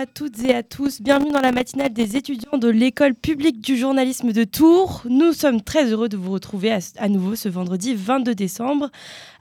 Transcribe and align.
À 0.00 0.06
toutes 0.06 0.42
et 0.44 0.54
à 0.54 0.62
tous, 0.62 1.02
bienvenue 1.02 1.30
dans 1.30 1.42
la 1.42 1.52
matinale 1.52 1.92
des 1.92 2.16
étudiants 2.16 2.56
de 2.56 2.70
l'école 2.70 3.14
publique 3.14 3.60
du 3.60 3.76
journalisme 3.76 4.32
de 4.32 4.44
Tours. 4.44 5.02
Nous 5.04 5.34
sommes 5.34 5.60
très 5.60 5.92
heureux 5.92 6.08
de 6.08 6.16
vous 6.16 6.32
retrouver 6.32 6.72
à, 6.72 7.08
nouveau 7.10 7.36
ce 7.36 7.50
vendredi 7.50 7.94
22 7.94 8.34
décembre. 8.34 8.88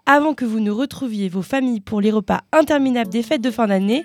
Avant 0.05 0.33
que 0.33 0.43
vous 0.43 0.59
ne 0.59 0.69
retrouviez 0.69 1.29
vos 1.29 1.43
familles 1.43 1.79
pour 1.79 2.01
les 2.01 2.11
repas 2.11 2.41
interminables 2.51 3.09
des 3.09 3.23
fêtes 3.23 3.39
de 3.41 3.51
fin 3.51 3.67
d'année, 3.67 4.03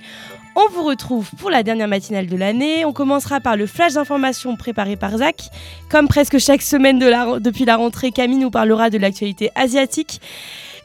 on 0.54 0.72
vous 0.72 0.84
retrouve 0.84 1.28
pour 1.38 1.50
la 1.50 1.64
dernière 1.64 1.88
matinale 1.88 2.28
de 2.28 2.36
l'année. 2.36 2.84
On 2.84 2.92
commencera 2.92 3.40
par 3.40 3.56
le 3.56 3.66
flash 3.66 3.94
d'information 3.94 4.54
préparé 4.54 4.94
par 4.94 5.18
Zach. 5.18 5.48
Comme 5.90 6.06
presque 6.06 6.38
chaque 6.38 6.62
semaine 6.62 7.00
depuis 7.00 7.64
la 7.64 7.76
rentrée, 7.76 8.12
Camille 8.12 8.38
nous 8.38 8.52
parlera 8.52 8.90
de 8.90 8.98
l'actualité 8.98 9.50
asiatique 9.56 10.20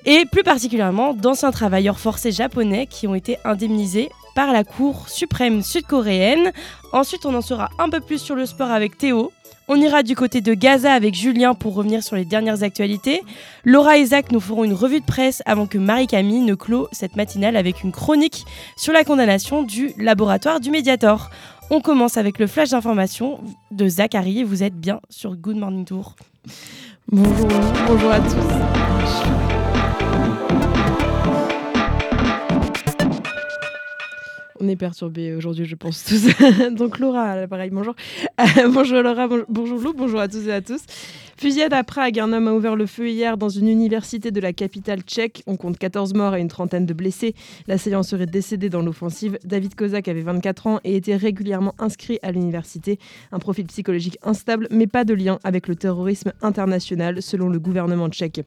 et 0.05 0.25
plus 0.25 0.43
particulièrement 0.43 1.13
d'anciens 1.13 1.51
travailleurs 1.51 1.99
forcés 1.99 2.31
japonais 2.31 2.87
qui 2.87 3.05
ont 3.07 3.13
été 3.13 3.37
indemnisés 3.45 4.09
par 4.39 4.53
la 4.53 4.63
Cour 4.63 5.09
suprême 5.09 5.61
sud-coréenne. 5.61 6.53
Ensuite, 6.93 7.25
on 7.25 7.35
en 7.35 7.41
saura 7.41 7.71
un 7.77 7.89
peu 7.89 7.99
plus 7.99 8.19
sur 8.19 8.35
le 8.35 8.45
sport 8.45 8.71
avec 8.71 8.97
Théo. 8.97 9.33
On 9.67 9.75
ira 9.75 10.01
du 10.01 10.15
côté 10.15 10.39
de 10.39 10.53
Gaza 10.53 10.93
avec 10.93 11.13
Julien 11.13 11.55
pour 11.55 11.73
revenir 11.73 12.01
sur 12.03 12.15
les 12.15 12.23
dernières 12.23 12.63
actualités. 12.63 13.21
Laura 13.65 13.97
et 13.97 14.05
Zach 14.05 14.31
nous 14.31 14.39
feront 14.39 14.63
une 14.63 14.71
revue 14.71 15.01
de 15.01 15.05
presse 15.05 15.43
avant 15.45 15.67
que 15.67 15.77
Marie-Camille 15.77 16.39
ne 16.39 16.55
clôt 16.55 16.87
cette 16.93 17.17
matinale 17.17 17.57
avec 17.57 17.83
une 17.83 17.91
chronique 17.91 18.45
sur 18.77 18.93
la 18.93 19.03
condamnation 19.03 19.61
du 19.61 19.91
laboratoire 19.97 20.61
du 20.61 20.71
Mediator. 20.71 21.29
On 21.69 21.81
commence 21.81 22.15
avec 22.15 22.39
le 22.39 22.47
flash 22.47 22.69
d'information 22.69 23.41
de 23.71 23.89
Zachary 23.89 24.45
vous 24.45 24.63
êtes 24.63 24.79
bien 24.79 25.01
sur 25.09 25.35
Good 25.35 25.57
Morning 25.57 25.83
Tour. 25.83 26.15
Bonjour, 27.11 27.49
bonjour 27.89 28.11
à 28.13 28.21
tous. 28.21 29.48
Est 34.69 34.75
perturbés 34.75 35.33
aujourd'hui, 35.33 35.65
je 35.65 35.75
pense 35.75 36.03
tous. 36.03 36.27
Donc 36.75 36.99
Laura, 36.99 37.23
à 37.23 37.35
l'appareil, 37.35 37.69
bonjour. 37.71 37.95
Euh, 38.39 38.69
bonjour 38.69 39.01
Laura, 39.01 39.27
bon- 39.27 39.43
bonjour 39.49 39.79
Lou, 39.79 39.93
bonjour 39.93 40.19
à 40.21 40.27
tous 40.29 40.47
et 40.47 40.53
à 40.53 40.61
tous. 40.61 40.79
Fusillade 41.39 41.71
à 41.71 41.85
Prague, 41.85 42.19
un 42.19 42.33
homme 42.33 42.49
a 42.49 42.53
ouvert 42.53 42.75
le 42.75 42.85
feu 42.85 43.07
hier 43.07 43.37
dans 43.37 43.47
une 43.47 43.69
université 43.69 44.29
de 44.29 44.41
la 44.41 44.51
capitale 44.51 45.03
tchèque. 45.03 45.41
On 45.47 45.55
compte 45.55 45.77
14 45.77 46.13
morts 46.13 46.35
et 46.35 46.41
une 46.41 46.49
trentaine 46.49 46.85
de 46.85 46.93
blessés. 46.93 47.33
L'assaillant 47.65 48.03
serait 48.03 48.25
décédé 48.25 48.67
dans 48.67 48.81
l'offensive. 48.81 49.39
David 49.45 49.73
Kozak 49.73 50.09
avait 50.09 50.21
24 50.21 50.67
ans 50.67 50.79
et 50.83 50.97
était 50.97 51.15
régulièrement 51.15 51.75
inscrit 51.79 52.19
à 52.23 52.33
l'université. 52.33 52.99
Un 53.31 53.39
profil 53.39 53.67
psychologique 53.67 54.17
instable, 54.21 54.67
mais 54.69 54.85
pas 54.85 55.05
de 55.05 55.13
lien 55.13 55.39
avec 55.45 55.69
le 55.69 55.77
terrorisme 55.77 56.33
international, 56.41 57.21
selon 57.21 57.47
le 57.47 57.57
gouvernement 57.57 58.09
tchèque. 58.09 58.41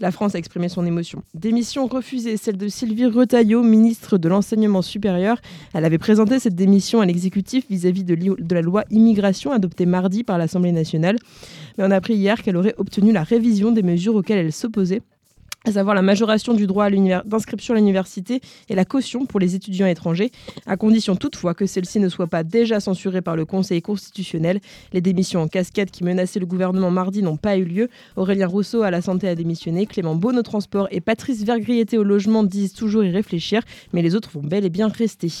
La 0.00 0.10
France 0.10 0.34
a 0.34 0.38
exprimé 0.38 0.70
son 0.70 0.86
émotion. 0.86 1.22
Démission 1.34 1.86
refusée, 1.86 2.38
celle 2.38 2.56
de 2.56 2.68
Sylvie 2.68 3.08
Retailleau, 3.08 3.62
ministre 3.62 4.16
de 4.16 4.26
l'Enseignement 4.26 4.80
supérieur. 4.80 5.36
Elle 5.74 5.84
avait 5.84 5.98
présenté 5.98 6.38
cette 6.38 6.54
démission 6.54 7.02
à 7.02 7.04
l'exécutif 7.04 7.66
vis-à-vis 7.68 8.04
de, 8.04 8.54
la 8.54 8.62
loi 8.62 8.84
immigration 8.90 9.52
adoptée 9.52 9.84
mardi 9.84 10.24
par 10.24 10.38
l'Assemblée 10.38 10.72
nationale. 10.72 11.18
Mais 11.76 11.84
on 11.84 11.90
a 11.90 11.96
appris 11.96 12.14
hier 12.14 12.37
qu'elle 12.42 12.56
aurait 12.56 12.74
obtenu 12.78 13.12
la 13.12 13.22
révision 13.22 13.72
des 13.72 13.82
mesures 13.82 14.14
auxquelles 14.14 14.38
elle 14.38 14.52
s'opposait 14.52 15.02
à 15.64 15.72
savoir 15.72 15.94
la 15.94 16.02
majoration 16.02 16.54
du 16.54 16.66
droit 16.66 16.88
d'inscription 16.88 17.74
à 17.74 17.76
l'université 17.78 18.40
et 18.68 18.74
la 18.74 18.84
caution 18.84 19.26
pour 19.26 19.40
les 19.40 19.54
étudiants 19.54 19.86
étrangers, 19.86 20.30
à 20.66 20.76
condition 20.76 21.16
toutefois 21.16 21.52
que 21.52 21.66
celle-ci 21.66 21.98
ne 21.98 22.08
soit 22.08 22.28
pas 22.28 22.44
déjà 22.44 22.80
censurée 22.80 23.22
par 23.22 23.36
le 23.36 23.44
Conseil 23.44 23.82
constitutionnel. 23.82 24.60
Les 24.92 25.00
démissions 25.00 25.42
en 25.42 25.48
cascade 25.48 25.90
qui 25.90 26.04
menaçaient 26.04 26.38
le 26.38 26.46
gouvernement 26.46 26.90
mardi 26.90 27.22
n'ont 27.22 27.36
pas 27.36 27.56
eu 27.58 27.64
lieu. 27.64 27.88
Aurélien 28.16 28.46
Rousseau 28.46 28.82
à 28.82 28.90
la 28.90 29.02
santé 29.02 29.28
a 29.28 29.34
démissionné, 29.34 29.86
Clément 29.86 30.14
Beaune 30.14 30.38
au 30.38 30.42
transport 30.42 30.86
et 30.90 31.00
Patrice 31.00 31.42
Vergriété 31.42 31.98
au 31.98 32.04
logement 32.04 32.44
disent 32.44 32.72
toujours 32.72 33.02
y 33.02 33.10
réfléchir, 33.10 33.62
mais 33.92 34.00
les 34.00 34.14
autres 34.14 34.30
vont 34.32 34.42
bel 34.42 34.64
et 34.64 34.70
bien 34.70 34.88
rester. 34.88 35.32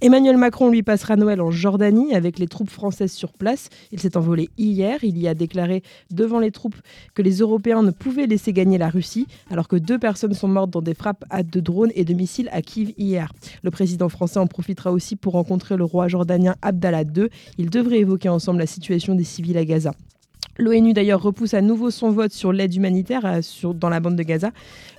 Emmanuel 0.00 0.36
Macron 0.36 0.70
lui 0.70 0.82
passera 0.82 1.16
Noël 1.16 1.40
en 1.40 1.50
Jordanie 1.50 2.14
avec 2.14 2.38
les 2.38 2.46
troupes 2.46 2.70
françaises 2.70 3.12
sur 3.12 3.32
place. 3.32 3.68
Il 3.92 4.00
s'est 4.00 4.16
envolé 4.16 4.48
hier. 4.56 5.00
Il 5.02 5.18
y 5.18 5.26
a 5.26 5.34
déclaré 5.34 5.82
devant 6.10 6.38
les 6.38 6.52
troupes 6.52 6.76
que 7.14 7.22
les 7.22 7.38
Européens 7.38 7.82
ne 7.82 7.90
pouvaient 7.90 8.26
laisser 8.26 8.52
gagner 8.52 8.78
la 8.78 8.88
Russie, 8.88 9.07
alors 9.50 9.68
que 9.68 9.76
deux 9.76 9.98
personnes 9.98 10.34
sont 10.34 10.48
mortes 10.48 10.70
dans 10.70 10.82
des 10.82 10.94
frappes 10.94 11.24
à 11.30 11.42
de 11.42 11.60
drones 11.60 11.92
et 11.94 12.04
de 12.04 12.14
missiles 12.14 12.48
à 12.52 12.62
Kiev 12.62 12.92
hier. 12.96 13.32
Le 13.62 13.70
président 13.70 14.08
français 14.08 14.38
en 14.38 14.46
profitera 14.46 14.92
aussi 14.92 15.16
pour 15.16 15.32
rencontrer 15.34 15.76
le 15.76 15.84
roi 15.84 16.08
jordanien 16.08 16.56
Abdallah 16.62 17.02
II. 17.02 17.28
Ils 17.58 17.70
devraient 17.70 17.98
évoquer 17.98 18.28
ensemble 18.28 18.58
la 18.58 18.66
situation 18.66 19.14
des 19.14 19.24
civils 19.24 19.58
à 19.58 19.64
Gaza. 19.64 19.92
L'ONU 20.58 20.92
d'ailleurs 20.92 21.22
repousse 21.22 21.54
à 21.54 21.60
nouveau 21.60 21.90
son 21.90 22.10
vote 22.10 22.32
sur 22.32 22.52
l'aide 22.52 22.74
humanitaire 22.74 23.24
euh, 23.24 23.72
dans 23.74 23.88
la 23.88 24.00
bande 24.00 24.16
de 24.16 24.22
Gaza. 24.24 24.50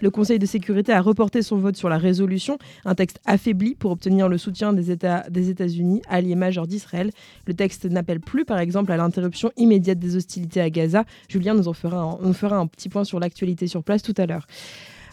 Le 0.02 0.10
Conseil 0.10 0.40
de 0.40 0.46
sécurité 0.46 0.94
a 0.94 1.02
reporté 1.02 1.42
son 1.42 1.58
vote 1.58 1.76
sur 1.76 1.90
la 1.90 1.98
résolution, 1.98 2.58
un 2.86 2.96
texte 2.96 3.20
affaibli 3.26 3.76
pour 3.76 3.92
obtenir 3.92 4.30
le 4.30 4.38
soutien 4.38 4.72
des 4.72 4.90
États 4.90 5.26
des 5.30 5.50
États-Unis, 5.50 6.02
alliés 6.08 6.36
majeurs 6.36 6.66
d'Israël. 6.66 7.12
Le 7.46 7.54
texte 7.54 7.86
n'appelle 7.86 8.22
plus 8.22 8.46
par 8.46 8.60
exemple 8.60 8.94
à 8.94 8.98
l'interruption 8.98 9.52
immédiate 9.58 10.00
des 10.00 10.16
hostilités 10.16 10.62
à 10.62 10.70
Gaza. 10.70 11.04
Julien 11.28 11.54
nous 11.54 11.68
en 11.68 11.74
fera 11.74 12.56
un 12.56 12.68
petit 12.68 12.88
point 12.88 13.04
sur 13.04 13.20
l'actualité 13.20 13.68
sur 13.68 13.84
place 13.84 14.02
tout 14.02 14.16
à 14.18 14.26
l'heure. 14.26 14.48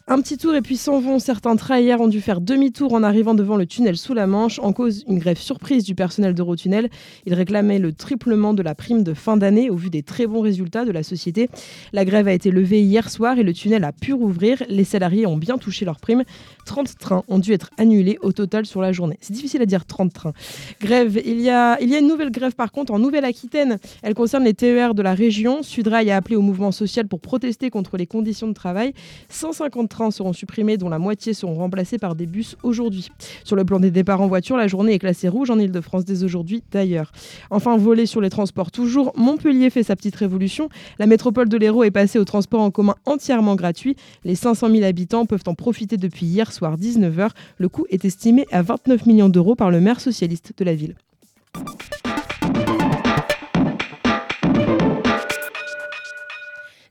Un 0.09 0.21
petit 0.21 0.37
tour 0.39 0.55
et 0.55 0.63
puis 0.63 0.77
s'en 0.77 1.01
vont. 1.01 1.19
Certains 1.19 1.57
hier 1.81 2.01
ont 2.01 2.07
dû 2.07 2.21
faire 2.21 2.41
demi-tour 2.41 2.95
en 2.95 3.03
arrivant 3.03 3.35
devant 3.35 3.57
le 3.57 3.67
tunnel 3.67 3.97
sous 3.97 4.15
la 4.15 4.29
Manche. 4.29 4.61
En 4.61 4.73
cause, 4.73 5.03
une 5.09 5.19
grève 5.19 5.37
surprise 5.37 5.83
du 5.83 5.97
personnel 5.97 6.33
d'Eurotunnel. 6.33 6.91
Ils 7.25 7.35
réclamaient 7.35 7.81
le 7.81 7.93
triplement 7.93 8.55
de 8.55 8.63
la 8.63 8.77
prime 8.77 9.03
de 9.03 9.15
fin 9.15 9.37
d'année 9.37 9.69
au 9.69 9.75
vu 9.75 9.91
des 9.91 10.05
très 10.05 10.29
bons 10.29 10.43
résultats 10.43 10.85
de 10.85 10.93
la 10.93 11.03
société. 11.03 11.51
La 11.93 12.05
grève 12.05 12.29
a 12.29 12.33
été 12.33 12.53
levée 12.53 12.83
hier 12.83 13.11
soir 13.11 13.37
et 13.41 13.43
le 13.43 13.53
tunnel 13.53 13.83
a 13.83 13.91
pu 13.91 14.13
rouvrir. 14.13 14.63
Les 14.69 14.85
salariés 14.85 15.27
ont 15.27 15.37
bien 15.37 15.59
touché 15.59 15.85
leur 15.85 15.99
prime. 15.99 16.23
30 16.67 16.99
trains 16.99 17.25
ont 17.27 17.41
dû 17.41 17.53
être 17.53 17.71
annulés 17.77 18.17
au 18.23 18.31
total 18.31 18.65
sur 18.65 18.81
la 18.81 18.93
journée. 18.93 19.19
C'est 19.21 19.33
difficile 19.33 19.61
à 19.63 19.67
dire 19.67 19.87
30 19.87 20.13
trains. 20.13 20.35
Grève, 20.81 21.21
il 21.25 21.41
y 21.41 21.51
a, 21.51 21.83
il 21.83 21.89
y 21.89 21.97
a 21.97 21.99
une 21.99 22.07
nouvelle 22.07 22.31
grève 22.31 22.55
par 22.55 22.71
contre 22.71 22.93
en 22.93 23.01
Nouvelle-Aquitaine. 23.01 23.79
Elle 24.05 24.15
concerne 24.15 24.45
les 24.45 24.55
TER 24.55 24.95
de 24.95 25.03
la 25.03 25.15
région. 25.15 25.65
Sudrail 25.65 26.13
a 26.13 26.17
appelé 26.17 26.37
au 26.37 26.43
mouvement 26.43 26.71
social 26.71 27.09
pour 27.09 27.19
protester 27.19 27.71
contre 27.71 27.97
les 27.97 28.07
conditions 28.07 28.47
de 28.47 28.53
travail. 28.53 28.93
150 29.31 29.96
trains 29.97 30.11
seront 30.11 30.35
supprimés, 30.35 30.77
dont 30.77 30.91
la 30.91 30.99
moitié 30.99 31.33
seront 31.33 31.55
remplacés 31.55 31.97
par 31.97 32.15
des 32.15 32.27
bus 32.27 32.57
aujourd'hui. 32.63 33.09
Sur 33.45 33.57
le 33.57 33.65
plan 33.65 33.81
des 33.81 33.91
départs 33.91 34.21
en 34.21 34.27
voiture, 34.27 34.59
la 34.59 34.69
journée 34.69 34.93
est 34.93 34.99
classée 34.99 35.29
rouge 35.29 35.49
en 35.49 35.59
Ile-de-France 35.59 36.05
dès 36.05 36.23
aujourd'hui 36.23 36.63
d'ailleurs. 36.71 37.13
Enfin, 37.51 37.79
voler 37.79 38.05
sur 38.05 38.21
les 38.21 38.29
transports 38.29 38.71
toujours, 38.71 39.13
Montpellier 39.17 39.71
fait 39.71 39.83
sa 39.83 39.97
petite 39.97 40.17
révolution. 40.17 40.69
La 40.99 41.07
métropole 41.07 41.49
de 41.49 41.57
l'Hérault 41.57 41.85
est 41.85 41.91
passée 41.91 42.19
au 42.19 42.27
transport 42.27 42.61
en 42.61 42.71
commun 42.71 42.95
entièrement 43.07 43.55
gratuit. 43.55 43.97
Les 44.25 44.35
500 44.35 44.69
000 44.71 44.85
habitants 44.85 45.25
peuvent 45.25 45.45
en 45.47 45.55
profiter 45.55 45.97
depuis 45.97 46.27
hier 46.27 46.53
soir 46.53 46.77
19h. 46.77 47.31
Le 47.57 47.69
coût 47.71 47.87
est 47.89 48.05
estimé 48.05 48.47
à 48.53 48.61
29 48.61 49.07
millions 49.07 49.31
d'euros 49.31 49.55
par 49.55 49.71
le 49.71 49.81
maire 49.81 50.01
socialiste 50.01 50.53
de 50.59 50.65
la 50.65 50.75
ville. 50.75 50.95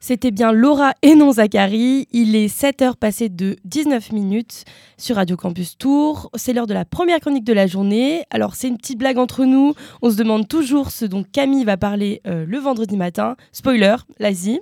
C'était 0.08 0.30
bien 0.30 0.52
Laura 0.52 0.94
et 1.02 1.16
non 1.16 1.32
Zachary. 1.32 2.08
Il 2.12 2.36
est 2.36 2.46
7h 2.46 2.96
passé 2.96 3.28
de 3.28 3.56
19 3.66 4.12
minutes 4.12 4.64
sur 5.00 5.16
Radio 5.16 5.36
Campus 5.36 5.80
Tour. 5.80 6.30
C'est 6.36 6.54
l'heure 6.54 6.68
de 6.68 6.76
la 6.76 6.86
première 6.86 7.20
chronique 7.20 7.44
de 7.44 7.54
la 7.54 7.66
journée. 7.66 8.24
Alors 8.30 8.54
c'est 8.54 8.68
une 8.68 8.78
petite 8.78 9.00
blague 9.00 9.18
entre 9.18 9.46
nous. 9.46 9.74
On 10.04 10.12
se 10.12 10.16
demande 10.16 10.48
toujours 10.48 10.92
ce 10.92 11.06
dont 11.06 11.24
Camille 11.24 11.64
va 11.64 11.78
parler 11.78 12.22
euh, 12.28 12.46
le 12.48 12.60
vendredi 12.60 12.98
matin. 12.98 13.36
Spoiler, 13.52 13.96
l'Asie. 14.20 14.60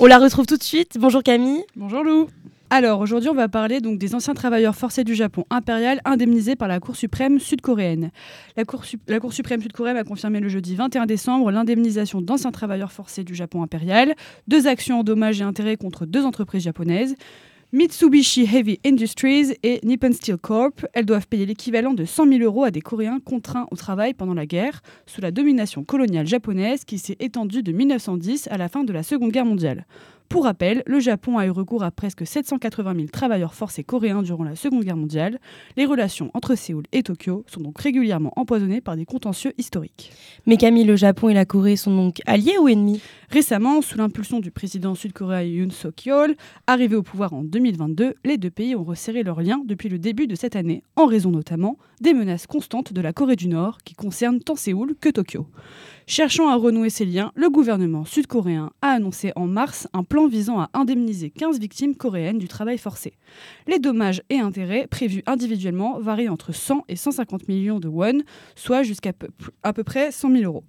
On 0.00 0.06
la 0.06 0.18
retrouve 0.18 0.46
tout 0.46 0.56
de 0.56 0.64
suite. 0.64 0.98
Bonjour 0.98 1.22
Camille. 1.22 1.62
Bonjour 1.76 2.02
Lou. 2.02 2.26
Alors 2.72 3.00
aujourd'hui, 3.00 3.28
on 3.28 3.34
va 3.34 3.48
parler 3.48 3.80
donc 3.80 3.98
des 3.98 4.14
anciens 4.14 4.32
travailleurs 4.32 4.76
forcés 4.76 5.02
du 5.02 5.16
Japon 5.16 5.44
impérial 5.50 6.00
indemnisés 6.04 6.54
par 6.54 6.68
la 6.68 6.78
Cour 6.78 6.94
suprême 6.94 7.40
sud-coréenne. 7.40 8.12
La 8.56 8.64
Cour, 8.64 8.84
suprême 9.32 9.60
sud-coréenne 9.60 9.96
a 9.96 10.04
confirmé 10.04 10.38
le 10.38 10.48
jeudi 10.48 10.76
21 10.76 11.06
décembre 11.06 11.50
l'indemnisation 11.50 12.22
d'anciens 12.22 12.52
travailleurs 12.52 12.92
forcés 12.92 13.24
du 13.24 13.34
Japon 13.34 13.64
impérial, 13.64 14.14
deux 14.46 14.68
actions 14.68 15.00
en 15.00 15.02
dommages 15.02 15.40
et 15.40 15.44
intérêts 15.44 15.76
contre 15.76 16.06
deux 16.06 16.24
entreprises 16.24 16.62
japonaises. 16.62 17.16
Mitsubishi 17.72 18.42
Heavy 18.44 18.78
Industries 18.86 19.56
et 19.64 19.80
Nippon 19.82 20.12
Steel 20.12 20.36
Corp, 20.36 20.86
elles 20.92 21.06
doivent 21.06 21.26
payer 21.26 21.46
l'équivalent 21.46 21.92
de 21.92 22.04
100 22.04 22.28
000 22.28 22.40
euros 22.42 22.62
à 22.62 22.70
des 22.70 22.80
Coréens 22.82 23.18
contraints 23.18 23.66
au 23.72 23.76
travail 23.76 24.14
pendant 24.14 24.34
la 24.34 24.46
guerre, 24.46 24.80
sous 25.06 25.20
la 25.20 25.32
domination 25.32 25.82
coloniale 25.82 26.26
japonaise 26.28 26.84
qui 26.84 26.98
s'est 26.98 27.16
étendue 27.18 27.64
de 27.64 27.72
1910 27.72 28.46
à 28.48 28.58
la 28.58 28.68
fin 28.68 28.84
de 28.84 28.92
la 28.92 29.02
Seconde 29.02 29.32
Guerre 29.32 29.44
mondiale. 29.44 29.86
Pour 30.30 30.44
rappel, 30.44 30.84
le 30.86 31.00
Japon 31.00 31.38
a 31.38 31.46
eu 31.48 31.50
recours 31.50 31.82
à 31.82 31.90
presque 31.90 32.24
780 32.24 32.94
000 32.94 33.08
travailleurs 33.08 33.52
forcés 33.52 33.82
coréens 33.82 34.22
durant 34.22 34.44
la 34.44 34.54
Seconde 34.54 34.84
Guerre 34.84 34.96
mondiale. 34.96 35.40
Les 35.76 35.84
relations 35.84 36.30
entre 36.34 36.54
Séoul 36.54 36.84
et 36.92 37.02
Tokyo 37.02 37.44
sont 37.48 37.60
donc 37.60 37.80
régulièrement 37.80 38.32
empoisonnées 38.36 38.80
par 38.80 38.94
des 38.94 39.04
contentieux 39.04 39.52
historiques. 39.58 40.12
Mais 40.46 40.56
Camille, 40.56 40.84
le 40.84 40.94
Japon 40.94 41.30
et 41.30 41.34
la 41.34 41.46
Corée 41.46 41.74
sont 41.74 41.96
donc 41.96 42.20
alliés 42.26 42.58
ou 42.60 42.68
ennemis? 42.68 43.02
Récemment, 43.28 43.82
sous 43.82 43.98
l'impulsion 43.98 44.38
du 44.38 44.52
président 44.52 44.94
sud-coréen 44.94 45.42
Yoon 45.42 45.70
Suk-yeol, 45.70 46.36
arrivé 46.68 46.94
au 46.94 47.02
pouvoir 47.02 47.32
en 47.32 47.42
2022, 47.42 48.14
les 48.24 48.38
deux 48.38 48.50
pays 48.50 48.76
ont 48.76 48.84
resserré 48.84 49.24
leurs 49.24 49.42
liens 49.42 49.62
depuis 49.66 49.88
le 49.88 49.98
début 49.98 50.28
de 50.28 50.36
cette 50.36 50.54
année, 50.54 50.84
en 50.94 51.06
raison 51.06 51.32
notamment 51.32 51.76
des 52.00 52.14
menaces 52.14 52.46
constantes 52.46 52.92
de 52.92 53.00
la 53.00 53.12
Corée 53.12 53.36
du 53.36 53.48
Nord 53.48 53.78
qui 53.84 53.94
concernent 53.94 54.40
tant 54.40 54.54
Séoul 54.54 54.94
que 55.00 55.08
Tokyo. 55.08 55.48
Cherchant 56.10 56.48
à 56.48 56.56
renouer 56.56 56.90
ces 56.90 57.04
liens, 57.04 57.30
le 57.36 57.48
gouvernement 57.50 58.04
sud-coréen 58.04 58.72
a 58.82 58.88
annoncé 58.88 59.30
en 59.36 59.46
mars 59.46 59.86
un 59.92 60.02
plan 60.02 60.26
visant 60.26 60.58
à 60.58 60.68
indemniser 60.74 61.30
15 61.30 61.60
victimes 61.60 61.94
coréennes 61.94 62.38
du 62.38 62.48
travail 62.48 62.78
forcé. 62.78 63.12
Les 63.68 63.78
dommages 63.78 64.20
et 64.28 64.40
intérêts 64.40 64.88
prévus 64.88 65.22
individuellement 65.26 66.00
varient 66.00 66.28
entre 66.28 66.50
100 66.50 66.82
et 66.88 66.96
150 66.96 67.46
millions 67.46 67.78
de 67.78 67.86
won, 67.86 68.22
soit 68.56 68.82
jusqu'à 68.82 69.12
à 69.62 69.72
peu 69.72 69.84
près 69.84 70.10
100 70.10 70.32
000 70.32 70.42
euros. 70.42 70.64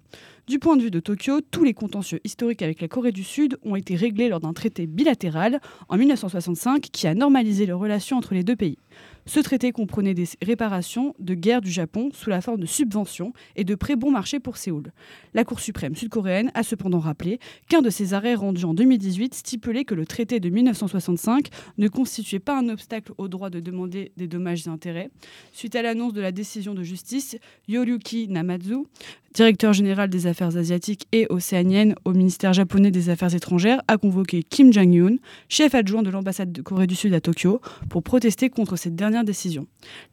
Du 0.46 0.60
point 0.60 0.76
de 0.76 0.82
vue 0.82 0.92
de 0.92 1.00
Tokyo, 1.00 1.40
tous 1.40 1.64
les 1.64 1.74
contentieux 1.74 2.20
historiques 2.22 2.62
avec 2.62 2.80
la 2.80 2.86
Corée 2.86 3.10
du 3.10 3.24
Sud 3.24 3.58
ont 3.64 3.74
été 3.74 3.96
réglés 3.96 4.28
lors 4.28 4.38
d'un 4.38 4.52
traité 4.52 4.86
bilatéral 4.86 5.60
en 5.88 5.96
1965 5.96 6.82
qui 6.82 7.08
a 7.08 7.14
normalisé 7.14 7.66
les 7.66 7.72
relations 7.72 8.16
entre 8.16 8.34
les 8.34 8.44
deux 8.44 8.54
pays. 8.54 8.78
Ce 9.26 9.38
traité 9.38 9.70
comprenait 9.70 10.14
des 10.14 10.28
réparations 10.42 11.14
de 11.18 11.34
guerre 11.34 11.60
du 11.60 11.70
Japon 11.70 12.10
sous 12.12 12.28
la 12.28 12.40
forme 12.40 12.60
de 12.60 12.66
subventions 12.66 13.32
et 13.54 13.64
de 13.64 13.74
prêts 13.74 13.94
bon 13.94 14.10
marché 14.10 14.40
pour 14.40 14.56
Séoul. 14.56 14.92
La 15.32 15.44
Cour 15.44 15.60
suprême 15.60 15.94
sud-coréenne 15.94 16.50
a 16.54 16.62
cependant 16.62 16.98
rappelé 16.98 17.38
qu'un 17.68 17.82
de 17.82 17.90
ses 17.90 18.14
arrêts 18.14 18.34
rendus 18.34 18.64
en 18.64 18.74
2018 18.74 19.34
stipulait 19.34 19.84
que 19.84 19.94
le 19.94 20.06
traité 20.06 20.40
de 20.40 20.48
1965 20.48 21.48
ne 21.78 21.88
constituait 21.88 22.40
pas 22.40 22.58
un 22.58 22.68
obstacle 22.68 23.12
au 23.16 23.28
droit 23.28 23.50
de 23.50 23.60
demander 23.60 24.12
des 24.16 24.26
dommages 24.26 24.66
et 24.66 24.70
intérêts. 24.70 25.10
Suite 25.52 25.76
à 25.76 25.82
l'annonce 25.82 26.12
de 26.12 26.20
la 26.20 26.32
décision 26.32 26.74
de 26.74 26.82
justice, 26.82 27.36
Yoryuki 27.68 28.28
Namazu, 28.28 28.86
directeur 29.32 29.72
général 29.72 30.10
des 30.10 30.26
affaires 30.26 30.56
asiatiques 30.56 31.06
et 31.12 31.26
océaniennes 31.30 31.94
au 32.04 32.12
ministère 32.12 32.52
japonais 32.52 32.90
des 32.90 33.08
Affaires 33.08 33.34
étrangères, 33.34 33.80
a 33.88 33.96
convoqué 33.96 34.42
Kim 34.42 34.72
Jong-un, 34.72 35.16
chef 35.48 35.74
adjoint 35.74 36.02
de 36.02 36.10
l'ambassade 36.10 36.52
de 36.52 36.62
Corée 36.62 36.86
du 36.86 36.94
Sud 36.94 37.14
à 37.14 37.20
Tokyo, 37.20 37.60
pour 37.88 38.02
protester 38.02 38.50
contre 38.50 38.76
cette 38.76 38.94
dernière 38.94 39.11
décision. 39.22 39.66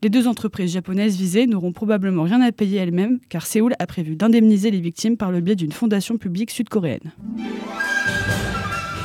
Les 0.03 0.09
deux 0.09 0.27
entreprises 0.27 0.73
japonaises 0.73 1.15
visées 1.15 1.47
n'auront 1.47 1.71
probablement 1.71 2.23
rien 2.23 2.41
à 2.41 2.51
payer 2.51 2.79
elles-mêmes, 2.79 3.19
car 3.29 3.45
Séoul 3.45 3.73
a 3.79 3.87
prévu 3.87 4.15
d'indemniser 4.15 4.69
les 4.69 4.81
victimes 4.81 5.15
par 5.15 5.31
le 5.31 5.39
biais 5.39 5.55
d'une 5.55 5.71
fondation 5.71 6.17
publique 6.17 6.51
sud-coréenne. 6.51 7.13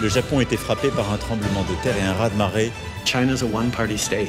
Le 0.02 0.08
Japon 0.08 0.40
était 0.40 0.56
frappé 0.56 0.88
par 0.88 1.12
un 1.12 1.16
tremblement 1.16 1.62
de 1.62 1.82
terre 1.82 1.96
et 1.96 2.02
un 2.02 2.12
raz-de-marée. 2.14 2.72
China's 3.04 3.42
a 3.42 3.46
one-party 3.46 3.96
state. 3.96 4.28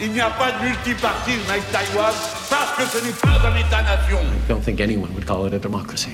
Il 0.00 0.12
n'y 0.12 0.20
a 0.20 0.28
pas 0.28 0.52
de 0.52 0.68
multipartisme 0.68 1.50
avec 1.50 1.64
Taïwan 1.72 2.12
parce 2.50 2.76
que 2.76 2.82
ce 2.84 3.04
n'est 3.04 3.12
pas 3.12 3.48
un 3.48 3.56
État-nation. 3.56 4.18
I 4.18 4.48
don't 4.48 4.60
think 4.60 4.80
anyone 4.80 5.08
would 5.14 5.24
call 5.24 5.48
it 5.48 5.54
a 5.54 5.58
democracy. 5.58 6.10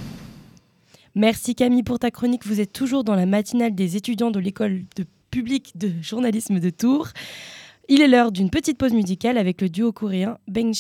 Merci 1.15 1.55
Camille 1.55 1.83
pour 1.83 1.99
ta 1.99 2.11
chronique. 2.11 2.47
Vous 2.47 2.61
êtes 2.61 2.73
toujours 2.73 3.05
dans 3.05 3.17
la 3.17 3.27
matinale 3.27 3.75
des 3.75 3.97
étudiants 3.97 4.31
de 4.31 4.39
l'école 4.39 4.83
de 4.97 5.05
public 5.31 5.73
de 5.77 5.91
journalisme 6.01 6.61
de 6.61 6.71
Tours. 6.71 7.09
Il 7.89 8.01
est 8.01 8.09
l'heure 8.09 8.33
d'une 8.33 8.51
petite 8.51 8.79
pause 8.79 8.93
musicale 8.93 9.39
avec 9.39 9.61
le 9.61 9.69
duo 9.69 9.93
coréen 9.93 10.39
Bang 10.47 10.73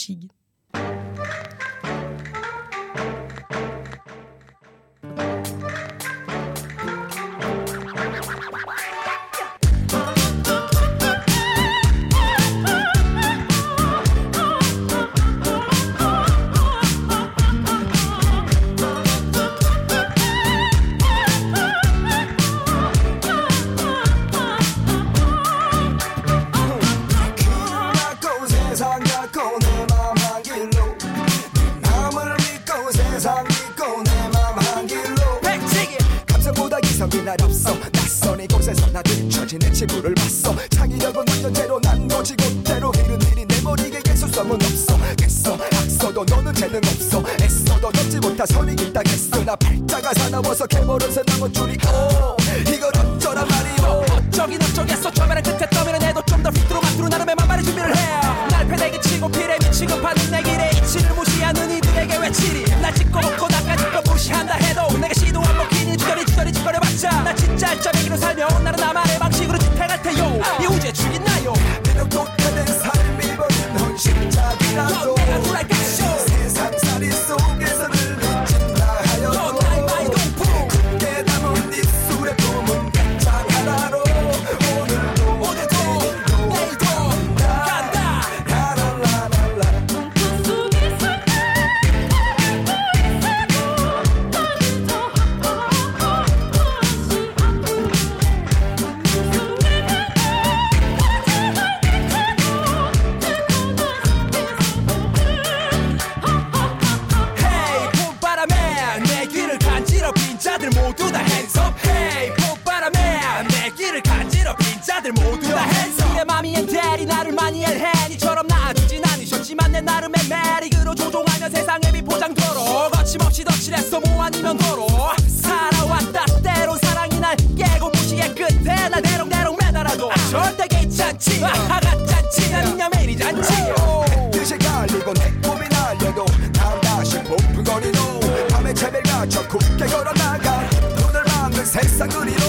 저 139.28 139.46
굳게 139.46 139.86
걸어나가 139.86 140.68
오늘 141.06 141.22
만든 141.24 141.64
세상을 141.64 142.28
이뤄 142.28 142.41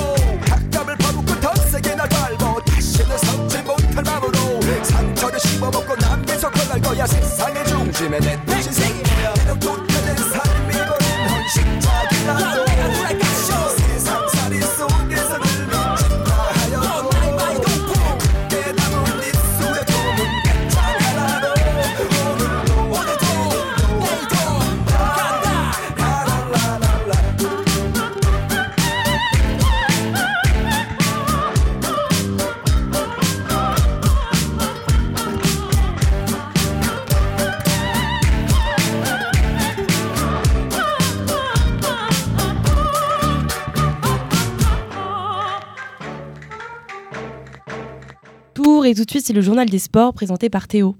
et 48.94 48.96
tout 48.96 49.06
de 49.06 49.10
suite 49.10 49.26
c'est 49.26 49.34
le 49.34 49.42
journal 49.42 49.68
des 49.68 49.80
sports 49.80 50.14
présenté 50.14 50.52
par 50.52 50.68
Théo. 50.68 50.96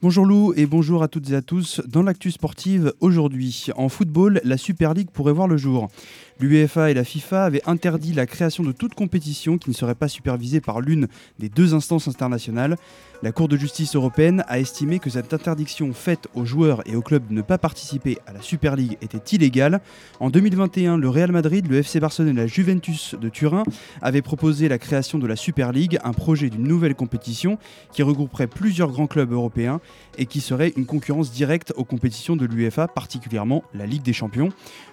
Bonjour 0.00 0.24
Lou 0.24 0.54
et 0.56 0.64
bonjour 0.64 1.02
à 1.02 1.08
toutes 1.08 1.30
et 1.30 1.36
à 1.36 1.42
tous. 1.42 1.82
Dans 1.86 2.02
l'actu 2.02 2.30
sportive 2.30 2.92
aujourd'hui, 3.00 3.66
en 3.76 3.90
football, 3.90 4.40
la 4.42 4.56
Super 4.56 4.94
League 4.94 5.10
pourrait 5.12 5.32
voir 5.32 5.46
le 5.46 5.58
jour. 5.58 5.90
L'UEFA 6.42 6.90
et 6.90 6.94
la 6.94 7.04
FIFA 7.04 7.44
avaient 7.44 7.62
interdit 7.66 8.12
la 8.12 8.26
création 8.26 8.64
de 8.64 8.72
toute 8.72 8.94
compétition 8.94 9.58
qui 9.58 9.70
ne 9.70 9.74
serait 9.76 9.94
pas 9.94 10.08
supervisée 10.08 10.60
par 10.60 10.80
l'une 10.80 11.06
des 11.38 11.48
deux 11.48 11.72
instances 11.72 12.08
internationales. 12.08 12.76
La 13.22 13.30
Cour 13.30 13.46
de 13.46 13.56
justice 13.56 13.94
européenne 13.94 14.42
a 14.48 14.58
estimé 14.58 14.98
que 14.98 15.08
cette 15.08 15.32
interdiction 15.32 15.92
faite 15.92 16.26
aux 16.34 16.44
joueurs 16.44 16.82
et 16.88 16.96
aux 16.96 17.02
clubs 17.02 17.28
de 17.28 17.32
ne 17.32 17.42
pas 17.42 17.58
participer 17.58 18.18
à 18.26 18.32
la 18.32 18.42
Super 18.42 18.74
League 18.74 18.98
était 19.00 19.36
illégale. 19.36 19.80
En 20.18 20.30
2021, 20.30 20.96
le 20.96 21.08
Real 21.08 21.30
Madrid, 21.30 21.68
le 21.70 21.76
FC 21.76 22.00
Barcelone 22.00 22.36
et 22.36 22.40
la 22.40 22.48
Juventus 22.48 23.14
de 23.14 23.28
Turin 23.28 23.62
avaient 24.00 24.22
proposé 24.22 24.68
la 24.68 24.78
création 24.78 25.20
de 25.20 25.28
la 25.28 25.36
Super 25.36 25.70
League, 25.70 26.00
un 26.02 26.12
projet 26.12 26.50
d'une 26.50 26.66
nouvelle 26.66 26.96
compétition 26.96 27.58
qui 27.92 28.02
regrouperait 28.02 28.48
plusieurs 28.48 28.90
grands 28.90 29.06
clubs 29.06 29.30
européens 29.30 29.80
et 30.18 30.26
qui 30.26 30.40
serait 30.40 30.72
une 30.76 30.86
concurrence 30.86 31.30
directe 31.30 31.72
aux 31.76 31.84
compétitions 31.84 32.34
de 32.34 32.46
l'UEFA, 32.46 32.88
particulièrement 32.88 33.62
la 33.72 33.86
Ligue 33.86 34.02
des 34.02 34.12
Champions. 34.12 34.48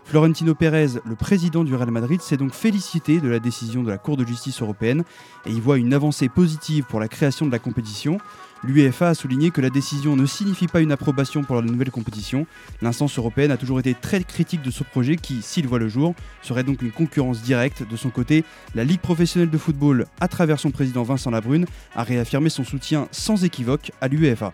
Florentino 0.06 0.54
Pérez, 0.54 1.00
le 1.04 1.16
président 1.16 1.39
du 1.48 1.76
Real 1.76 1.92
Madrid, 1.92 2.22
s'est 2.22 2.36
donc 2.36 2.54
félicité 2.54 3.22
de 3.22 3.30
la 3.30 3.40
décision 3.40 3.82
de 3.82 3.90
la 3.90 3.98
Cour 3.98 4.18
de 4.18 4.26
justice 4.26 4.62
européenne 4.62 5.04
et 5.46 5.52
y 5.52 5.60
voit 5.62 5.78
une 5.78 5.94
avancée 5.94 6.28
positive 6.28 6.84
pour 6.90 7.00
la 7.00 7.08
création 7.08 7.46
de 7.46 7.52
la 7.52 7.60
compétition. 7.60 8.18
L'UEFA 8.62 9.10
a 9.10 9.14
souligné 9.14 9.52
que 9.52 9.62
la 9.62 9.70
décision 9.70 10.18
ne 10.18 10.26
signifie 10.26 10.68
pas 10.68 10.82
une 10.82 10.92
approbation 10.92 11.44
pour 11.44 11.56
la 11.56 11.62
nouvelle 11.62 11.92
compétition. 11.92 12.46
L'instance 12.82 13.18
européenne 13.18 13.52
a 13.52 13.58
toujours 13.58 13.80
été 13.80 13.94
très 13.94 14.22
critique 14.22 14.62
de 14.62 14.70
ce 14.70 14.84
projet 14.84 15.16
qui, 15.16 15.42
s'il 15.42 15.66
voit 15.66 15.80
le 15.80 15.88
jour, 15.88 16.14
serait 16.42 16.66
donc 16.66 16.82
une 16.82 16.92
concurrence 16.92 17.42
directe. 17.42 17.88
De 17.90 17.96
son 17.96 18.10
côté, 18.10 18.44
la 18.76 18.84
Ligue 18.84 19.00
professionnelle 19.00 19.50
de 19.50 19.58
football, 19.58 20.08
à 20.20 20.28
travers 20.28 20.60
son 20.60 20.72
président 20.72 21.04
Vincent 21.04 21.32
Labrune, 21.32 21.68
a 21.96 22.04
réaffirmé 22.04 22.50
son 22.50 22.66
soutien 22.66 23.08
sans 23.12 23.46
équivoque 23.46 23.94
à 24.02 24.10
l'UEFA. 24.10 24.54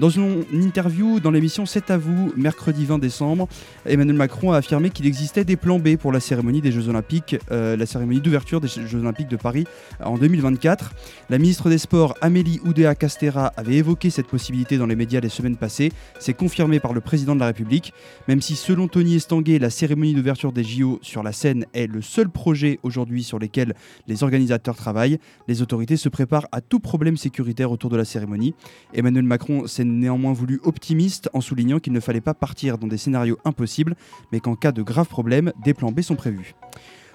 Dans 0.00 0.10
une 0.10 0.44
interview 0.52 1.20
dans 1.20 1.30
l'émission 1.30 1.66
C'est 1.66 1.88
à 1.92 1.96
vous, 1.96 2.32
mercredi 2.36 2.84
20 2.84 2.98
décembre, 2.98 3.46
Emmanuel 3.86 4.16
Macron 4.16 4.50
a 4.50 4.56
affirmé 4.56 4.90
qu'il 4.90 5.06
existait 5.06 5.44
des 5.44 5.54
plans 5.54 5.78
B 5.78 5.96
pour 5.96 6.10
la 6.10 6.18
cérémonie 6.18 6.60
des 6.60 6.72
Jeux 6.72 6.88
Olympiques, 6.88 7.36
euh, 7.52 7.76
la 7.76 7.86
cérémonie 7.86 8.20
d'ouverture 8.20 8.60
des 8.60 8.66
Jeux 8.66 8.98
Olympiques 8.98 9.28
de 9.28 9.36
Paris 9.36 9.66
en 10.04 10.18
2024. 10.18 10.94
La 11.30 11.38
ministre 11.38 11.70
des 11.70 11.78
Sports, 11.78 12.16
Amélie 12.20 12.60
Oudéa 12.64 12.96
Castera, 12.96 13.52
avait 13.56 13.76
évoqué 13.76 14.10
cette 14.10 14.26
possibilité 14.26 14.78
dans 14.78 14.86
les 14.86 14.96
médias 14.96 15.20
les 15.20 15.28
semaines 15.28 15.56
passées. 15.56 15.92
C'est 16.18 16.34
confirmé 16.34 16.80
par 16.80 16.92
le 16.92 17.00
président 17.00 17.36
de 17.36 17.40
la 17.40 17.46
République. 17.46 17.92
Même 18.26 18.42
si, 18.42 18.56
selon 18.56 18.88
Tony 18.88 19.14
Estanguet, 19.14 19.60
la 19.60 19.70
cérémonie 19.70 20.14
d'ouverture 20.14 20.50
des 20.50 20.64
JO 20.64 20.98
sur 21.02 21.22
la 21.22 21.30
scène 21.30 21.66
est 21.72 21.86
le 21.86 22.02
seul 22.02 22.28
projet 22.30 22.80
aujourd'hui 22.82 23.22
sur 23.22 23.38
lequel 23.38 23.74
les 24.08 24.24
organisateurs 24.24 24.74
travaillent, 24.74 25.20
les 25.46 25.62
autorités 25.62 25.96
se 25.96 26.08
préparent 26.08 26.48
à 26.50 26.60
tout 26.60 26.80
problème 26.80 27.16
sécuritaire 27.16 27.70
autour 27.70 27.90
de 27.90 27.96
la 27.96 28.04
cérémonie. 28.04 28.54
Emmanuel 28.92 29.24
Macron 29.24 29.68
s'est 29.68 29.83
néanmoins 29.84 30.32
voulu 30.32 30.60
optimiste 30.64 31.30
en 31.32 31.40
soulignant 31.40 31.78
qu'il 31.78 31.92
ne 31.92 32.00
fallait 32.00 32.20
pas 32.20 32.34
partir 32.34 32.78
dans 32.78 32.86
des 32.86 32.98
scénarios 32.98 33.38
impossibles, 33.44 33.96
mais 34.32 34.40
qu'en 34.40 34.56
cas 34.56 34.72
de 34.72 34.82
graves 34.82 35.08
problèmes, 35.08 35.52
des 35.64 35.74
plans 35.74 35.92
B 35.92 36.00
sont 36.00 36.16
prévus. 36.16 36.54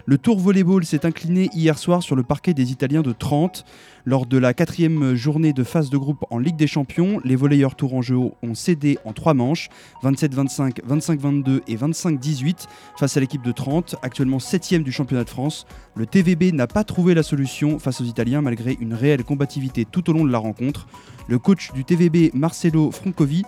Le 0.05 0.17
Tour 0.17 0.39
Volleyball 0.39 0.85
s'est 0.85 1.05
incliné 1.05 1.49
hier 1.53 1.77
soir 1.77 2.01
sur 2.01 2.15
le 2.15 2.23
parquet 2.23 2.55
des 2.55 2.71
Italiens 2.71 3.03
de 3.03 3.11
30. 3.11 3.63
Lors 4.05 4.25
de 4.25 4.37
la 4.37 4.53
quatrième 4.53 5.15
journée 5.15 5.51
de 5.51 5.63
phase 5.63 5.89
de 5.89 5.97
groupe 5.97 6.23
en 6.29 6.39
Ligue 6.39 6.55
des 6.55 6.67
Champions, 6.67 7.19
les 7.25 7.35
volleyeurs 7.35 7.75
tourangeaux 7.75 8.35
ont 8.41 8.55
cédé 8.55 8.97
en 9.03 9.13
trois 9.13 9.33
manches, 9.33 9.69
27-25, 10.03 10.81
25-22 10.87 11.61
et 11.67 11.75
25-18 11.75 12.67
face 12.97 13.17
à 13.17 13.19
l'équipe 13.19 13.43
de 13.43 13.51
30, 13.51 13.97
actuellement 14.01 14.39
7 14.39 14.59
du 14.83 14.91
championnat 14.91 15.23
de 15.23 15.29
France. 15.29 15.65
Le 15.95 16.05
TVB 16.05 16.53
n'a 16.53 16.67
pas 16.67 16.83
trouvé 16.83 17.13
la 17.13 17.23
solution 17.23 17.79
face 17.79 17.99
aux 18.01 18.05
Italiens 18.05 18.41
malgré 18.41 18.77
une 18.79 18.93
réelle 18.93 19.23
combativité 19.23 19.85
tout 19.85 20.09
au 20.09 20.13
long 20.13 20.23
de 20.23 20.31
la 20.31 20.37
rencontre. 20.37 20.87
Le 21.27 21.37
coach 21.37 21.71
du 21.73 21.85
TVB, 21.85 22.33
Marcelo 22.33 22.91
Francovi, 22.91 23.43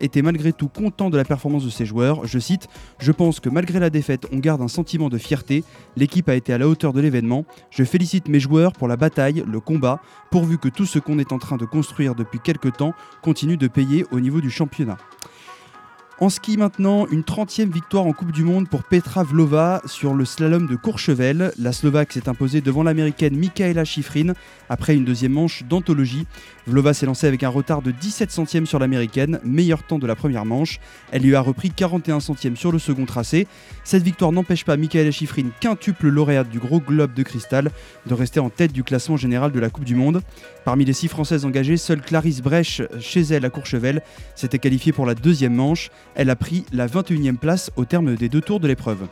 était 0.00 0.22
malgré 0.22 0.52
tout 0.52 0.68
content 0.68 1.10
de 1.10 1.16
la 1.16 1.24
performance 1.24 1.64
de 1.64 1.70
ses 1.70 1.86
joueurs. 1.86 2.26
Je 2.26 2.38
cite 2.38 2.68
Je 2.98 3.12
pense 3.12 3.40
que 3.40 3.48
malgré 3.48 3.78
la 3.78 3.90
défaite, 3.90 4.26
on 4.32 4.38
garde 4.38 4.62
un 4.62 4.68
sentiment 4.68 5.08
de 5.08 5.18
fierté. 5.18 5.64
L'équipe 5.96 6.28
a 6.28 6.34
été 6.34 6.52
à 6.52 6.58
la 6.58 6.68
hauteur 6.68 6.92
de 6.92 7.00
l'événement. 7.00 7.44
Je 7.70 7.84
félicite 7.84 8.28
mes 8.28 8.40
joueurs 8.40 8.72
pour 8.72 8.88
la 8.88 8.96
bataille, 8.96 9.44
le 9.46 9.60
combat, 9.60 9.95
pourvu 10.30 10.58
que 10.58 10.68
tout 10.68 10.86
ce 10.86 10.98
qu'on 10.98 11.18
est 11.18 11.32
en 11.32 11.38
train 11.38 11.56
de 11.56 11.64
construire 11.64 12.14
depuis 12.14 12.40
quelques 12.40 12.76
temps 12.76 12.94
continue 13.22 13.56
de 13.56 13.68
payer 13.68 14.06
au 14.10 14.20
niveau 14.20 14.40
du 14.40 14.50
championnat. 14.50 14.96
En 16.18 16.30
ski 16.30 16.56
maintenant, 16.56 17.06
une 17.08 17.20
30e 17.20 17.70
victoire 17.70 18.06
en 18.06 18.14
Coupe 18.14 18.32
du 18.32 18.42
Monde 18.42 18.70
pour 18.70 18.84
Petra 18.84 19.22
Vlova 19.22 19.82
sur 19.84 20.14
le 20.14 20.24
slalom 20.24 20.66
de 20.66 20.74
Courchevel. 20.74 21.52
La 21.58 21.72
Slovaque 21.72 22.14
s'est 22.14 22.26
imposée 22.26 22.62
devant 22.62 22.82
l'américaine 22.82 23.36
Michaela 23.36 23.84
Schifrin 23.84 24.32
après 24.70 24.96
une 24.96 25.04
deuxième 25.04 25.32
manche 25.32 25.64
d'anthologie. 25.64 26.26
Vlova 26.66 26.94
s'est 26.94 27.06
lancée 27.06 27.28
avec 27.28 27.44
un 27.44 27.48
retard 27.48 27.80
de 27.80 27.92
17 27.92 28.30
centièmes 28.30 28.66
sur 28.66 28.80
l'américaine, 28.80 29.38
meilleur 29.44 29.84
temps 29.84 30.00
de 30.00 30.06
la 30.06 30.16
première 30.16 30.44
manche. 30.44 30.80
Elle 31.12 31.22
lui 31.22 31.36
a 31.36 31.40
repris 31.40 31.70
41 31.70 32.18
centièmes 32.18 32.56
sur 32.56 32.72
le 32.72 32.80
second 32.80 33.06
tracé. 33.06 33.46
Cette 33.84 34.02
victoire 34.02 34.32
n'empêche 34.32 34.64
pas 34.64 34.76
Michaela 34.76 35.12
Schifrin, 35.12 35.50
quintuple 35.60 36.08
lauréate 36.08 36.48
du 36.48 36.58
gros 36.58 36.80
globe 36.80 37.14
de 37.14 37.22
cristal, 37.22 37.70
de 38.06 38.14
rester 38.14 38.40
en 38.40 38.50
tête 38.50 38.72
du 38.72 38.82
classement 38.82 39.16
général 39.16 39.52
de 39.52 39.60
la 39.60 39.70
Coupe 39.70 39.84
du 39.84 39.94
Monde. 39.94 40.22
Parmi 40.64 40.84
les 40.84 40.92
six 40.92 41.06
Françaises 41.06 41.44
engagées, 41.44 41.76
seule 41.76 42.02
Clarisse 42.02 42.42
Brèche, 42.42 42.82
chez 42.98 43.20
elle 43.20 43.44
à 43.44 43.50
Courchevel, 43.50 44.02
s'était 44.34 44.58
qualifiée 44.58 44.92
pour 44.92 45.06
la 45.06 45.14
deuxième 45.14 45.54
manche. 45.54 45.90
Elle 46.16 46.30
a 46.30 46.36
pris 46.36 46.64
la 46.72 46.88
21e 46.88 47.36
place 47.36 47.70
au 47.76 47.84
terme 47.84 48.16
des 48.16 48.28
deux 48.28 48.40
tours 48.40 48.58
de 48.58 48.66
l'épreuve. 48.66 49.06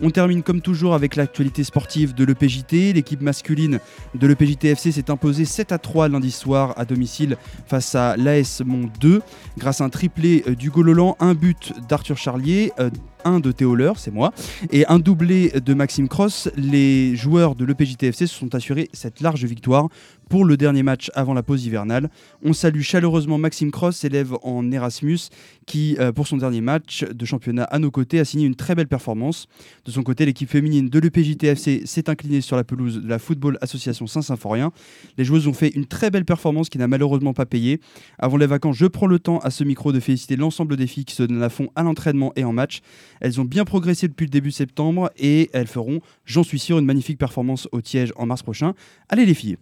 On 0.00 0.10
termine 0.10 0.44
comme 0.44 0.60
toujours 0.60 0.94
avec 0.94 1.16
l'actualité 1.16 1.64
sportive 1.64 2.14
de 2.14 2.24
l'EPJT. 2.24 2.94
L'équipe 2.94 3.20
masculine 3.20 3.80
de 4.14 4.26
l'EPJT 4.28 4.66
FC 4.66 4.92
s'est 4.92 5.10
imposée 5.10 5.44
7 5.44 5.72
à 5.72 5.78
3 5.78 6.08
lundi 6.08 6.30
soir 6.30 6.72
à 6.76 6.84
domicile 6.88 7.36
face 7.66 7.94
à 7.94 8.16
l'AS 8.16 8.62
Mont 8.64 8.88
2 9.00 9.22
grâce 9.56 9.80
à 9.80 9.84
un 9.84 9.90
triplé 9.90 10.42
euh, 10.48 10.54
du 10.54 10.70
Gololan, 10.70 11.16
un 11.20 11.34
but 11.34 11.72
d'Arthur 11.88 12.16
Charlier, 12.16 12.72
euh, 12.80 12.90
un 13.24 13.40
de 13.40 13.52
Théo 13.52 13.76
c'est 13.96 14.10
moi, 14.10 14.32
et 14.70 14.86
un 14.86 14.98
doublé 14.98 15.50
de 15.50 15.74
Maxime 15.74 16.08
Cross. 16.08 16.48
Les 16.56 17.14
joueurs 17.16 17.54
de 17.54 17.64
l'EPJTFC 17.64 18.26
se 18.26 18.34
sont 18.34 18.54
assurés 18.54 18.88
cette 18.92 19.20
large 19.20 19.44
victoire 19.44 19.88
pour 20.28 20.44
le 20.44 20.56
dernier 20.56 20.82
match 20.82 21.10
avant 21.14 21.34
la 21.34 21.42
pause 21.42 21.66
hivernale. 21.66 22.10
On 22.42 22.52
salue 22.52 22.80
chaleureusement 22.80 23.38
Maxime 23.38 23.70
Cross, 23.70 24.04
élève 24.04 24.34
en 24.42 24.70
Erasmus, 24.70 25.18
qui, 25.66 25.96
euh, 25.98 26.12
pour 26.12 26.26
son 26.26 26.36
dernier 26.36 26.60
match 26.60 27.04
de 27.04 27.24
championnat 27.24 27.64
à 27.64 27.78
nos 27.78 27.90
côtés, 27.90 28.20
a 28.20 28.24
signé 28.24 28.46
une 28.46 28.54
très 28.54 28.74
belle 28.74 28.88
performance. 28.88 29.46
De 29.84 29.90
son 29.90 30.02
côté, 30.02 30.26
l'équipe 30.26 30.48
féminine 30.48 30.88
de 30.88 30.98
l'EPJTFC 30.98 31.82
s'est 31.86 32.10
inclinée 32.10 32.40
sur 32.40 32.56
la 32.56 32.64
pelouse 32.64 33.02
de 33.02 33.08
la 33.08 33.18
Football 33.18 33.58
Association 33.60 34.06
Saint-Symphorien. 34.06 34.72
Les 35.16 35.24
joueuses 35.24 35.46
ont 35.46 35.52
fait 35.52 35.68
une 35.68 35.86
très 35.86 36.10
belle 36.10 36.24
performance 36.24 36.68
qui 36.68 36.78
n'a 36.78 36.88
malheureusement 36.88 37.32
pas 37.32 37.46
payé. 37.46 37.80
Avant 38.18 38.36
les 38.36 38.46
vacances, 38.46 38.76
je 38.76 38.86
prends 38.86 39.06
le 39.06 39.18
temps 39.18 39.38
à 39.38 39.50
ce 39.50 39.64
micro 39.64 39.92
de 39.92 40.00
féliciter 40.00 40.36
l'ensemble 40.36 40.76
des 40.76 40.86
filles 40.86 41.04
qui 41.04 41.14
se 41.14 41.22
donnent 41.22 41.40
la 41.40 41.50
fond 41.50 41.68
à 41.74 41.82
l'entraînement 41.82 42.32
et 42.36 42.44
en 42.44 42.52
match. 42.52 42.80
Elles 43.20 43.40
ont 43.40 43.44
bien 43.44 43.64
progressé 43.64 44.08
depuis 44.08 44.24
le 44.24 44.30
début 44.30 44.50
septembre 44.50 45.10
et 45.16 45.50
elles 45.52 45.66
feront, 45.66 46.00
j'en 46.24 46.42
suis 46.42 46.58
sûr, 46.58 46.78
une 46.78 46.86
magnifique 46.86 47.18
performance 47.18 47.68
au 47.72 47.80
Tiège 47.80 48.12
en 48.16 48.26
mars 48.26 48.42
prochain. 48.42 48.74
Allez 49.08 49.26
les 49.26 49.34
filles 49.34 49.56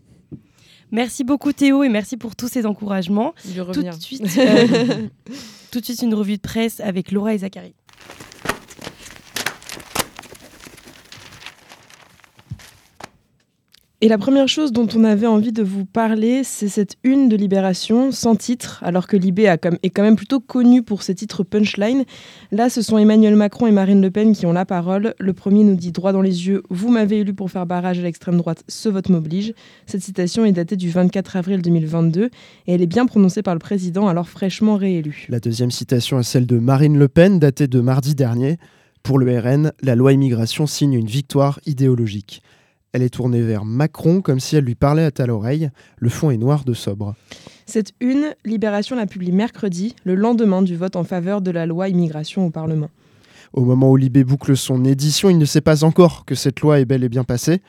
Merci 0.93 1.25
beaucoup 1.25 1.53
Théo 1.53 1.83
et 1.83 1.89
merci 1.89 2.17
pour 2.17 2.37
tous 2.37 2.49
ces 2.49 2.67
encouragements. 2.67 3.35
Tout 3.73 3.83
de, 3.83 3.91
suite, 3.93 4.23
euh, 4.39 5.09
tout 5.71 5.81
de 5.81 5.85
suite 5.85 6.03
une 6.03 6.15
revue 6.15 6.37
de 6.37 6.43
presse 6.43 6.81
avec 6.81 7.11
Laura 7.11 7.35
et 7.35 7.39
Zachary. 7.39 7.75
Et 14.03 14.09
la 14.09 14.19
première 14.19 14.47
chose 14.47 14.73
dont 14.73 14.87
on 14.95 15.05
avait 15.05 15.27
envie 15.27 15.53
de 15.53 15.63
vous 15.63 15.87
parler, 15.87 16.45
c'est 16.45 16.69
cette 16.69 16.97
une 17.03 17.31
de 17.31 17.37
Libération 17.37 18.13
sans 18.13 18.37
titre, 18.37 18.83
alors 18.85 19.07
que 19.07 19.17
Libé 19.17 19.45
est 19.45 19.89
quand 19.89 20.03
même 20.03 20.17
plutôt 20.17 20.39
connu 20.39 20.83
pour 20.83 21.03
ses 21.03 21.15
titres 21.15 21.45
punchline. 21.45 22.05
Là, 22.53 22.69
ce 22.69 22.83
sont 22.83 22.99
Emmanuel 22.99 23.37
Macron 23.37 23.67
et 23.67 23.73
Marine 23.73 24.03
Le 24.03 24.11
Pen 24.11 24.35
qui 24.35 24.45
ont 24.45 24.53
la 24.53 24.67
parole. 24.67 25.15
Le 25.19 25.33
premier 25.33 25.65
nous 25.65 25.77
dit 25.77 25.93
droit 25.93 26.13
dans 26.13 26.21
les 26.21 26.47
yeux 26.47 26.63
Vous 26.69 26.91
m'avez 26.91 27.21
élu 27.21 27.33
pour 27.33 27.51
faire 27.51 27.65
barrage 27.65 27.99
à 27.99 28.03
l'extrême 28.03 28.37
droite, 28.37 28.65
ce 28.69 28.91
vote 28.91 29.09
m'oblige. 29.09 29.55
Cette 29.87 30.03
citation 30.03 30.45
est 30.45 30.53
datée 30.53 30.77
du 30.77 30.91
24 30.91 31.37
avril 31.37 31.63
2022 31.63 32.25
et 32.25 32.31
elle 32.75 32.83
est 32.83 32.87
bien 32.87 33.07
prononcée 33.07 33.43
par 33.43 33.55
le 33.55 33.61
président, 33.61 34.09
alors 34.09 34.29
fraîchement 34.29 34.77
réélu. 34.77 35.25
La 35.31 35.41
deuxième 35.41 35.71
citation 35.71 36.21
est 36.21 36.23
celle 36.23 36.47
de 36.47 36.59
Marine 36.59 36.99
Le 36.99 37.09
Pen, 37.09 37.39
datée 37.39 37.67
de 37.67 37.81
mardi 37.81 38.15
dernier. 38.15 38.59
Pour 39.03 39.19
le 39.19 39.39
RN, 39.39 39.73
la 39.81 39.95
loi 39.95 40.13
immigration 40.13 40.67
signe 40.67 40.93
une 40.93 41.07
victoire 41.07 41.61
idéologique. 41.65 42.43
Elle 42.97 43.03
est 43.03 43.11
tournée 43.11 43.43
vers 43.43 43.67
Macron 43.67 44.23
comme 44.23 44.41
si 44.41 44.57
elle 44.57 44.65
lui 44.65 44.75
parlait 44.75 45.11
à 45.21 45.27
l'oreille. 45.27 45.69
Le 45.99 46.09
fond 46.09 46.31
est 46.31 46.39
noir 46.39 46.65
de 46.65 46.73
sobre. 46.73 47.15
Cette 47.67 47.93
une, 48.01 48.35
Libération 48.47 48.97
la 48.97 49.05
publie 49.05 49.33
mercredi, 49.33 49.95
le 50.05 50.15
lendemain 50.15 50.63
du 50.63 50.77
vote 50.77 50.97
en 50.97 51.05
faveur 51.05 51.43
de 51.43 51.51
la 51.51 51.67
loi 51.67 51.91
immigration 51.91 52.47
au 52.47 52.51
Parlement. 52.51 52.89
Au 53.53 53.67
moment 53.67 53.91
où 53.91 53.97
Libé 53.97 54.25
boucle 54.25 54.57
son 54.57 54.83
édition, 54.87 55.29
il 55.29 55.37
ne 55.37 55.45
sait 55.45 55.61
pas 55.61 55.85
encore 55.85 56.25
que 56.25 56.35
cette 56.35 56.61
loi 56.61 56.81
est 56.81 56.87
bel 56.87 57.05
et 57.05 57.11
bien 57.11 57.23
passée. 57.23 57.61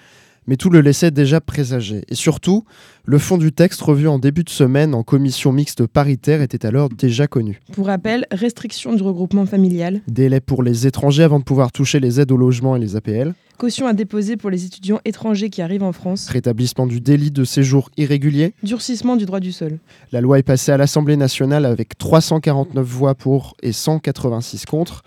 Mais 0.47 0.55
tout 0.55 0.69
le 0.69 0.81
laissait 0.81 1.11
déjà 1.11 1.41
présager. 1.41 2.03
Et 2.09 2.15
surtout, 2.15 2.65
le 3.05 3.17
fond 3.19 3.37
du 3.37 3.51
texte 3.51 3.81
revu 3.81 4.07
en 4.07 4.17
début 4.17 4.43
de 4.43 4.49
semaine 4.49 4.95
en 4.95 5.03
commission 5.03 5.51
mixte 5.51 5.85
paritaire 5.85 6.41
était 6.41 6.65
alors 6.65 6.89
déjà 6.89 7.27
connu. 7.27 7.59
Pour 7.73 7.87
rappel, 7.87 8.25
restriction 8.31 8.93
du 8.93 9.03
regroupement 9.03 9.45
familial, 9.45 10.01
Délai 10.07 10.39
pour 10.39 10.63
les 10.63 10.87
étrangers 10.87 11.23
avant 11.23 11.39
de 11.39 11.43
pouvoir 11.43 11.71
toucher 11.71 11.99
les 11.99 12.19
aides 12.19 12.31
au 12.31 12.37
logement 12.37 12.75
et 12.75 12.79
les 12.79 12.95
APL, 12.95 13.33
caution 13.57 13.87
à 13.87 13.93
déposer 13.93 14.37
pour 14.37 14.49
les 14.49 14.65
étudiants 14.65 14.99
étrangers 15.03 15.49
qui 15.49 15.61
arrivent 15.61 15.83
en 15.83 15.91
France, 15.91 16.29
rétablissement 16.29 16.87
du 16.87 17.01
délit 17.01 17.31
de 17.31 17.43
séjour 17.43 17.89
irrégulier. 17.97 18.53
durcissement 18.63 19.15
du 19.15 19.25
droit 19.25 19.39
du 19.39 19.51
sol. 19.51 19.79
La 20.11 20.21
loi 20.21 20.39
est 20.39 20.43
passée 20.43 20.71
à 20.71 20.77
l'Assemblée 20.77 21.17
nationale 21.17 21.65
avec 21.65 21.97
349 21.97 22.85
voix 22.85 23.15
pour 23.15 23.55
et 23.61 23.73
186 23.73 24.65
contre. 24.65 25.03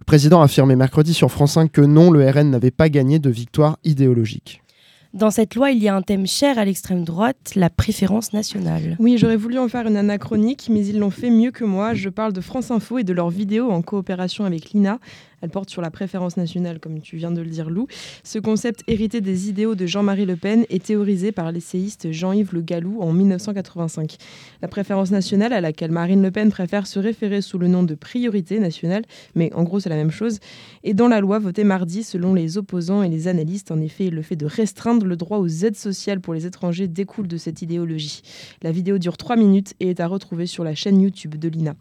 Le 0.00 0.04
président 0.04 0.40
a 0.40 0.44
affirmé 0.44 0.76
mercredi 0.76 1.12
sur 1.12 1.30
France 1.30 1.52
5 1.52 1.70
que 1.70 1.82
non, 1.82 2.10
le 2.10 2.28
RN 2.28 2.50
n'avait 2.50 2.70
pas 2.70 2.88
gagné 2.88 3.18
de 3.18 3.30
victoire 3.30 3.78
idéologique. 3.84 4.62
Dans 5.12 5.30
cette 5.32 5.56
loi, 5.56 5.72
il 5.72 5.82
y 5.82 5.88
a 5.88 5.96
un 5.96 6.02
thème 6.02 6.24
cher 6.24 6.56
à 6.56 6.64
l'extrême 6.64 7.04
droite, 7.04 7.52
la 7.56 7.68
préférence 7.68 8.32
nationale. 8.32 8.96
Oui, 9.00 9.18
j'aurais 9.18 9.36
voulu 9.36 9.58
en 9.58 9.66
faire 9.66 9.88
une 9.88 9.96
anachronique, 9.96 10.68
mais 10.70 10.86
ils 10.86 11.00
l'ont 11.00 11.10
fait 11.10 11.30
mieux 11.30 11.50
que 11.50 11.64
moi. 11.64 11.94
Je 11.94 12.08
parle 12.08 12.32
de 12.32 12.40
France 12.40 12.70
Info 12.70 12.96
et 12.98 13.02
de 13.02 13.12
leur 13.12 13.28
vidéo 13.28 13.72
en 13.72 13.82
coopération 13.82 14.44
avec 14.44 14.70
l'INA. 14.70 15.00
Elle 15.42 15.50
porte 15.50 15.70
sur 15.70 15.82
la 15.82 15.90
préférence 15.90 16.36
nationale, 16.36 16.80
comme 16.80 17.00
tu 17.00 17.16
viens 17.16 17.30
de 17.30 17.40
le 17.40 17.48
dire, 17.48 17.70
Lou. 17.70 17.86
Ce 18.24 18.38
concept 18.38 18.82
hérité 18.86 19.20
des 19.20 19.48
idéaux 19.48 19.74
de 19.74 19.86
Jean-Marie 19.86 20.26
Le 20.26 20.36
Pen 20.36 20.64
est 20.68 20.84
théorisé 20.84 21.32
par 21.32 21.50
l'essayiste 21.52 22.12
Jean-Yves 22.12 22.52
Le 22.52 22.60
Gallou 22.60 23.00
en 23.00 23.12
1985. 23.12 24.16
La 24.62 24.68
préférence 24.68 25.10
nationale, 25.10 25.52
à 25.52 25.60
laquelle 25.60 25.90
Marine 25.90 26.22
Le 26.22 26.30
Pen 26.30 26.50
préfère 26.50 26.86
se 26.86 26.98
référer 26.98 27.40
sous 27.40 27.58
le 27.58 27.68
nom 27.68 27.82
de 27.82 27.94
priorité 27.94 28.58
nationale, 28.58 29.04
mais 29.34 29.52
en 29.54 29.64
gros 29.64 29.80
c'est 29.80 29.88
la 29.88 29.96
même 29.96 30.10
chose, 30.10 30.38
est 30.84 30.94
dans 30.94 31.08
la 31.08 31.20
loi 31.20 31.38
votée 31.38 31.64
mardi 31.64 32.02
selon 32.02 32.34
les 32.34 32.58
opposants 32.58 33.02
et 33.02 33.08
les 33.08 33.28
analystes. 33.28 33.70
En 33.70 33.80
effet, 33.80 34.10
le 34.10 34.22
fait 34.22 34.36
de 34.36 34.46
restreindre 34.46 35.06
le 35.06 35.16
droit 35.16 35.38
aux 35.38 35.48
aides 35.48 35.76
sociales 35.76 36.20
pour 36.20 36.34
les 36.34 36.46
étrangers 36.46 36.88
découle 36.88 37.28
de 37.28 37.36
cette 37.36 37.62
idéologie. 37.62 38.22
La 38.62 38.72
vidéo 38.72 38.98
dure 38.98 39.16
3 39.16 39.36
minutes 39.36 39.74
et 39.80 39.90
est 39.90 40.00
à 40.00 40.06
retrouver 40.06 40.46
sur 40.46 40.64
la 40.64 40.74
chaîne 40.74 41.00
YouTube 41.00 41.36
de 41.36 41.48
l'INA. 41.48 41.74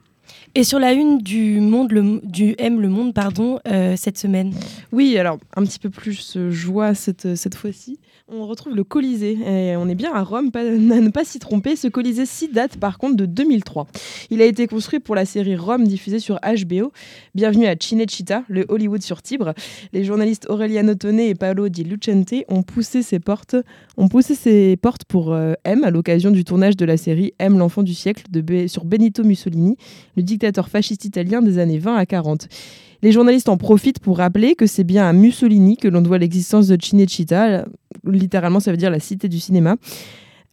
Et 0.56 0.64
sur 0.64 0.80
la 0.80 0.94
une 0.94 1.20
du 1.20 1.60
Monde, 1.60 1.92
du 2.24 2.56
M 2.58 2.82
Le 2.82 2.90
Monde, 2.90 3.14
pardon, 3.14 3.60
euh, 3.68 3.96
cette 3.96 4.18
semaine. 4.18 4.52
Oui, 4.92 5.18
alors 5.18 5.38
un 5.56 5.64
petit 5.64 5.80
peu 5.80 5.90
plus 5.90 6.38
euh, 6.38 6.50
joie 6.50 6.94
cette, 6.96 7.36
cette 7.36 7.56
fois-ci. 7.56 8.00
On 8.32 8.46
retrouve 8.46 8.76
le 8.76 8.84
Colisée. 8.84 9.38
On 9.78 9.90
est 9.90 9.96
bien 9.96 10.14
à 10.14 10.22
Rome, 10.22 10.52
à 10.56 10.62
ne 10.62 11.10
pas 11.10 11.26
s'y 11.26 11.40
tromper. 11.40 11.76
Ce 11.76 11.88
Colisée-ci 11.88 12.48
date 12.48 12.78
par 12.78 12.98
contre 13.00 13.16
de 13.16 13.26
2003. 13.26 13.88
Il 14.30 14.42
a 14.42 14.46
été 14.46 14.68
construit 14.68 15.00
pour 15.00 15.16
la 15.16 15.26
série 15.26 15.56
Rome 15.56 15.88
diffusée 15.88 16.20
sur 16.20 16.40
HBO. 16.40 16.92
Bienvenue 17.34 17.66
à 17.66 17.76
Cinecittà, 17.80 18.44
le 18.48 18.66
Hollywood 18.70 19.02
sur 19.02 19.22
Tibre. 19.22 19.54
Les 19.94 20.04
journalistes 20.04 20.46
Aureliano 20.50 20.94
Tone 20.94 21.20
et 21.20 21.34
Paolo 21.34 21.70
Di 21.70 21.84
Lucente 21.84 22.46
ont 22.48 22.62
poussé 22.62 23.02
ses 23.02 23.20
portes, 23.20 23.56
ont 23.98 24.08
poussé 24.08 24.36
ses 24.36 24.78
portes 24.78 25.06
pour 25.06 25.34
euh, 25.34 25.54
M 25.64 25.84
à 25.84 25.90
l'occasion 25.90 26.30
du 26.32 26.44
tournage 26.44 26.78
de 26.78 26.86
la 26.86 26.98
série 26.98 27.34
M, 27.40 27.58
l'enfant 27.58 27.84
du 27.84 27.94
siècle 27.94 28.24
sur 28.68 28.86
Benito 28.86 29.24
Mussolini, 29.24 29.78
le 30.20 30.24
dictateur 30.24 30.68
fasciste 30.68 31.06
italien 31.06 31.42
des 31.42 31.60
années 31.60 31.80
20 31.80 31.96
à 31.96 32.06
40. 32.06 32.50
Les 33.02 33.14
journalistes 33.14 33.48
en 33.48 33.56
profitent 33.56 34.00
pour 34.00 34.18
rappeler 34.18 34.54
que 34.54 34.66
c'est 34.66 34.84
bien 34.84 35.08
à 35.08 35.14
Mussolini 35.14 35.78
que 35.78 35.88
l'on 35.88 36.02
doit 36.02 36.18
l'existence 36.18 36.68
de 36.68 36.78
Cinecittà. 36.80 37.66
Littéralement, 38.06 38.60
ça 38.60 38.72
veut 38.72 38.78
dire 38.78 38.92
la 38.92 39.00
cité 39.00 39.30
du 39.30 39.40
cinéma. 39.40 39.78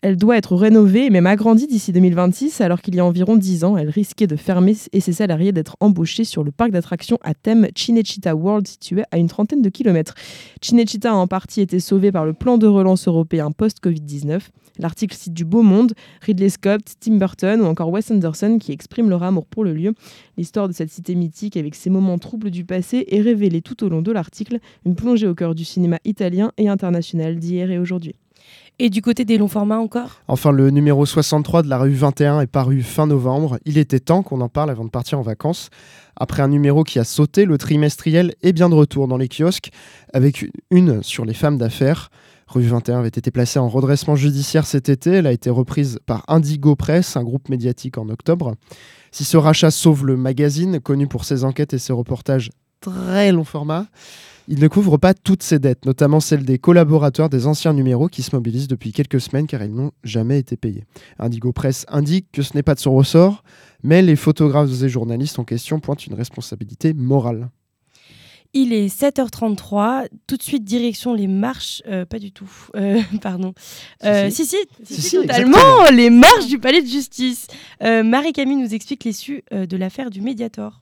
Elle 0.03 0.17
doit 0.17 0.37
être 0.37 0.55
rénovée 0.55 1.07
et 1.07 1.11
même 1.11 1.26
agrandie 1.26 1.67
d'ici 1.67 1.91
2026, 1.91 2.61
alors 2.61 2.83
qu'il 2.83 2.95
y 2.95 3.00
a 3.00 3.05
environ 3.05 3.37
10 3.37 3.65
ans, 3.65 3.76
elle 3.79 3.88
risquait 3.88 4.26
de 4.26 4.37
fermer 4.37 4.76
et 4.93 5.00
ses 5.00 5.15
salariés 5.15 5.53
d'être 5.53 5.76
embauchés 5.81 6.25
sur 6.25 6.45
le 6.45 6.53
parc 6.53 6.71
d'attractions 6.71 7.19
à 7.23 7.33
thème 7.33 7.67
Cinecittà 7.75 8.37
World, 8.37 8.69
situé 8.69 9.05
à 9.11 9.17
une 9.17 9.29
trentaine 9.29 9.62
de 9.62 9.71
kilomètres. 9.71 10.15
Cinecittà 10.61 11.12
a 11.12 11.15
en 11.15 11.26
partie 11.26 11.62
été 11.62 11.81
sauvé 11.81 12.12
par 12.12 12.26
le 12.26 12.35
plan 12.35 12.59
de 12.59 12.67
relance 12.67 13.09
européen 13.09 13.50
post-Covid-19. 13.50 14.43
L'article 14.79 15.17
cite 15.17 15.33
du 15.33 15.47
beau 15.47 15.62
monde, 15.62 15.95
Ridley 16.21 16.50
Scott, 16.50 16.83
Tim 17.00 17.17
Burton 17.17 17.62
ou 17.62 17.65
encore 17.65 17.91
Wes 17.91 18.11
Anderson 18.11 18.59
qui 18.61 18.73
expriment 18.73 19.09
leur 19.09 19.23
amour 19.23 19.47
pour 19.47 19.65
le 19.65 19.73
lieu. 19.73 19.95
L'histoire 20.37 20.69
de 20.69 20.75
cette 20.75 20.91
cité 20.91 21.15
mythique 21.15 21.57
avec 21.57 21.75
ses 21.75 21.88
moments 21.88 22.19
troubles 22.19 22.50
du 22.50 22.67
passé 22.67 23.07
est 23.09 23.23
révélée 23.23 23.62
tout 23.62 23.83
au 23.83 23.88
long 23.88 24.03
de 24.03 24.12
l'article, 24.12 24.59
une 24.85 24.95
plongée 24.95 25.26
au 25.26 25.35
cœur 25.35 25.55
du 25.55 25.65
cinéma 25.65 25.99
italien 26.05 26.53
et 26.59 26.69
international 26.69 27.38
d'hier 27.38 27.71
et 27.71 27.79
aujourd'hui. 27.79 28.15
Et 28.78 28.90
du 28.90 29.00
côté 29.00 29.25
des 29.25 29.39
longs 29.39 29.49
formats 29.49 29.78
encore 29.78 30.21
Enfin, 30.28 30.52
le 30.52 30.71
numéro 30.71 31.06
63 31.06 31.62
de 31.62 31.69
la 31.69 31.78
revue 31.78 31.95
21 31.95 32.41
est 32.41 32.47
paru 32.47 32.82
fin 32.82 33.06
novembre. 33.06 33.58
Il 33.65 33.78
était 33.78 34.00
temps 34.00 34.23
qu'on 34.23 34.43
en 34.43 34.50
parle 34.50 34.71
avant 34.71 34.84
de 34.84 34.91
partir 34.91 35.19
en 35.19 35.23
vacances. 35.23 35.71
Après 36.15 36.43
un 36.43 36.49
numéro 36.49 36.84
qui 36.84 36.99
a 36.99 37.04
sauté, 37.04 37.47
le 37.47 37.56
trimestriel 37.56 38.34
est 38.43 38.52
bien 38.52 38.69
de 38.69 38.75
retour 38.75 39.08
dans 39.08 39.17
les 39.17 39.28
kiosques 39.28 39.71
avec 40.12 40.50
une 40.71 41.02
sur 41.02 41.25
les 41.25 41.32
femmes 41.32 41.56
d'affaires. 41.56 42.10
Revue 42.49 42.69
21 42.69 42.99
avait 42.99 43.08
été 43.08 43.30
placée 43.30 43.58
en 43.58 43.69
redressement 43.69 44.15
judiciaire 44.15 44.67
cet 44.67 44.91
été. 44.91 45.10
Elle 45.10 45.26
a 45.26 45.32
été 45.32 45.49
reprise 45.49 45.99
par 46.04 46.25
Indigo 46.28 46.76
Press, 46.76 47.17
un 47.17 47.25
groupe 47.25 47.49
médiatique 47.49 47.97
en 47.97 48.10
octobre. 48.10 48.56
Si 49.10 49.25
ce 49.25 49.39
rachat 49.39 49.71
sauve 49.71 50.04
le 50.04 50.19
magazine, 50.19 50.80
connu 50.80 51.06
pour 51.06 51.25
ses 51.25 51.45
enquêtes 51.45 51.73
et 51.73 51.78
ses 51.78 51.95
reportages 51.95 52.50
très 52.80 53.32
long 53.32 53.45
format, 53.45 53.86
il 54.49 54.61
ne 54.61 54.69
couvre 54.69 54.97
pas 54.97 55.15
toutes 55.15 55.43
ses 55.43 55.59
dettes, 55.59 55.85
notamment 55.87 56.21
celles 56.21 56.45
des 56.45 56.59
collaborateurs 56.59 57.28
des 57.28 57.47
anciens 57.47 57.73
numéros 57.73 58.09
qui 58.09 58.23
se 58.23 58.35
mobilisent 58.35 58.69
depuis 58.69 58.93
quelques 58.93 59.21
semaines 59.21 59.47
car 59.47 59.63
ils 59.63 59.75
n'ont 59.75 59.93
jamais 60.04 60.39
été 60.39 60.56
payés. 60.56 60.85
Indigo 61.19 61.52
Press 61.52 61.85
indique 61.89 62.26
que 62.32 62.43
ce 62.43 62.54
n'est 62.54 62.63
pas 62.63 62.75
de 62.75 62.80
son 62.80 62.95
ressort, 62.95 63.43
mais 63.82 64.02
les 64.02 64.17
photographes 64.17 64.82
et 64.82 64.89
journalistes 64.89 65.39
en 65.39 65.45
question 65.45 65.80
pointent 65.80 66.06
une 66.06 66.15
responsabilité 66.15 66.95
morale. 66.95 67.50
Il 68.52 68.73
est 68.73 68.87
7h33. 68.89 70.06
Tout 70.26 70.37
de 70.39 70.43
suite, 70.43 70.65
direction 70.65 71.13
les 71.13 71.26
marches. 71.26 71.82
euh, 71.89 72.06
pas 72.06 72.19
du 72.19 72.32
tout. 72.32 72.50
Euh, 72.76 73.02
pardon. 73.21 73.52
Euh, 74.04 74.30
si, 74.30 74.47
si, 74.47 74.56
si, 74.56 74.56
Si, 74.85 74.95
si, 74.95 75.02
si, 75.02 75.17
totalement. 75.17 75.59
exactement. 75.59 75.97
Les 75.97 76.09
marches 76.11 76.47
du 76.47 76.59
palais 76.59 76.80
de 76.80 76.87
justice. 76.87 77.49
Euh, 77.82 78.02
Marie-Camille 78.02 78.56
nous 78.56 78.75
explique 78.75 79.04
l'issue 79.04 79.43
euh, 79.52 79.67
de 79.67 79.76
l'affaire 79.76 80.09
du 80.09 80.23
Mediator. 80.23 80.80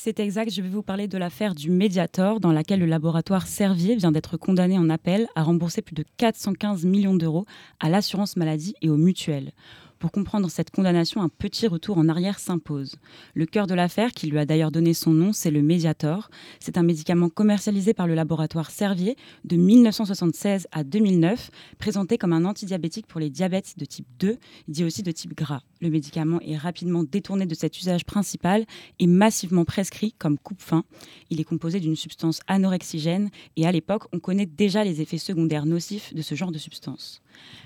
C'est 0.00 0.20
exact, 0.20 0.52
je 0.52 0.62
vais 0.62 0.68
vous 0.68 0.84
parler 0.84 1.08
de 1.08 1.18
l'affaire 1.18 1.56
du 1.56 1.72
Mediator, 1.72 2.38
dans 2.38 2.52
laquelle 2.52 2.78
le 2.78 2.86
laboratoire 2.86 3.48
Servier 3.48 3.96
vient 3.96 4.12
d'être 4.12 4.36
condamné 4.36 4.78
en 4.78 4.90
appel 4.90 5.26
à 5.34 5.42
rembourser 5.42 5.82
plus 5.82 5.96
de 5.96 6.04
415 6.18 6.84
millions 6.84 7.16
d'euros 7.16 7.46
à 7.80 7.88
l'assurance 7.88 8.36
maladie 8.36 8.76
et 8.80 8.90
aux 8.90 8.96
mutuelles. 8.96 9.50
Pour 9.98 10.12
comprendre 10.12 10.48
cette 10.48 10.70
condamnation, 10.70 11.20
un 11.20 11.28
petit 11.28 11.66
retour 11.66 11.98
en 11.98 12.08
arrière 12.08 12.38
s'impose. 12.38 12.94
Le 13.34 13.44
cœur 13.44 13.66
de 13.66 13.74
l'affaire, 13.74 14.12
qui 14.12 14.28
lui 14.28 14.38
a 14.38 14.46
d'ailleurs 14.46 14.70
donné 14.70 14.94
son 14.94 15.10
nom, 15.10 15.32
c'est 15.32 15.50
le 15.50 15.62
Mediator. 15.62 16.30
C'est 16.60 16.78
un 16.78 16.84
médicament 16.84 17.28
commercialisé 17.28 17.92
par 17.92 18.06
le 18.06 18.14
laboratoire 18.14 18.70
Servier 18.70 19.16
de 19.44 19.56
1976 19.56 20.68
à 20.70 20.84
2009, 20.84 21.50
présenté 21.78 22.18
comme 22.18 22.32
un 22.32 22.44
antidiabétique 22.44 23.08
pour 23.08 23.18
les 23.18 23.30
diabètes 23.30 23.74
de 23.76 23.84
type 23.84 24.06
2, 24.20 24.38
dit 24.68 24.84
aussi 24.84 25.02
de 25.02 25.10
type 25.10 25.36
gras. 25.36 25.62
Le 25.80 25.90
médicament 25.90 26.40
est 26.40 26.56
rapidement 26.56 27.04
détourné 27.04 27.46
de 27.46 27.54
cet 27.54 27.78
usage 27.78 28.04
principal 28.04 28.64
et 28.98 29.06
massivement 29.06 29.64
prescrit 29.64 30.12
comme 30.18 30.38
coupe-faim. 30.38 30.84
Il 31.30 31.40
est 31.40 31.44
composé 31.44 31.78
d'une 31.80 31.96
substance 31.96 32.40
anorexigène 32.48 33.30
et 33.56 33.66
à 33.66 33.72
l'époque, 33.72 34.04
on 34.12 34.18
connaît 34.18 34.46
déjà 34.46 34.84
les 34.84 35.00
effets 35.00 35.18
secondaires 35.18 35.66
nocifs 35.66 36.12
de 36.14 36.22
ce 36.22 36.34
genre 36.34 36.52
de 36.52 36.58
substance. 36.58 37.22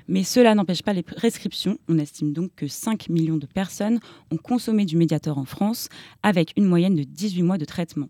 Mais 0.09 0.25
cela 0.25 0.55
n'empêche 0.55 0.83
pas 0.83 0.93
les 0.93 1.03
prescriptions. 1.03 1.79
On 1.89 1.99
estime 1.99 2.33
donc 2.33 2.51
que 2.55 2.69
5 2.69 3.09
millions 3.09 3.39
de 3.39 3.47
personnes 3.47 4.01
ont 4.31 4.37
consommé 4.37 4.85
du 4.85 4.97
Mediator 4.97 5.39
en 5.39 5.45
France, 5.45 5.89
avec 6.23 6.53
une 6.57 6.67
moyenne 6.67 6.97
de 6.97 7.05
18 7.05 7.43
mois 7.43 7.59
de 7.59 7.65
traitement. 7.65 8.09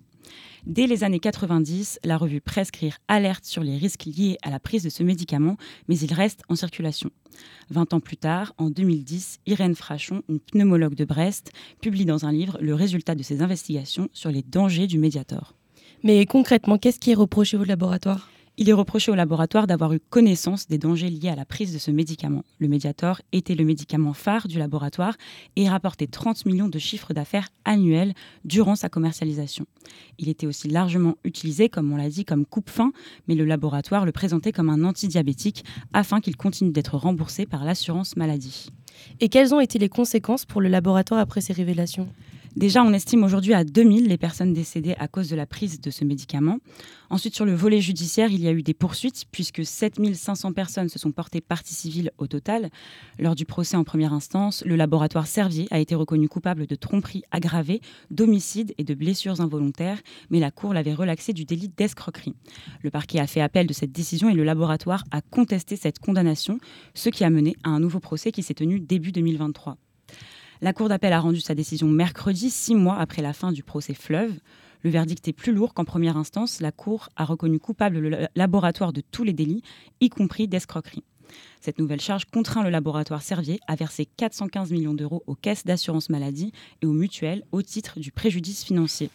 Dès 0.66 0.86
les 0.86 1.04
années 1.04 1.18
90, 1.18 2.00
la 2.04 2.16
revue 2.16 2.40
Prescrire 2.40 2.98
alerte 3.08 3.44
sur 3.44 3.62
les 3.62 3.76
risques 3.76 4.04
liés 4.04 4.38
à 4.42 4.50
la 4.50 4.60
prise 4.60 4.84
de 4.84 4.90
ce 4.90 5.02
médicament, 5.02 5.56
mais 5.88 5.98
il 5.98 6.12
reste 6.12 6.42
en 6.48 6.54
circulation. 6.54 7.10
20 7.70 7.94
ans 7.94 8.00
plus 8.00 8.16
tard, 8.16 8.54
en 8.58 8.70
2010, 8.70 9.40
Irène 9.46 9.74
Frachon, 9.74 10.22
une 10.28 10.40
pneumologue 10.40 10.94
de 10.94 11.04
Brest, 11.04 11.50
publie 11.80 12.04
dans 12.04 12.24
un 12.26 12.32
livre 12.32 12.58
le 12.60 12.74
résultat 12.74 13.14
de 13.14 13.22
ses 13.22 13.42
investigations 13.42 14.08
sur 14.12 14.30
les 14.30 14.42
dangers 14.42 14.86
du 14.86 14.98
Mediator. 14.98 15.54
Mais 16.04 16.26
concrètement, 16.26 16.78
qu'est-ce 16.78 16.98
qui 16.98 17.10
est 17.10 17.14
reproché 17.14 17.56
au 17.56 17.64
laboratoire? 17.64 18.28
Il 18.58 18.68
est 18.68 18.74
reproché 18.74 19.10
au 19.10 19.14
laboratoire 19.14 19.66
d'avoir 19.66 19.94
eu 19.94 19.98
connaissance 19.98 20.68
des 20.68 20.76
dangers 20.76 21.08
liés 21.08 21.30
à 21.30 21.34
la 21.34 21.46
prise 21.46 21.72
de 21.72 21.78
ce 21.78 21.90
médicament. 21.90 22.44
Le 22.58 22.68
Mediator 22.68 23.22
était 23.32 23.54
le 23.54 23.64
médicament 23.64 24.12
phare 24.12 24.46
du 24.46 24.58
laboratoire 24.58 25.16
et 25.56 25.70
rapportait 25.70 26.06
30 26.06 26.44
millions 26.44 26.68
de 26.68 26.78
chiffres 26.78 27.14
d'affaires 27.14 27.48
annuels 27.64 28.12
durant 28.44 28.76
sa 28.76 28.90
commercialisation. 28.90 29.64
Il 30.18 30.28
était 30.28 30.46
aussi 30.46 30.68
largement 30.68 31.16
utilisé, 31.24 31.70
comme 31.70 31.90
on 31.92 31.96
l'a 31.96 32.10
dit, 32.10 32.26
comme 32.26 32.44
coupe-faim, 32.44 32.92
mais 33.26 33.34
le 33.34 33.46
laboratoire 33.46 34.04
le 34.04 34.12
présentait 34.12 34.52
comme 34.52 34.68
un 34.68 34.84
antidiabétique 34.84 35.64
afin 35.94 36.20
qu'il 36.20 36.36
continue 36.36 36.72
d'être 36.72 36.98
remboursé 36.98 37.46
par 37.46 37.64
l'assurance 37.64 38.16
maladie. 38.16 38.68
Et 39.20 39.30
quelles 39.30 39.54
ont 39.54 39.60
été 39.60 39.78
les 39.78 39.88
conséquences 39.88 40.44
pour 40.44 40.60
le 40.60 40.68
laboratoire 40.68 41.20
après 41.20 41.40
ces 41.40 41.54
révélations? 41.54 42.08
Déjà, 42.54 42.84
on 42.84 42.92
estime 42.92 43.24
aujourd'hui 43.24 43.54
à 43.54 43.64
2000 43.64 44.08
les 44.08 44.18
personnes 44.18 44.52
décédées 44.52 44.94
à 44.98 45.08
cause 45.08 45.30
de 45.30 45.36
la 45.36 45.46
prise 45.46 45.80
de 45.80 45.90
ce 45.90 46.04
médicament. 46.04 46.58
Ensuite, 47.08 47.34
sur 47.34 47.46
le 47.46 47.54
volet 47.54 47.80
judiciaire, 47.80 48.30
il 48.30 48.42
y 48.42 48.46
a 48.46 48.52
eu 48.52 48.62
des 48.62 48.74
poursuites 48.74 49.24
puisque 49.32 49.64
7500 49.64 50.52
personnes 50.52 50.90
se 50.90 50.98
sont 50.98 51.12
portées 51.12 51.40
partie 51.40 51.72
civile 51.72 52.10
au 52.18 52.26
total. 52.26 52.68
Lors 53.18 53.34
du 53.34 53.46
procès 53.46 53.76
en 53.78 53.84
première 53.84 54.12
instance, 54.12 54.62
le 54.66 54.76
laboratoire 54.76 55.26
Servier 55.26 55.66
a 55.70 55.80
été 55.80 55.94
reconnu 55.94 56.28
coupable 56.28 56.66
de 56.66 56.74
tromperie 56.74 57.22
aggravée, 57.30 57.80
d'homicide 58.10 58.74
et 58.76 58.84
de 58.84 58.94
blessures 58.94 59.40
involontaires, 59.40 60.02
mais 60.28 60.38
la 60.38 60.50
Cour 60.50 60.74
l'avait 60.74 60.94
relaxé 60.94 61.32
du 61.32 61.46
délit 61.46 61.70
d'escroquerie. 61.74 62.34
Le 62.82 62.90
parquet 62.90 63.18
a 63.18 63.26
fait 63.26 63.40
appel 63.40 63.66
de 63.66 63.72
cette 63.72 63.92
décision 63.92 64.28
et 64.28 64.34
le 64.34 64.44
laboratoire 64.44 65.04
a 65.10 65.22
contesté 65.22 65.76
cette 65.76 66.00
condamnation, 66.00 66.58
ce 66.92 67.08
qui 67.08 67.24
a 67.24 67.30
mené 67.30 67.56
à 67.64 67.70
un 67.70 67.80
nouveau 67.80 67.98
procès 67.98 68.30
qui 68.30 68.42
s'est 68.42 68.52
tenu 68.52 68.78
début 68.78 69.10
2023. 69.10 69.78
La 70.62 70.72
Cour 70.72 70.88
d'appel 70.88 71.12
a 71.12 71.18
rendu 71.18 71.40
sa 71.40 71.56
décision 71.56 71.88
mercredi, 71.88 72.48
six 72.48 72.76
mois 72.76 72.96
après 72.96 73.20
la 73.20 73.32
fin 73.32 73.50
du 73.50 73.64
procès 73.64 73.94
Fleuve. 73.94 74.32
Le 74.84 74.90
verdict 74.90 75.26
est 75.26 75.32
plus 75.32 75.52
lourd 75.52 75.74
qu'en 75.74 75.84
première 75.84 76.16
instance. 76.16 76.60
La 76.60 76.70
Cour 76.70 77.08
a 77.16 77.24
reconnu 77.24 77.58
coupable 77.58 77.98
le 77.98 78.28
laboratoire 78.36 78.92
de 78.92 79.00
tous 79.00 79.24
les 79.24 79.32
délits, 79.32 79.64
y 80.00 80.08
compris 80.08 80.46
d'escroquerie. 80.46 81.02
Cette 81.60 81.80
nouvelle 81.80 82.00
charge 82.00 82.26
contraint 82.26 82.62
le 82.62 82.70
laboratoire 82.70 83.22
Servier 83.22 83.58
à 83.66 83.74
verser 83.74 84.06
415 84.06 84.70
millions 84.70 84.94
d'euros 84.94 85.24
aux 85.26 85.34
caisses 85.34 85.64
d'assurance 85.64 86.10
maladie 86.10 86.52
et 86.80 86.86
aux 86.86 86.92
mutuelles 86.92 87.42
au 87.50 87.60
titre 87.60 87.98
du 87.98 88.12
préjudice 88.12 88.62
financier. 88.62 89.10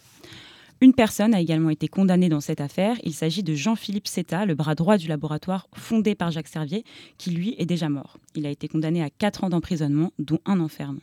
Une 0.82 0.92
personne 0.92 1.32
a 1.32 1.40
également 1.40 1.70
été 1.70 1.88
condamnée 1.88 2.28
dans 2.28 2.42
cette 2.42 2.60
affaire. 2.60 2.96
Il 3.04 3.14
s'agit 3.14 3.42
de 3.42 3.54
Jean-Philippe 3.54 4.06
Seta, 4.06 4.44
le 4.44 4.54
bras 4.54 4.74
droit 4.74 4.98
du 4.98 5.08
laboratoire 5.08 5.66
fondé 5.74 6.14
par 6.14 6.30
Jacques 6.30 6.48
Servier, 6.48 6.84
qui 7.16 7.30
lui 7.30 7.54
est 7.56 7.64
déjà 7.64 7.88
mort. 7.88 8.18
Il 8.34 8.44
a 8.44 8.50
été 8.50 8.68
condamné 8.68 9.02
à 9.02 9.08
4 9.08 9.44
ans 9.44 9.48
d'emprisonnement, 9.48 10.12
dont 10.18 10.40
un 10.44 10.60
enferme. 10.60 11.00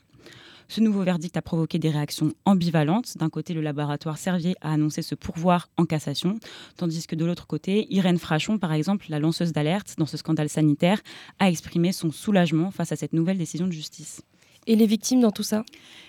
Ce 0.67 0.81
nouveau 0.81 1.03
verdict 1.03 1.37
a 1.37 1.41
provoqué 1.41 1.79
des 1.79 1.89
réactions 1.89 2.33
ambivalentes. 2.45 3.17
D'un 3.17 3.29
côté, 3.29 3.53
le 3.53 3.61
laboratoire 3.61 4.17
Servier 4.17 4.55
a 4.61 4.73
annoncé 4.73 5.01
se 5.01 5.15
pourvoir 5.15 5.69
en 5.77 5.85
cassation, 5.85 6.39
tandis 6.77 7.05
que 7.07 7.15
de 7.15 7.25
l'autre 7.25 7.47
côté, 7.47 7.87
Irène 7.93 8.17
Frachon, 8.17 8.57
par 8.57 8.73
exemple, 8.73 9.05
la 9.09 9.19
lanceuse 9.19 9.51
d'alerte 9.53 9.95
dans 9.97 10.05
ce 10.05 10.17
scandale 10.17 10.49
sanitaire, 10.49 11.01
a 11.39 11.49
exprimé 11.49 11.91
son 11.91 12.11
soulagement 12.11 12.71
face 12.71 12.91
à 12.91 12.95
cette 12.95 13.13
nouvelle 13.13 13.37
décision 13.37 13.67
de 13.67 13.71
justice. 13.71 14.21
Et 14.67 14.75
les 14.75 14.87
victimes 14.87 15.19
dans 15.19 15.31
tout 15.31 15.43
ça 15.43 15.63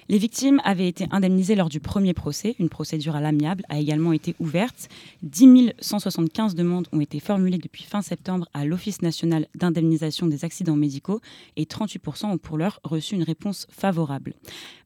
Les 0.08 0.16
victimes 0.16 0.62
avaient 0.64 0.88
été 0.88 1.06
indemnisées 1.10 1.56
lors 1.56 1.68
du 1.68 1.78
premier 1.78 2.14
procès. 2.14 2.56
Une 2.58 2.70
procédure 2.70 3.14
à 3.14 3.20
l'amiable 3.20 3.64
a 3.68 3.78
également 3.78 4.14
été 4.14 4.34
ouverte. 4.38 4.88
10 5.22 5.74
175 5.78 6.54
demandes 6.54 6.88
ont 6.92 7.00
été 7.00 7.20
formulées 7.20 7.58
depuis 7.58 7.82
fin 7.82 8.00
septembre 8.00 8.48
à 8.54 8.64
l'Office 8.64 9.02
national 9.02 9.46
d'indemnisation 9.54 10.26
des 10.26 10.46
accidents 10.46 10.76
médicaux 10.76 11.20
et 11.56 11.64
38% 11.64 12.26
ont 12.26 12.38
pour 12.38 12.56
l'heure 12.56 12.80
reçu 12.82 13.14
une 13.14 13.24
réponse 13.24 13.66
favorable. 13.70 14.32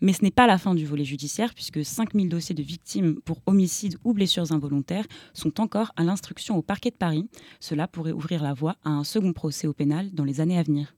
Mais 0.00 0.14
ce 0.14 0.24
n'est 0.24 0.32
pas 0.32 0.48
la 0.48 0.58
fin 0.58 0.74
du 0.74 0.84
volet 0.84 1.04
judiciaire 1.04 1.54
puisque 1.54 1.84
5000 1.84 2.28
dossiers 2.28 2.56
de 2.56 2.62
victimes 2.62 3.20
pour 3.24 3.38
homicide 3.46 3.98
ou 4.02 4.14
blessures 4.14 4.50
involontaires 4.50 5.06
sont 5.32 5.60
encore 5.60 5.92
à 5.94 6.02
l'instruction 6.02 6.56
au 6.56 6.62
parquet 6.62 6.90
de 6.90 6.96
Paris. 6.96 7.28
Cela 7.60 7.86
pourrait 7.86 8.10
ouvrir 8.10 8.42
la 8.42 8.52
voie 8.52 8.76
à 8.84 8.90
un 8.90 9.04
second 9.04 9.32
procès 9.32 9.68
au 9.68 9.72
pénal 9.72 10.10
dans 10.12 10.24
les 10.24 10.40
années 10.40 10.58
à 10.58 10.64
venir. 10.64 10.92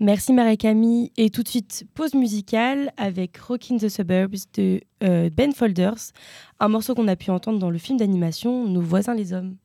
Merci 0.00 0.32
Marie-Camille. 0.32 1.10
Et 1.16 1.28
tout 1.30 1.42
de 1.42 1.48
suite, 1.48 1.84
pause 1.94 2.14
musicale 2.14 2.92
avec 2.96 3.36
Rockin' 3.36 3.78
the 3.78 3.88
Suburbs 3.88 4.46
de 4.54 4.80
euh, 5.02 5.28
Ben 5.30 5.52
Folders, 5.52 6.12
un 6.60 6.68
morceau 6.68 6.94
qu'on 6.94 7.08
a 7.08 7.16
pu 7.16 7.30
entendre 7.30 7.58
dans 7.58 7.70
le 7.70 7.78
film 7.78 7.98
d'animation 7.98 8.68
Nos 8.68 8.80
voisins 8.80 9.14
les 9.14 9.32
hommes. 9.32 9.56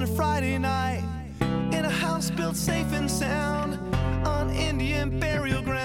On 0.00 0.08
a 0.08 0.16
Friday 0.16 0.56
night 0.56 1.02
in 1.72 1.84
a 1.84 1.90
house 1.90 2.30
built 2.30 2.56
safe 2.56 2.90
and 2.94 3.10
sound 3.10 3.74
on 4.26 4.48
Indian 4.48 5.20
burial 5.20 5.60
ground. 5.60 5.79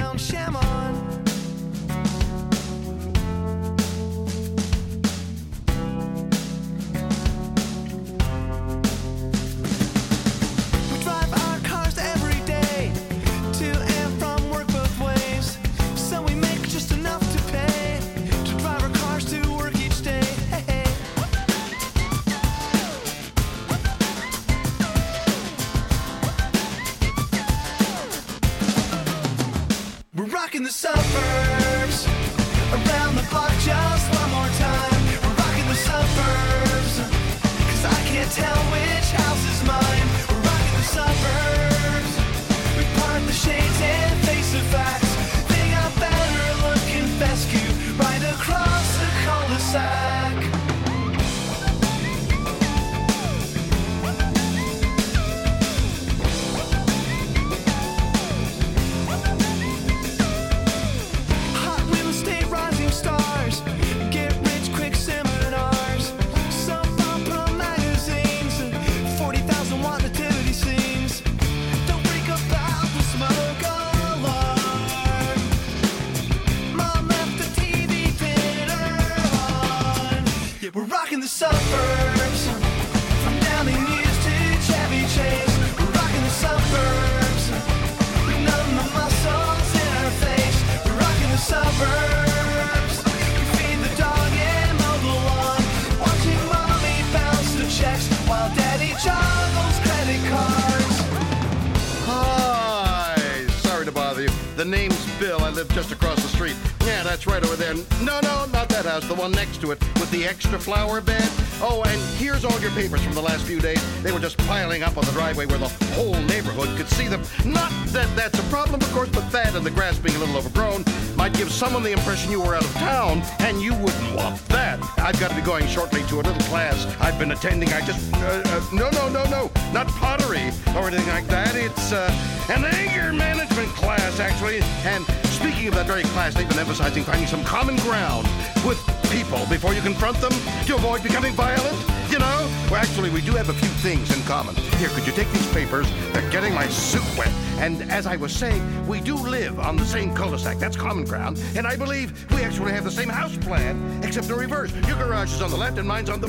Next 109.30 109.62
to 109.62 109.72
it 109.72 109.80
with 109.96 110.12
the 110.12 110.26
extra 110.26 110.60
flower 110.60 111.02
bed. 111.02 111.28
Oh, 111.62 111.84
and 111.88 112.02
here's 112.18 112.44
all 112.46 112.60
your 112.60 112.72
papers 112.72 113.04
from 113.04 113.14
the 113.14 113.22
last 113.22 113.46
few 113.46 113.60
days. 113.60 113.82
They 114.04 114.12
were 114.12 114.20
just 114.20 114.38
piling 114.40 114.84
up 114.84 114.98
on 114.98 115.06
the 115.06 115.12
driveway 115.12 115.46
where 115.46 115.58
the 115.58 115.70
whole 115.94 116.16
neighborhood 116.24 116.76
could 116.78 116.90
see 116.90 117.08
them. 117.08 117.22
Not 117.46 117.72
that 117.88 118.14
that's 118.16 118.38
a 118.40 118.44
problem, 118.44 118.82
of 118.82 118.92
course, 118.92 119.10
but 119.10 119.30
that 119.32 119.56
and 119.56 119.66
the 119.66 119.72
grass 119.72 119.98
being 119.98 120.16
a 120.16 120.20
little 120.20 120.38
overgrown 120.38 120.84
might 121.16 121.34
give 121.34 121.52
someone 121.52 121.84
the 121.84 121.92
impression 121.92 122.32
you 122.32 122.42
were 122.42 122.56
out 122.56 122.64
of 122.64 122.74
town, 122.74 123.22
and 123.40 123.62
you 123.62 123.74
wouldn't 123.74 124.16
want 124.16 124.38
that. 124.50 124.80
I've 124.98 125.20
got 125.20 125.30
to 125.30 125.36
be 125.36 125.42
going 125.42 125.68
shortly 125.68 126.04
to 126.04 126.16
a 126.16 126.24
little 126.24 126.48
class 126.48 126.86
I've 127.00 127.18
been 127.18 127.32
attending. 127.32 127.70
I 127.70 127.86
just. 127.86 128.14
Uh, 128.16 128.42
uh, 128.46 128.66
no, 128.74 128.90
no, 128.92 129.10
no, 129.10 129.24
no. 129.30 129.52
Not 129.72 129.88
pottery 129.88 130.52
or 130.76 130.88
anything 130.88 131.08
like 131.08 131.28
that. 131.28 131.56
It's 131.56 131.92
uh, 131.92 132.12
an 132.50 132.66
anger 132.66 133.14
management 133.14 133.70
class, 133.70 134.20
actually. 134.20 134.60
And 134.84 135.06
speaking 135.30 135.68
of 135.68 135.76
that 135.76 135.88
very 135.88 136.04
class, 136.04 136.34
they've 136.34 136.48
been 136.48 136.60
emphasizing 136.60 137.04
finding 137.04 137.28
some 137.28 137.44
common 137.44 137.76
ground 137.78 138.28
with 138.66 138.80
people 139.08 139.46
before 139.48 139.74
you 139.74 139.82
confront 139.82 140.18
them 140.22 140.32
to 140.66 140.76
avoid 140.76 141.04
becoming 141.04 141.34
violent? 141.34 141.78
You 142.10 142.20
know? 142.20 142.50
Well, 142.70 142.76
actually, 142.76 143.10
we 143.10 143.22
do 143.22 143.32
have 143.34 143.50
a 143.50 143.54
few 143.54 143.70
things 143.82 144.16
in 144.16 144.24
common. 144.26 144.56
Here, 144.78 144.90
could 144.90 145.06
you 145.06 145.14
take 145.14 145.32
these 145.32 145.52
papers? 145.54 145.88
They're 146.14 146.30
getting 146.32 146.54
my 146.54 146.68
suit 146.68 147.04
wet. 147.18 147.30
And 147.58 147.82
as 147.92 148.06
I 148.06 148.16
was 148.16 148.34
saying, 148.34 148.88
we 148.88 149.02
do 149.02 149.16
live 149.16 149.60
on 149.60 149.76
the 149.76 149.86
same 149.86 150.14
cul-de-sac. 150.14 150.58
That's 150.58 150.78
common 150.78 151.06
ground. 151.06 151.42
And 151.56 151.66
I 151.66 151.76
believe 151.76 152.14
we 152.32 152.44
actually 152.44 152.74
have 152.74 152.84
the 152.84 152.92
same 152.92 153.10
house 153.10 153.36
plan, 153.38 154.04
except 154.04 154.30
in 154.30 154.36
reverse. 154.36 154.74
Your 154.88 154.98
garage 154.98 155.34
is 155.34 155.42
on 155.42 155.52
the 155.52 155.58
left 155.58 155.78
and 155.78 155.88
mine's 155.88 156.10
on 156.10 156.22
the... 156.22 156.28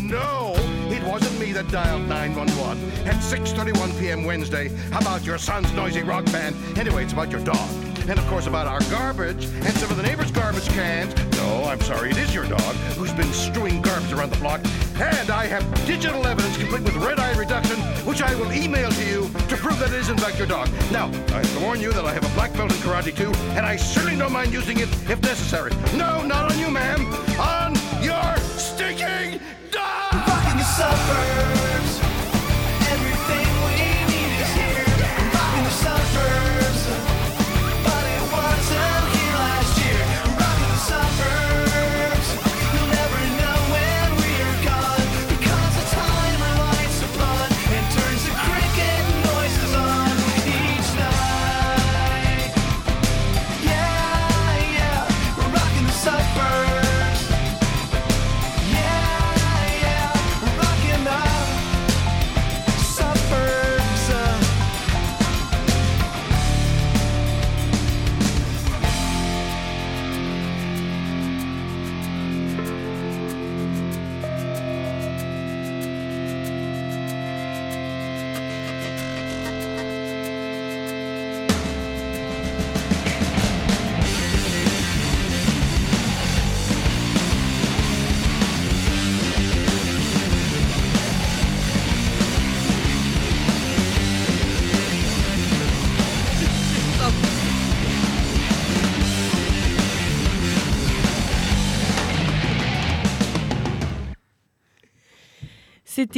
No! 0.00 0.54
It 0.90 1.02
wasn't 1.02 1.38
me 1.40 1.52
that 1.52 1.68
dialed 1.68 2.08
911 2.08 3.08
at 3.08 3.16
6.31 3.16 3.98
p.m. 3.98 4.24
Wednesday. 4.24 4.68
How 4.90 5.00
about 5.00 5.24
your 5.24 5.38
son's 5.38 5.72
noisy 5.72 6.02
rock 6.02 6.24
band? 6.26 6.56
Anyway, 6.78 7.04
it's 7.04 7.12
about 7.12 7.30
your 7.30 7.42
dog. 7.42 7.68
And 8.08 8.18
of 8.18 8.26
course 8.28 8.46
about 8.46 8.66
our 8.68 8.80
garbage 8.90 9.46
and 9.46 9.74
some 9.74 9.90
of 9.90 9.96
the 9.96 10.02
neighbors' 10.02 10.30
garbage 10.30 10.68
cans. 10.68 11.12
No, 11.46 11.64
I'm 11.64 11.80
sorry, 11.80 12.10
it 12.10 12.16
is 12.18 12.34
your 12.34 12.44
dog 12.44 12.74
who's 12.98 13.12
been 13.12 13.32
strewing 13.32 13.80
garbage 13.80 14.12
around 14.12 14.30
the 14.30 14.38
block. 14.38 14.60
And 14.98 15.30
I 15.30 15.46
have 15.46 15.62
digital 15.86 16.26
evidence 16.26 16.56
complete 16.56 16.82
with 16.82 16.96
red 16.96 17.20
eye 17.20 17.36
reduction, 17.38 17.76
which 18.04 18.20
I 18.20 18.34
will 18.34 18.52
email 18.52 18.90
to 18.90 19.04
you 19.04 19.30
to 19.50 19.56
prove 19.56 19.78
that 19.78 19.90
it 19.90 20.00
is 20.00 20.08
in 20.08 20.18
fact 20.18 20.38
your 20.38 20.48
dog. 20.48 20.68
Now, 20.90 21.06
I 21.28 21.38
have 21.44 21.54
to 21.56 21.60
warn 21.60 21.80
you 21.80 21.92
that 21.92 22.04
I 22.04 22.12
have 22.12 22.24
a 22.24 22.34
black 22.34 22.52
belt 22.54 22.72
in 22.72 22.78
karate 22.78 23.14
too, 23.16 23.32
and 23.56 23.64
I 23.64 23.76
certainly 23.76 24.16
don't 24.16 24.32
mind 24.32 24.52
using 24.52 24.80
it 24.80 24.88
if 25.08 25.22
necessary. 25.22 25.70
No, 25.94 26.26
not 26.26 26.50
on 26.50 26.58
you, 26.58 26.68
ma'am. 26.68 27.06
On 27.38 27.74
your 28.02 28.36
stinking 28.38 29.40
dog! 29.70 30.14
Rocking 30.26 30.58
the 30.58 30.64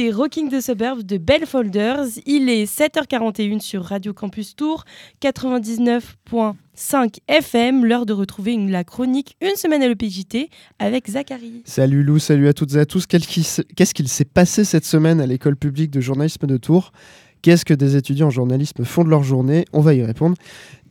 Rocking 0.07 0.49
the 0.49 0.61
Suburbs 0.61 1.03
de 1.03 1.17
Bell 1.17 1.45
Folders. 1.45 2.05
Il 2.25 2.47
est 2.49 2.63
7h41 2.65 3.59
sur 3.59 3.83
Radio 3.83 4.13
Campus 4.13 4.55
Tour 4.55 4.85
99.5 5.21 7.17
FM. 7.27 7.83
L'heure 7.85 8.05
de 8.05 8.13
retrouver 8.13 8.53
une- 8.53 8.71
la 8.71 8.85
chronique 8.85 9.35
Une 9.41 9.55
semaine 9.57 9.83
à 9.83 9.87
l'EPJT 9.89 10.49
avec 10.79 11.09
Zachary. 11.09 11.63
Salut 11.65 12.03
Lou, 12.03 12.17
salut 12.19 12.47
à 12.47 12.53
toutes 12.53 12.75
et 12.75 12.79
à 12.79 12.85
tous. 12.85 13.05
Qu'est-ce 13.07 13.93
qu'il 13.93 14.07
s'est 14.07 14.25
passé 14.25 14.63
cette 14.63 14.85
semaine 14.85 15.19
à 15.19 15.27
l'école 15.27 15.57
publique 15.57 15.91
de 15.91 15.99
journalisme 15.99 16.47
de 16.47 16.55
Tours? 16.57 16.93
Qu'est-ce 17.41 17.65
que 17.65 17.73
des 17.73 17.95
étudiants 17.97 18.27
en 18.27 18.31
journalisme 18.31 18.85
font 18.85 19.03
de 19.03 19.09
leur 19.09 19.23
journée? 19.23 19.65
On 19.73 19.81
va 19.81 19.93
y 19.93 20.03
répondre. 20.03 20.35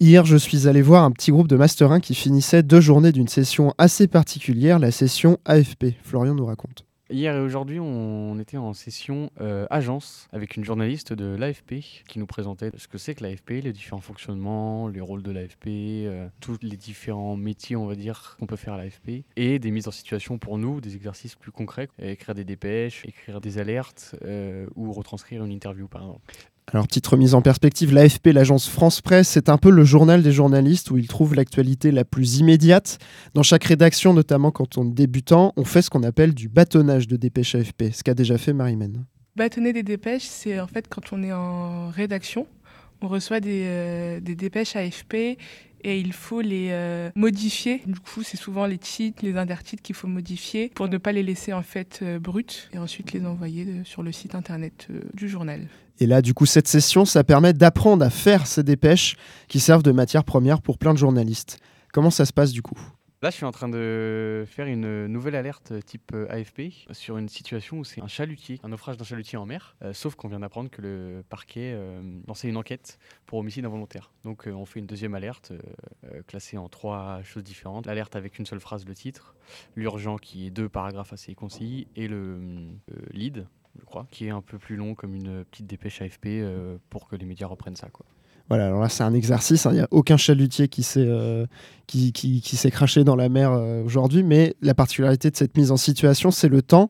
Hier, 0.01 0.25
je 0.27 0.37
suis 0.37 0.69
allé 0.69 0.83
voir 0.83 1.05
un 1.05 1.11
petit 1.13 1.31
groupe 1.31 1.49
de 1.49 1.57
Master 1.57 1.93
1 1.93 2.01
qui 2.01 2.15
finissait 2.15 2.63
deux 2.63 2.81
journées 2.81 3.13
d'une 3.13 3.29
session 3.29 3.73
assez 3.79 4.07
particulière, 4.07 4.79
la 4.79 4.91
session 4.91 5.39
AFP. 5.47 5.95
Florian 6.03 6.35
nous 6.35 6.47
raconte. 6.47 6.85
Hier 7.11 7.35
et 7.35 7.41
aujourd'hui, 7.41 7.81
on 7.81 8.39
était 8.39 8.59
en 8.59 8.75
session 8.75 9.31
euh, 9.41 9.67
agence 9.71 10.29
avec 10.31 10.59
une 10.59 10.65
journaliste 10.65 11.15
de 11.15 11.37
l'AFP 11.37 11.77
qui 12.07 12.19
nous 12.19 12.27
présentait 12.27 12.71
ce 12.77 12.87
que 12.87 12.99
c'est 12.99 13.15
que 13.15 13.25
l'AFP, 13.25 13.63
les 13.63 13.73
différents 13.73 14.03
fonctionnements, 14.03 14.89
les 14.89 15.01
rôles 15.01 15.23
de 15.23 15.31
l'AFP, 15.31 15.69
euh, 15.69 16.29
tous 16.41 16.59
les 16.61 16.77
différents 16.77 17.35
métiers, 17.35 17.77
on 17.77 17.87
va 17.87 17.95
dire, 17.95 18.37
qu'on 18.39 18.47
peut 18.47 18.57
faire 18.57 18.75
à 18.75 18.77
l'AFP 18.77 19.25
et 19.37 19.59
des 19.59 19.71
mises 19.71 19.89
en 19.89 19.91
situation 19.91 20.37
pour 20.37 20.59
nous, 20.59 20.83
des 20.83 20.97
exercices 20.97 21.35
plus 21.35 21.51
concrets, 21.51 21.89
écrire 21.99 22.35
des 22.35 22.45
dépêches, 22.45 23.07
écrire 23.07 23.41
des 23.41 23.57
alertes 23.57 24.15
euh, 24.23 24.67
ou 24.77 24.93
retranscrire 24.93 25.43
une 25.43 25.53
interview 25.53 25.89
par 25.89 26.03
exemple. 26.03 26.35
Alors, 26.71 26.87
petite 26.87 27.07
remise 27.07 27.35
en 27.35 27.41
perspective, 27.41 27.95
l'AFP, 27.95 28.27
l'agence 28.27 28.69
France 28.69 29.01
Presse, 29.01 29.29
c'est 29.29 29.49
un 29.49 29.57
peu 29.57 29.71
le 29.71 29.85
journal 29.85 30.23
des 30.23 30.33
journalistes 30.33 30.91
où 30.91 30.99
ils 30.99 31.09
trouvent 31.09 31.35
l'actualité 31.35 31.91
la 31.91 32.05
plus 32.05 32.39
immédiate. 32.39 32.99
Dans 33.33 33.43
chaque 33.43 33.65
rédaction, 33.65 34.13
notamment 34.13 34.51
quand 34.51 34.77
on 34.77 34.87
est 34.87 34.95
débutant, 34.95 35.55
on 35.57 35.65
fait 35.65 35.81
ce 35.81 35.89
qu'on 35.89 36.03
appelle 36.03 36.35
du 36.35 36.51
bâtonnage 36.51 37.09
de 37.09 37.17
dépêche 37.17 37.55
AFP, 37.55 37.85
ce 37.93 38.03
qu'a 38.03 38.13
déjà 38.13 38.37
fait 38.37 38.53
Marimène. 38.53 39.07
Bâtonner 39.35 39.73
des 39.73 39.83
dépêches, 39.83 40.27
c'est 40.27 40.61
en 40.61 40.67
fait 40.67 40.89
quand 40.89 41.13
on 41.13 41.23
est 41.23 41.33
en 41.33 41.89
rédaction, 41.89 42.47
on 43.01 43.09
reçoit 43.09 43.41
des, 43.41 43.63
euh, 43.65 44.21
dépêches 44.21 44.77
AFP 44.77 45.39
et 45.85 46.01
il 46.01 46.13
faut 46.13 46.41
les 46.41 46.69
euh, 46.71 47.11
modifier. 47.15 47.83
Du 47.87 47.99
coup, 48.01 48.23
c'est 48.23 48.37
souvent 48.37 48.67
les 48.67 48.79
titres, 48.79 49.25
les 49.25 49.37
intertitres 49.37 49.83
qu'il 49.83 49.95
faut 49.95 50.09
modifier 50.09 50.71
pour 50.75 50.89
ne 50.89 50.99
pas 50.99 51.13
les 51.13 51.23
laisser 51.23 51.53
en 51.53 51.63
fait 51.63 52.01
euh, 52.03 52.19
bruts 52.19 52.69
et 52.73 52.79
ensuite 52.79 53.13
les 53.13 53.25
envoyer 53.25 53.65
euh, 53.67 53.85
sur 53.85 54.03
le 54.03 54.13
site 54.13 54.35
internet 54.35 54.89
du 55.15 55.29
journal. 55.29 55.69
Et 56.01 56.07
là, 56.07 56.23
du 56.23 56.33
coup, 56.33 56.47
cette 56.47 56.69
session, 56.69 57.05
ça 57.05 57.25
permet 57.25 57.53
d'apprendre 57.53 58.05
à 58.05 58.11
faire 58.11 58.47
ces 58.47 58.63
dépêches 58.63 59.17
qui 59.49 59.59
servent 59.59 59.83
de 59.83 59.93
matière 59.93 60.25
première 60.25 60.63
pour 60.63 60.79
plein 60.79 60.93
de 60.93 60.99
journalistes. 60.99 61.59
Comment 61.93 62.11
ça 62.11 62.25
se 62.25 62.33
passe 62.33 62.53
du 62.53 62.63
coup? 62.63 62.79
Là, 63.21 63.31
je 63.31 63.35
suis 63.35 63.45
en 63.45 63.51
train 63.51 63.69
de 63.69 64.45
faire 64.47 64.67
une 64.67 65.09
nouvelle 65.09 65.35
alerte 65.35 65.73
type 65.85 66.13
euh, 66.15 66.31
AFP 66.31 66.73
sur 66.93 67.19
une 67.19 67.29
situation 67.29 67.79
où 67.79 67.85
c'est 67.85 68.01
un 68.01 68.07
chalutier, 68.07 68.61
un 68.63 68.69
naufrage 68.69 68.97
d'un 68.97 69.05
chalutier 69.05 69.37
en 69.37 69.45
mer. 69.45 69.75
Euh, 69.83 69.93
sauf 69.93 70.15
qu'on 70.15 70.29
vient 70.29 70.39
d'apprendre 70.39 70.71
que 70.71 70.81
le 70.81 71.25
parquet 71.29 71.73
euh, 71.75 72.01
lançait 72.29 72.47
une 72.47 72.57
enquête 72.57 73.01
pour 73.27 73.41
homicide 73.41 73.65
involontaire. 73.65 74.13
Donc, 74.23 74.47
euh, 74.47 74.53
on 74.53 74.65
fait 74.65 74.79
une 74.79 74.87
deuxième 74.87 75.17
alerte 75.17 75.51
euh, 75.51 75.59
euh, 76.15 76.23
classée 76.29 76.59
en 76.59 76.69
trois 76.69 77.21
choses 77.25 77.43
différentes. 77.43 77.87
L'alerte 77.87 78.15
avec 78.15 78.39
une 78.39 78.47
seule 78.47 78.61
phrase, 78.61 78.87
le 78.87 78.95
titre, 78.95 79.35
l'urgent 79.75 80.17
qui 80.17 80.47
est 80.47 80.51
deux 80.51 80.69
paragraphes 80.69 81.13
assez 81.13 81.35
concis, 81.35 81.89
et 81.97 82.07
le 82.07 82.39
euh, 82.39 82.95
lead, 83.11 83.49
je 83.79 83.85
crois, 83.85 84.07
qui 84.11 84.27
est 84.27 84.31
un 84.31 84.41
peu 84.43 84.59
plus 84.59 84.77
long 84.77 84.95
comme 84.95 85.15
une 85.15 85.45
petite 85.51 85.67
dépêche 85.67 86.01
AFP 86.03 86.27
euh, 86.27 86.77
pour 86.91 87.09
que 87.09 87.17
les 87.17 87.25
médias 87.27 87.47
reprennent 87.47 87.77
ça. 87.77 87.89
Quoi. 87.91 88.07
Voilà, 88.49 88.67
alors 88.67 88.81
là, 88.81 88.89
c'est 88.89 89.05
un 89.05 89.13
exercice. 89.15 89.67
hein, 89.67 89.71
Il 89.73 89.77
n'y 89.77 89.81
a 89.81 89.89
aucun 89.91 90.17
chalutier 90.17 90.69
qui 90.69 90.83
s'est 90.83 91.05
euh, 91.07 91.47
qui, 91.87 92.13
qui- 92.13 92.41
qui 92.41 92.57
s'est 92.57 92.71
craché 92.71 93.05
dans 93.05 93.17
la 93.17 93.29
mer 93.29 93.53
euh, 93.53 93.83
aujourd'hui. 93.85 94.23
Mais 94.23 94.55
la 94.63 94.75
particularité 94.75 95.31
de 95.31 95.37
cette 95.37 95.57
mise 95.57 95.71
en 95.71 95.77
situation, 95.77 96.31
c'est 96.31 96.49
le 96.49 96.63
temps. 96.63 96.89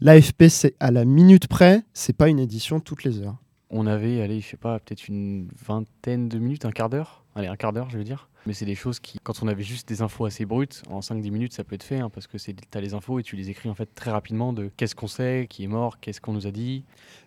L'AFP, 0.00 0.48
c'est 0.48 0.74
à 0.80 0.90
la 0.90 1.04
minute 1.04 1.46
près. 1.46 1.82
C'est 1.94 2.16
pas 2.16 2.28
une 2.28 2.38
édition 2.40 2.80
toutes 2.80 3.04
les 3.04 3.20
heures. 3.22 3.36
On 3.70 3.86
avait, 3.86 4.20
allez, 4.20 4.40
je 4.40 4.46
sais 4.48 4.56
pas, 4.56 4.78
peut-être 4.78 5.08
une 5.08 5.48
vingtaine 5.66 6.28
de 6.28 6.38
minutes, 6.38 6.64
un 6.64 6.70
quart 6.72 6.88
d'heure. 6.88 7.24
Allez, 7.36 7.48
un 7.48 7.56
quart 7.56 7.72
d'heure, 7.72 7.90
je 7.90 7.98
veux 7.98 8.04
dire. 8.04 8.28
Mais 8.46 8.52
c'est 8.54 8.64
des 8.64 8.74
choses 8.74 8.98
qui, 8.98 9.18
quand 9.22 9.42
on 9.42 9.46
avait 9.48 9.62
juste 9.62 9.86
des 9.88 10.00
infos 10.02 10.24
assez 10.24 10.46
brutes, 10.46 10.82
en 10.90 11.00
5-10 11.00 11.30
minutes, 11.30 11.52
ça 11.52 11.64
peut 11.64 11.74
être 11.74 11.82
fait, 11.82 11.98
hein, 11.98 12.08
parce 12.08 12.26
que 12.26 12.38
c'est, 12.38 12.54
t'as 12.70 12.80
les 12.80 12.94
infos 12.94 13.18
et 13.18 13.22
tu 13.22 13.36
les 13.36 13.50
écris 13.50 13.68
en 13.68 13.74
fait 13.74 13.88
très 13.94 14.10
rapidement 14.10 14.52
de 14.54 14.70
qu'est-ce 14.76 14.94
qu'on 14.94 15.06
sait, 15.06 15.46
qui 15.50 15.64
est 15.64 15.68
mort, 15.68 16.00
qu'est-ce 16.00 16.20
qu'on 16.20 16.32
nous 16.32 16.46
a 16.46 16.50
dit. 16.50 16.84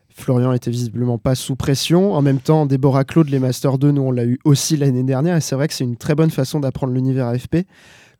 Florian 0.09 0.51
était 0.53 0.71
visiblement 0.71 1.19
pas 1.19 1.35
sous 1.35 1.55
pression. 1.55 2.13
En 2.13 2.21
même 2.23 2.39
temps, 2.39 2.65
Déborah 2.65 3.03
Claude, 3.05 3.29
les 3.29 3.37
Masters 3.39 3.77
2, 3.77 3.91
nous, 3.91 4.01
on 4.01 4.11
l'a 4.11 4.25
eu 4.25 4.39
aussi 4.45 4.75
l'année 4.77 5.03
dernière. 5.03 5.37
Et 5.37 5.41
c'est 5.41 5.53
vrai 5.55 5.67
que 5.67 5.73
c'est 5.75 5.83
une 5.83 5.97
très 5.97 6.15
bonne 6.15 6.31
façon 6.31 6.59
d'apprendre 6.59 6.93
l'univers 6.93 7.27
AFP, 7.27 7.57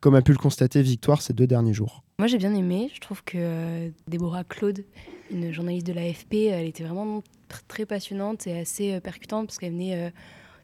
comme 0.00 0.14
a 0.14 0.22
pu 0.22 0.30
le 0.30 0.38
constater 0.38 0.82
Victoire 0.82 1.20
ces 1.20 1.32
deux 1.32 1.48
derniers 1.48 1.72
jours. 1.74 2.04
Moi, 2.20 2.28
j'ai 2.28 2.38
bien 2.38 2.54
aimé. 2.54 2.90
Je 2.94 3.00
trouve 3.00 3.24
que 3.24 3.36
euh, 3.36 3.88
Déborah 4.06 4.44
Claude, 4.44 4.84
une 5.32 5.52
journaliste 5.52 5.86
de 5.86 5.92
l'AFP, 5.92 6.34
elle 6.50 6.66
était 6.66 6.84
vraiment 6.84 7.18
tr- 7.50 7.62
très 7.66 7.86
passionnante 7.86 8.46
et 8.46 8.60
assez 8.60 8.92
euh, 8.94 9.00
percutante 9.00 9.46
parce 9.48 9.58
qu'elle 9.58 9.72
venait 9.72 9.96
euh, 9.96 10.10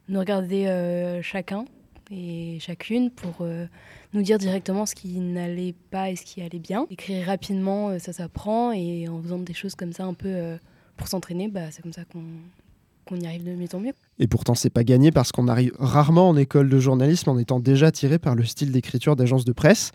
nous 0.09 0.19
regarder 0.19 0.67
euh, 0.67 1.21
chacun 1.21 1.65
et 2.11 2.57
chacune 2.59 3.11
pour 3.11 3.39
euh, 3.41 3.65
nous 4.13 4.21
dire 4.21 4.37
directement 4.37 4.85
ce 4.85 4.95
qui 4.95 5.19
n'allait 5.19 5.75
pas 5.91 6.09
et 6.09 6.15
ce 6.15 6.23
qui 6.23 6.41
allait 6.41 6.59
bien. 6.59 6.87
Écrire 6.89 7.25
rapidement, 7.25 7.89
euh, 7.89 7.99
ça 7.99 8.13
s'apprend 8.13 8.71
et 8.71 9.07
en 9.09 9.21
faisant 9.21 9.39
des 9.39 9.53
choses 9.53 9.75
comme 9.75 9.93
ça 9.93 10.05
un 10.05 10.13
peu 10.13 10.57
pour 10.95 11.07
s'entraîner, 11.07 11.47
bah, 11.47 11.69
c'est 11.71 11.81
comme 11.81 11.93
ça 11.93 12.03
qu'on 12.05 13.15
y 13.17 13.27
arrive 13.27 13.43
de 13.43 13.51
mieux 13.51 13.67
en 13.73 13.79
mieux. 13.79 13.93
Et 14.19 14.27
pourtant, 14.27 14.55
c'est 14.55 14.69
pas 14.69 14.83
gagné 14.83 15.11
parce 15.11 15.31
qu'on 15.31 15.47
arrive 15.47 15.73
rarement 15.79 16.29
en 16.29 16.37
école 16.37 16.69
de 16.69 16.79
journalisme 16.79 17.29
en 17.29 17.37
étant 17.37 17.59
déjà 17.59 17.87
attiré 17.87 18.19
par 18.19 18.35
le 18.35 18.45
style 18.45 18.71
d'écriture 18.71 19.15
d'agence 19.15 19.45
de 19.45 19.51
presse. 19.51 19.91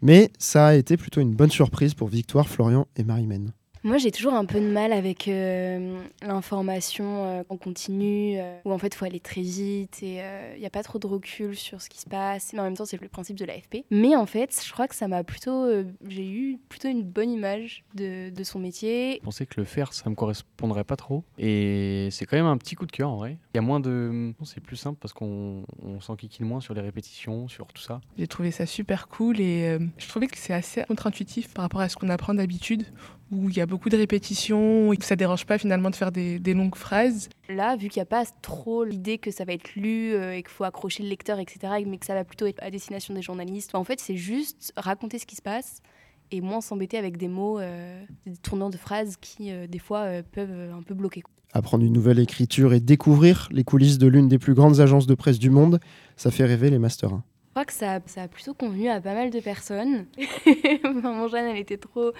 Mais 0.00 0.30
ça 0.38 0.68
a 0.68 0.74
été 0.74 0.96
plutôt 0.96 1.20
une 1.20 1.34
bonne 1.34 1.50
surprise 1.50 1.94
pour 1.94 2.08
Victoire, 2.08 2.48
Florian 2.48 2.86
et 2.96 3.02
Marie-Mène. 3.02 3.52
Moi, 3.84 3.98
j'ai 3.98 4.10
toujours 4.10 4.34
un 4.34 4.44
peu 4.44 4.60
de 4.60 4.66
mal 4.66 4.92
avec 4.92 5.28
euh, 5.28 6.00
l'information 6.22 7.24
euh, 7.24 7.42
en 7.48 7.56
continu, 7.56 8.34
euh, 8.36 8.58
où 8.64 8.72
en 8.72 8.78
fait, 8.78 8.88
il 8.88 8.94
faut 8.94 9.04
aller 9.04 9.20
très 9.20 9.40
vite 9.40 10.02
et 10.02 10.20
il 10.54 10.60
n'y 10.60 10.66
a 10.66 10.70
pas 10.70 10.82
trop 10.82 10.98
de 10.98 11.06
recul 11.06 11.56
sur 11.56 11.80
ce 11.80 11.88
qui 11.88 12.00
se 12.00 12.06
passe. 12.06 12.52
Mais 12.52 12.60
en 12.60 12.64
même 12.64 12.76
temps, 12.76 12.84
c'est 12.84 13.00
le 13.00 13.08
principe 13.08 13.36
de 13.36 13.44
l'AFP. 13.44 13.84
Mais 13.90 14.16
en 14.16 14.26
fait, 14.26 14.62
je 14.64 14.72
crois 14.72 14.88
que 14.88 14.94
ça 14.94 15.08
m'a 15.08 15.22
plutôt. 15.24 15.68
j'ai 16.06 16.28
eu 16.28 16.58
plutôt 16.68 16.88
une 16.88 17.02
bonne 17.02 17.30
image 17.30 17.84
de, 17.94 18.30
de, 18.30 18.44
son 18.44 18.58
métier. 18.58 19.18
Je 19.20 19.24
pensais 19.24 19.46
que 19.46 19.60
le 19.60 19.64
faire, 19.64 19.92
ça 19.92 20.10
me 20.10 20.14
correspondrait 20.14 20.84
pas 20.84 20.96
trop. 20.96 21.24
Et 21.38 22.08
c'est 22.10 22.26
quand 22.26 22.36
même 22.36 22.46
un 22.46 22.56
petit 22.56 22.74
coup 22.74 22.86
de 22.86 22.92
cœur 22.92 23.10
en 23.10 23.16
vrai. 23.16 23.38
Il 23.54 23.56
y 23.56 23.58
a 23.58 23.62
moins 23.62 23.80
de. 23.80 24.32
C'est 24.44 24.60
plus 24.60 24.76
simple 24.76 24.98
parce 25.00 25.12
qu'on 25.12 25.64
s'enquiquine 26.00 26.46
moins 26.46 26.60
sur 26.60 26.74
les 26.74 26.80
répétitions, 26.80 27.48
sur 27.48 27.66
tout 27.66 27.82
ça. 27.82 28.00
J'ai 28.16 28.26
trouvé 28.26 28.50
ça 28.50 28.66
super 28.66 29.08
cool 29.08 29.40
et 29.40 29.78
je 29.98 30.08
trouvais 30.08 30.26
que 30.26 30.36
c'est 30.36 30.54
assez 30.54 30.82
contre-intuitif 30.84 31.52
par 31.54 31.62
rapport 31.62 31.80
à 31.80 31.88
ce 31.88 31.96
qu'on 31.96 32.08
apprend 32.08 32.34
d'habitude 32.34 32.86
où 33.30 33.48
il 33.48 33.56
y 33.56 33.60
a 33.60 33.66
beaucoup 33.66 33.88
de 33.88 33.96
répétitions 33.96 34.92
et 34.92 34.96
que 34.96 35.04
ça 35.04 35.16
dérange 35.16 35.44
pas 35.44 35.58
finalement 35.58 35.90
de 35.90 35.96
faire 35.96 36.12
des, 36.12 36.54
longues 36.54 36.76
phrases. 36.76 37.28
Là, 37.48 37.76
vu 37.76 37.88
qu'il 37.88 38.00
n'y 38.00 38.02
a 38.02 38.06
pas 38.06 38.24
trop 38.42 38.84
l'idée 38.84 39.18
que 39.18 39.30
ça 39.30 39.44
va 39.44 39.52
être 39.52 39.74
lu 39.74 40.12
euh, 40.14 40.34
et 40.34 40.42
qu'il 40.42 40.50
faut 40.50 40.64
accrocher 40.64 41.02
le 41.02 41.08
lecteur, 41.08 41.38
etc., 41.38 41.84
mais 41.86 41.98
que 41.98 42.06
ça 42.06 42.14
va 42.14 42.24
plutôt 42.24 42.46
être 42.46 42.62
à 42.62 42.70
destination 42.70 43.14
des 43.14 43.22
journalistes, 43.22 43.74
en 43.74 43.84
fait, 43.84 44.00
c'est 44.00 44.16
juste 44.16 44.72
raconter 44.76 45.18
ce 45.18 45.26
qui 45.26 45.36
se 45.36 45.42
passe 45.42 45.82
et 46.30 46.40
moins 46.40 46.60
s'embêter 46.60 46.98
avec 46.98 47.16
des 47.16 47.28
mots, 47.28 47.58
euh, 47.58 48.02
des 48.26 48.36
tournants 48.36 48.70
de 48.70 48.76
phrases 48.76 49.16
qui, 49.20 49.50
euh, 49.50 49.66
des 49.66 49.78
fois, 49.78 50.06
peuvent 50.32 50.72
un 50.74 50.82
peu 50.82 50.94
bloquer. 50.94 51.22
Apprendre 51.52 51.84
une 51.84 51.92
nouvelle 51.92 52.18
écriture 52.18 52.74
et 52.74 52.80
découvrir 52.80 53.48
les 53.50 53.64
coulisses 53.64 53.98
de 53.98 54.06
l'une 54.06 54.28
des 54.28 54.38
plus 54.38 54.54
grandes 54.54 54.80
agences 54.80 55.06
de 55.06 55.14
presse 55.14 55.38
du 55.38 55.48
monde, 55.48 55.80
ça 56.16 56.30
fait 56.30 56.44
rêver 56.44 56.70
les 56.70 56.78
Master 56.78 57.12
1 57.12 57.24
crois 57.58 57.64
que 57.64 57.72
ça, 57.72 57.98
ça, 58.06 58.22
a 58.22 58.28
plutôt 58.28 58.54
convenu 58.54 58.88
à 58.88 59.00
pas 59.00 59.14
mal 59.14 59.30
de 59.30 59.40
personnes. 59.40 60.06
Maman 60.84 61.26
Jeanne, 61.26 61.46
elle 61.46 61.56
était 61.56 61.76
trop, 61.76 62.12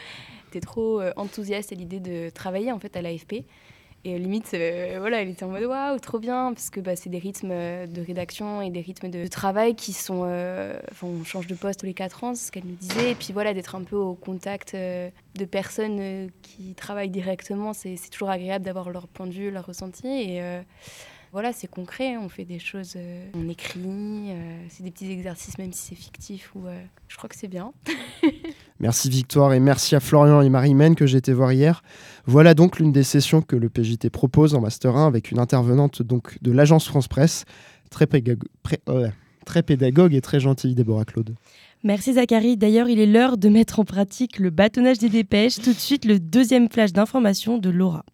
était 0.48 0.60
trop 0.60 1.00
euh, 1.00 1.12
enthousiaste 1.16 1.72
à 1.72 1.74
l'idée 1.74 2.00
de 2.00 2.30
travailler 2.30 2.72
en 2.72 2.78
fait 2.78 2.96
à 2.96 3.02
l'AFP. 3.02 3.44
Et 4.04 4.14
euh, 4.14 4.18
limite, 4.18 4.54
euh, 4.54 4.96
voilà, 5.00 5.22
elle 5.22 5.28
était 5.28 5.44
en 5.44 5.48
mode 5.48 5.64
waouh, 5.64 5.98
trop 5.98 6.18
bien, 6.18 6.52
parce 6.52 6.70
que 6.70 6.80
bah, 6.80 6.94
c'est 6.94 7.10
des 7.10 7.18
rythmes 7.18 7.50
de 7.50 8.00
rédaction 8.06 8.62
et 8.62 8.70
des 8.70 8.80
rythmes 8.80 9.10
de 9.10 9.26
travail 9.26 9.74
qui 9.74 9.92
sont. 9.92 10.22
on 11.02 11.24
change 11.24 11.46
de 11.46 11.54
poste 11.54 11.80
tous 11.80 11.86
les 11.86 11.94
4 11.94 12.24
ans, 12.24 12.34
c'est 12.34 12.46
ce 12.46 12.52
qu'elle 12.52 12.64
nous 12.64 12.76
disait. 12.76 13.10
Et 13.10 13.14
puis 13.14 13.32
voilà, 13.32 13.54
d'être 13.54 13.74
un 13.74 13.82
peu 13.82 13.96
au 13.96 14.14
contact 14.14 14.74
de 14.74 15.44
personnes 15.44 16.30
qui 16.42 16.74
travaillent 16.74 17.10
directement, 17.10 17.72
c'est 17.72 17.96
toujours 18.10 18.30
agréable 18.30 18.64
d'avoir 18.64 18.90
leur 18.90 19.08
point 19.08 19.26
de 19.26 19.32
vue, 19.32 19.50
leur 19.50 19.66
ressenti. 19.66 20.06
Et 20.06 20.40
voilà, 21.38 21.52
c'est 21.52 21.68
concret, 21.68 22.16
on 22.16 22.28
fait 22.28 22.44
des 22.44 22.58
choses, 22.58 22.94
euh, 22.96 23.24
on 23.32 23.48
écrit, 23.48 23.78
euh, 23.80 24.58
c'est 24.70 24.82
des 24.82 24.90
petits 24.90 25.08
exercices 25.08 25.56
même 25.56 25.72
si 25.72 25.90
c'est 25.90 25.94
fictif 25.94 26.50
ou 26.56 26.66
euh, 26.66 26.76
je 27.06 27.16
crois 27.16 27.28
que 27.28 27.36
c'est 27.36 27.46
bien. 27.46 27.70
merci 28.80 29.08
Victoire 29.08 29.52
et 29.52 29.60
merci 29.60 29.94
à 29.94 30.00
Florian 30.00 30.40
et 30.40 30.48
Marie-Mène 30.48 30.96
que 30.96 31.06
j'ai 31.06 31.18
été 31.18 31.32
voir 31.32 31.52
hier. 31.52 31.84
Voilà 32.26 32.54
donc 32.54 32.80
l'une 32.80 32.90
des 32.90 33.04
sessions 33.04 33.40
que 33.40 33.54
le 33.54 33.68
PJT 33.68 34.10
propose 34.10 34.56
en 34.56 34.60
Master 34.60 34.96
1 34.96 35.06
avec 35.06 35.30
une 35.30 35.38
intervenante 35.38 36.02
donc 36.02 36.42
de 36.42 36.50
l'agence 36.50 36.88
France 36.88 37.06
Presse, 37.06 37.44
très, 37.88 38.08
très 39.44 39.62
pédagogue 39.62 40.14
et 40.14 40.20
très 40.20 40.40
gentille 40.40 40.74
Déborah 40.74 41.04
Claude. 41.04 41.36
Merci 41.84 42.14
Zachary. 42.14 42.56
D'ailleurs, 42.56 42.88
il 42.88 42.98
est 42.98 43.06
l'heure 43.06 43.38
de 43.38 43.48
mettre 43.48 43.78
en 43.78 43.84
pratique 43.84 44.40
le 44.40 44.50
bâtonnage 44.50 44.98
des 44.98 45.08
dépêches. 45.08 45.60
Tout 45.60 45.72
de 45.72 45.78
suite, 45.78 46.04
le 46.04 46.18
deuxième 46.18 46.68
flash 46.68 46.92
d'information 46.92 47.58
de 47.58 47.70
Laura. 47.70 48.04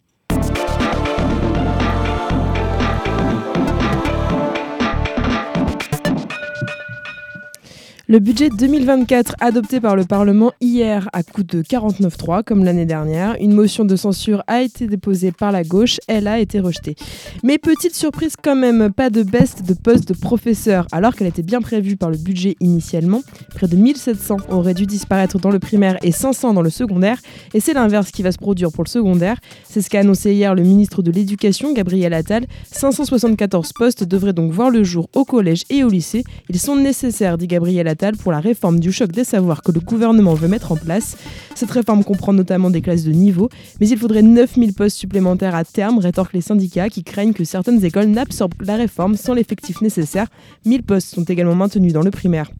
Le 8.07 8.19
budget 8.19 8.49
2024 8.51 9.33
adopté 9.39 9.79
par 9.79 9.95
le 9.95 10.03
Parlement 10.03 10.51
hier 10.61 11.09
à 11.11 11.23
coup 11.23 11.41
de 11.41 11.63
49-3 11.63 12.43
comme 12.43 12.63
l'année 12.63 12.85
dernière, 12.85 13.35
une 13.39 13.51
motion 13.51 13.83
de 13.83 13.95
censure 13.95 14.43
a 14.45 14.61
été 14.61 14.85
déposée 14.85 15.31
par 15.31 15.51
la 15.51 15.63
gauche, 15.63 15.97
elle 16.07 16.27
a 16.27 16.37
été 16.37 16.59
rejetée. 16.59 16.95
Mais 17.41 17.57
petite 17.57 17.95
surprise 17.95 18.35
quand 18.39 18.55
même, 18.55 18.93
pas 18.93 19.09
de 19.09 19.23
baisse 19.23 19.63
de 19.63 19.73
poste 19.73 20.07
de 20.07 20.13
professeur 20.13 20.85
alors 20.91 21.15
qu'elle 21.15 21.25
était 21.25 21.41
bien 21.41 21.61
prévue 21.61 21.97
par 21.97 22.11
le 22.11 22.17
budget 22.17 22.55
initialement. 22.59 23.23
Près 23.55 23.67
de 23.67 23.75
1700 23.75 24.37
auraient 24.51 24.75
dû 24.75 24.85
disparaître 24.85 25.39
dans 25.39 25.49
le 25.49 25.57
primaire 25.57 25.97
et 26.03 26.11
500 26.11 26.53
dans 26.53 26.61
le 26.61 26.69
secondaire 26.69 27.17
et 27.55 27.59
c'est 27.59 27.73
l'inverse 27.73 28.11
qui 28.11 28.21
va 28.21 28.31
se 28.31 28.37
produire 28.37 28.71
pour 28.71 28.83
le 28.83 28.89
secondaire. 28.89 29.39
C'est 29.67 29.81
ce 29.81 29.89
qu'a 29.89 30.01
annoncé 30.01 30.31
hier 30.31 30.53
le 30.53 30.61
ministre 30.61 31.01
de 31.01 31.09
l'Éducation, 31.09 31.73
Gabriel 31.73 32.13
Attal. 32.13 32.45
574 32.71 33.73
postes 33.73 34.03
devraient 34.03 34.33
donc 34.33 34.51
voir 34.51 34.69
le 34.69 34.83
jour 34.83 35.09
au 35.15 35.25
collège 35.25 35.63
et 35.71 35.83
au 35.83 35.89
lycée. 35.89 36.23
Ils 36.49 36.59
sont 36.59 36.75
nécessaires, 36.75 37.39
dit 37.39 37.47
Gabriel 37.47 37.87
Attal 37.87 37.94
pour 38.17 38.31
la 38.31 38.39
réforme 38.39 38.79
du 38.79 38.91
choc 38.91 39.11
des 39.11 39.23
savoirs 39.23 39.61
que 39.61 39.71
le 39.71 39.79
gouvernement 39.79 40.33
veut 40.33 40.47
mettre 40.47 40.71
en 40.71 40.75
place. 40.75 41.17
Cette 41.55 41.71
réforme 41.71 42.03
comprend 42.03 42.33
notamment 42.33 42.69
des 42.69 42.81
classes 42.81 43.03
de 43.03 43.11
niveau, 43.11 43.49
mais 43.79 43.87
il 43.87 43.97
faudrait 43.97 44.21
9000 44.21 44.73
postes 44.73 44.97
supplémentaires 44.97 45.55
à 45.55 45.63
terme, 45.63 45.99
rétorquent 45.99 46.33
les 46.33 46.41
syndicats 46.41 46.89
qui 46.89 47.03
craignent 47.03 47.33
que 47.33 47.43
certaines 47.43 47.83
écoles 47.83 48.07
n'absorbent 48.07 48.53
la 48.61 48.75
réforme 48.75 49.15
sans 49.15 49.33
l'effectif 49.33 49.81
nécessaire. 49.81 50.27
1000 50.65 50.83
postes 50.83 51.15
sont 51.15 51.23
également 51.23 51.55
maintenus 51.55 51.93
dans 51.93 52.03
le 52.03 52.11
primaire. 52.11 52.51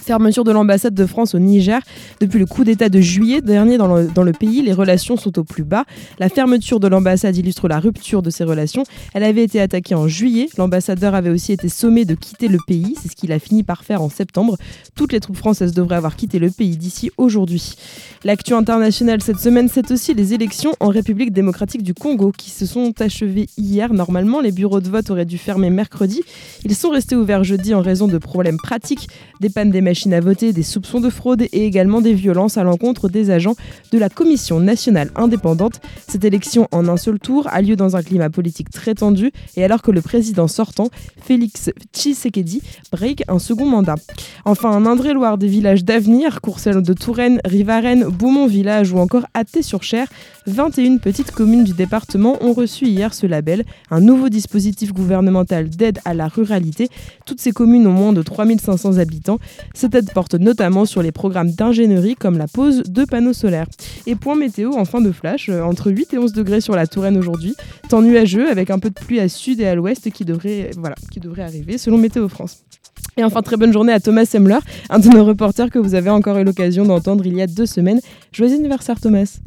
Fermeture 0.00 0.44
de 0.44 0.52
l'ambassade 0.52 0.94
de 0.94 1.06
France 1.06 1.34
au 1.34 1.38
Niger. 1.38 1.80
Depuis 2.20 2.38
le 2.38 2.46
coup 2.46 2.64
d'État 2.64 2.88
de 2.88 3.00
juillet 3.00 3.40
dernier 3.40 3.78
dans 3.78 3.86
le, 3.96 4.32
pays, 4.32 4.62
les 4.62 4.72
relations 4.72 5.16
sont 5.16 5.38
au 5.38 5.44
plus 5.44 5.64
bas. 5.64 5.84
La 6.18 6.28
fermeture 6.28 6.80
de 6.80 6.88
l'ambassade 6.88 7.36
illustre 7.36 7.68
la 7.68 7.80
rupture 7.80 8.22
de 8.22 8.30
ces 8.30 8.44
relations. 8.44 8.84
Elle 9.14 9.24
avait 9.24 9.44
été 9.44 9.60
attaquée 9.60 9.94
en 9.94 10.08
juillet. 10.08 10.48
L'ambassadeur 10.56 11.14
avait 11.14 11.30
aussi 11.30 11.52
été 11.52 11.68
sommé 11.68 12.04
de 12.04 12.14
quitter 12.14 12.48
le 12.48 12.58
pays. 12.66 12.94
C'est 13.00 13.10
ce 13.10 13.16
qu'il 13.16 13.32
a 13.32 13.38
fini 13.38 13.62
par 13.62 13.84
faire 13.84 14.02
en 14.02 14.08
septembre. 14.08 14.56
Toutes 14.94 15.12
les 15.12 15.20
troupes 15.20 15.36
françaises 15.36 15.72
devraient 15.72 15.96
avoir 15.96 16.16
quitté 16.16 16.38
le 16.38 16.50
pays 16.50 16.76
d'ici 16.76 17.10
aujourd'hui. 17.16 17.74
L'actu 18.24 18.54
internationale 18.54 19.22
cette 19.22 19.38
semaine, 19.38 19.68
c'est 19.68 19.90
aussi 19.90 20.14
les 20.14 20.34
élections 20.34 20.72
en 20.80 20.88
République 20.88 21.32
démocratique 21.32 21.82
du 21.82 21.94
Congo 21.94 22.32
qui 22.36 22.50
se 22.50 22.66
sont 22.66 22.92
achevées 23.00 23.46
hier. 23.56 23.92
Normalement, 23.92 24.40
les 24.40 24.52
bureaux 24.52 24.80
de 24.80 24.88
vote 24.88 25.10
auraient 25.10 25.26
dû 25.26 25.38
fermer 25.38 25.70
mercredi. 25.70 26.22
Ils 26.64 26.74
sont 26.74 26.90
restés 26.90 27.16
ouverts 27.16 27.44
jeudi 27.44 27.74
en 27.74 27.80
raison 27.80 28.08
de 28.08 28.18
problèmes 28.18 28.58
pratiques, 28.58 29.08
des 29.40 29.50
pannes 29.50 29.70
des 29.70 29.80
machines 29.88 30.12
à 30.12 30.20
voter, 30.20 30.52
des 30.52 30.62
soupçons 30.62 31.00
de 31.00 31.08
fraude 31.08 31.40
et 31.40 31.64
également 31.64 32.02
des 32.02 32.12
violences 32.12 32.58
à 32.58 32.62
l'encontre 32.62 33.08
des 33.08 33.30
agents 33.30 33.56
de 33.90 33.98
la 33.98 34.10
Commission 34.10 34.60
nationale 34.60 35.10
indépendante. 35.16 35.80
Cette 36.06 36.26
élection 36.26 36.68
en 36.72 36.88
un 36.88 36.98
seul 36.98 37.18
tour 37.18 37.48
a 37.50 37.62
lieu 37.62 37.74
dans 37.74 37.96
un 37.96 38.02
climat 38.02 38.28
politique 38.28 38.68
très 38.68 38.94
tendu 38.94 39.32
et 39.56 39.64
alors 39.64 39.80
que 39.80 39.90
le 39.90 40.02
président 40.02 40.46
sortant, 40.46 40.90
Félix 41.22 41.70
Tshisekedi, 41.94 42.60
break 42.92 43.22
un 43.28 43.38
second 43.38 43.64
mandat. 43.64 43.94
Enfin, 44.44 44.70
en 44.70 44.84
Indre-et-Loire, 44.84 45.38
des 45.38 45.48
villages 45.48 45.84
d'avenir, 45.84 46.42
Courcelles 46.42 46.82
de 46.82 46.92
Touraine, 46.92 47.40
Rivarennes, 47.46 48.04
Beaumont 48.04 48.46
Village 48.46 48.92
ou 48.92 48.98
encore 48.98 49.24
Athée-sur-Cher, 49.32 50.06
21 50.46 50.98
petites 50.98 51.30
communes 51.30 51.64
du 51.64 51.72
département 51.72 52.36
ont 52.42 52.52
reçu 52.52 52.86
hier 52.86 53.14
ce 53.14 53.26
label, 53.26 53.64
un 53.90 54.00
nouveau 54.00 54.28
dispositif 54.28 54.92
gouvernemental 54.92 55.70
d'aide 55.70 56.00
à 56.04 56.12
la 56.12 56.28
ruralité. 56.28 56.88
Toutes 57.24 57.40
ces 57.40 57.52
communes 57.52 57.86
ont 57.86 57.92
moins 57.92 58.12
de 58.12 58.22
3500 58.22 58.98
habitants. 58.98 59.38
Cette 59.74 59.94
aide 59.94 60.12
porte 60.12 60.34
notamment 60.34 60.84
sur 60.84 61.02
les 61.02 61.12
programmes 61.12 61.50
d'ingénierie 61.50 62.14
comme 62.14 62.38
la 62.38 62.48
pose 62.48 62.82
de 62.82 63.04
panneaux 63.04 63.32
solaires. 63.32 63.66
Et 64.06 64.14
point 64.14 64.36
météo 64.36 64.72
en 64.74 64.84
fin 64.84 65.00
de 65.00 65.12
flash, 65.12 65.48
euh, 65.48 65.62
entre 65.62 65.90
8 65.90 66.14
et 66.14 66.18
11 66.18 66.32
degrés 66.32 66.60
sur 66.60 66.74
la 66.74 66.86
Touraine 66.86 67.16
aujourd'hui, 67.16 67.54
temps 67.88 68.02
nuageux 68.02 68.50
avec 68.50 68.70
un 68.70 68.78
peu 68.78 68.90
de 68.90 68.94
pluie 68.94 69.20
à 69.20 69.28
sud 69.28 69.60
et 69.60 69.66
à 69.66 69.74
l'ouest 69.74 70.10
qui 70.10 70.24
devrait, 70.24 70.70
voilà, 70.76 70.96
qui 71.10 71.20
devrait 71.20 71.42
arriver 71.42 71.78
selon 71.78 71.98
Météo 71.98 72.28
France. 72.28 72.64
Et 73.16 73.24
enfin, 73.24 73.42
très 73.42 73.56
bonne 73.56 73.72
journée 73.72 73.92
à 73.92 73.98
Thomas 73.98 74.24
Semler, 74.26 74.58
un 74.90 75.00
de 75.00 75.08
nos 75.08 75.24
reporters 75.24 75.70
que 75.70 75.78
vous 75.78 75.94
avez 75.94 76.10
encore 76.10 76.38
eu 76.38 76.44
l'occasion 76.44 76.84
d'entendre 76.84 77.26
il 77.26 77.36
y 77.36 77.42
a 77.42 77.48
deux 77.48 77.66
semaines. 77.66 78.00
Joyeux 78.32 78.54
anniversaire 78.54 79.00
Thomas 79.00 79.38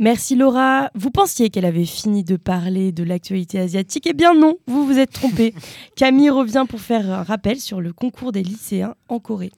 Merci 0.00 0.34
Laura. 0.34 0.90
Vous 0.94 1.10
pensiez 1.10 1.50
qu'elle 1.50 1.64
avait 1.64 1.84
fini 1.84 2.24
de 2.24 2.36
parler 2.36 2.90
de 2.90 3.04
l'actualité 3.04 3.60
asiatique? 3.60 4.08
Eh 4.08 4.12
bien 4.12 4.34
non, 4.34 4.56
vous 4.66 4.84
vous 4.84 4.98
êtes 4.98 5.12
trompé. 5.12 5.54
Camille 5.96 6.30
revient 6.30 6.64
pour 6.68 6.80
faire 6.80 7.08
un 7.10 7.22
rappel 7.22 7.60
sur 7.60 7.80
le 7.80 7.92
concours 7.92 8.32
des 8.32 8.42
lycéens 8.42 8.96
Corée. 9.20 9.52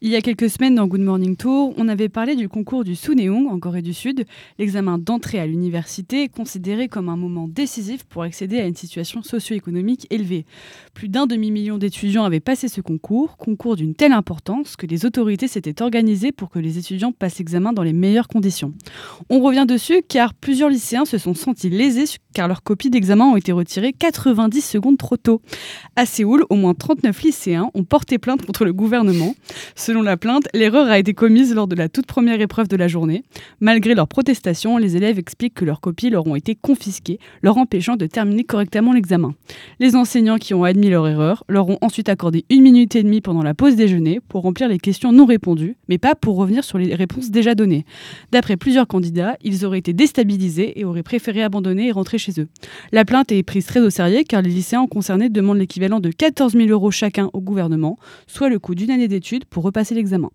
Il 0.00 0.10
y 0.10 0.16
a 0.16 0.20
quelques 0.20 0.50
semaines 0.50 0.74
dans 0.74 0.86
Good 0.86 1.00
Morning 1.00 1.36
Tour, 1.36 1.74
on 1.76 1.88
avait 1.88 2.08
parlé 2.08 2.36
du 2.36 2.48
concours 2.48 2.84
du 2.84 2.94
Suneong 2.94 3.48
en 3.48 3.58
Corée 3.58 3.82
du 3.82 3.94
Sud. 3.94 4.24
L'examen 4.58 4.98
d'entrée 4.98 5.40
à 5.40 5.46
l'université 5.46 6.28
considéré 6.28 6.88
comme 6.88 7.08
un 7.08 7.16
moment 7.16 7.48
décisif 7.48 8.04
pour 8.04 8.22
accéder 8.22 8.58
à 8.58 8.66
une 8.66 8.74
situation 8.74 9.22
socio-économique 9.22 10.06
élevée. 10.10 10.46
Plus 10.94 11.08
d'un 11.08 11.26
demi-million 11.26 11.78
d'étudiants 11.78 12.24
avaient 12.24 12.40
passé 12.40 12.68
ce 12.68 12.80
concours, 12.80 13.36
concours 13.36 13.76
d'une 13.76 13.94
telle 13.94 14.12
importance 14.12 14.76
que 14.76 14.86
les 14.86 15.06
autorités 15.06 15.48
s'étaient 15.48 15.82
organisées 15.82 16.32
pour 16.32 16.50
que 16.50 16.58
les 16.58 16.78
étudiants 16.78 17.12
passent 17.12 17.38
l'examen 17.38 17.72
dans 17.72 17.82
les 17.82 17.92
meilleures 17.92 18.28
conditions. 18.28 18.72
On 19.30 19.40
revient 19.40 19.66
dessus 19.68 20.02
car 20.06 20.34
plusieurs 20.34 20.68
lycéens 20.68 21.04
se 21.04 21.18
sont 21.18 21.34
sentis 21.34 21.70
lésés 21.70 22.06
car 22.32 22.48
leurs 22.48 22.62
copies 22.62 22.90
d'examen 22.90 23.24
ont 23.24 23.36
été 23.36 23.52
retirées 23.52 23.92
90 23.92 24.60
secondes 24.60 24.98
trop 24.98 25.16
tôt. 25.16 25.40
À 25.96 26.06
Séoul, 26.06 26.44
au 26.50 26.54
moins 26.56 26.74
39 26.74 27.22
lycéens 27.22 27.70
ont 27.74 27.84
porté 27.84 28.18
plainte 28.18 28.44
contre 28.44 28.64
le 28.64 28.72
gouvernement. 28.72 29.34
Selon 29.76 30.02
la 30.02 30.16
plainte, 30.16 30.48
l'erreur 30.54 30.88
a 30.88 30.98
été 30.98 31.14
commise 31.14 31.54
lors 31.54 31.66
de 31.66 31.74
la 31.74 31.88
toute 31.88 32.06
première 32.06 32.40
épreuve 32.40 32.68
de 32.68 32.76
la 32.76 32.88
journée. 32.88 33.24
Malgré 33.60 33.94
leurs 33.94 34.08
protestations, 34.08 34.78
les 34.78 34.96
élèves 34.96 35.18
expliquent 35.18 35.54
que 35.54 35.64
leurs 35.64 35.80
copies 35.80 36.10
leur 36.10 36.26
ont 36.26 36.36
été 36.36 36.54
confisquées, 36.54 37.18
leur 37.42 37.58
empêchant 37.58 37.96
de 37.96 38.06
terminer 38.06 38.44
correctement 38.44 38.92
l'examen. 38.92 39.34
Les 39.80 39.96
enseignants 39.96 40.38
qui 40.38 40.54
ont 40.54 40.64
admis 40.64 40.90
leur 40.90 41.06
erreur 41.06 41.44
leur 41.48 41.68
ont 41.68 41.78
ensuite 41.80 42.08
accordé 42.08 42.44
une 42.50 42.62
minute 42.62 42.96
et 42.96 43.02
demie 43.02 43.20
pendant 43.20 43.42
la 43.42 43.54
pause 43.54 43.76
déjeuner 43.76 44.20
pour 44.28 44.42
remplir 44.42 44.68
les 44.68 44.78
questions 44.78 45.12
non 45.12 45.26
répondues, 45.26 45.76
mais 45.88 45.98
pas 45.98 46.14
pour 46.14 46.36
revenir 46.36 46.64
sur 46.64 46.78
les 46.78 46.94
réponses 46.94 47.30
déjà 47.30 47.54
données. 47.54 47.84
D'après 48.30 48.56
plusieurs 48.56 48.86
candidats, 48.86 49.36
ils 49.42 49.64
auraient 49.64 49.78
été 49.78 49.92
déstabilisés 49.92 50.78
et 50.78 50.84
auraient 50.84 51.02
préféré 51.02 51.42
abandonner 51.42 51.88
et 51.88 51.92
rentrer 51.92 52.18
chez 52.22 52.40
eux. 52.40 52.48
La 52.92 53.04
plainte 53.04 53.32
est 53.32 53.42
prise 53.42 53.66
très 53.66 53.80
au 53.80 53.90
sérieux 53.90 54.22
car 54.28 54.42
les 54.42 54.50
lycéens 54.50 54.86
concernés 54.86 55.28
demandent 55.28 55.58
l'équivalent 55.58 56.00
de 56.00 56.10
14 56.10 56.52
000 56.52 56.68
euros 56.68 56.90
chacun 56.90 57.28
au 57.32 57.40
gouvernement, 57.40 57.98
soit 58.26 58.48
le 58.48 58.58
coût 58.58 58.74
d'une 58.74 58.90
année 58.90 59.08
d'études 59.08 59.44
pour 59.44 59.64
repasser 59.64 59.94
l'examen. 59.94 60.30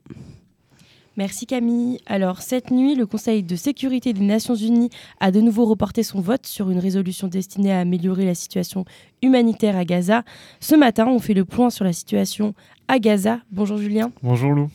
Merci 1.18 1.48
Camille. 1.48 2.00
Alors 2.06 2.44
cette 2.44 2.70
nuit, 2.70 2.94
le 2.94 3.08
Conseil 3.08 3.42
de 3.42 3.56
sécurité 3.56 4.14
des 4.14 4.24
Nations 4.24 4.54
Unies 4.54 4.92
a 5.20 5.32
de 5.32 5.42
nouveau 5.42 5.66
reporté 5.66 6.04
son 6.04 6.22
vote 6.22 6.46
sur 6.46 6.70
une 6.70 6.78
résolution 6.78 7.28
destinée 7.28 7.72
à 7.72 7.80
améliorer 7.80 8.24
la 8.24 8.36
situation 8.36 8.86
humanitaire 9.24 9.76
à 9.76 9.84
Gaza. 9.84 10.24
Ce 10.60 10.76
matin, 10.76 11.08
on 11.08 11.18
fait 11.18 11.34
le 11.34 11.44
point 11.44 11.72
sur 11.72 11.86
la 11.86 11.94
situation 11.94 12.54
à 12.88 13.00
Gaza. 13.00 13.40
Bonjour 13.52 13.78
Julien. 13.78 14.12
Bonjour 14.22 14.52
Lou. 14.52 14.70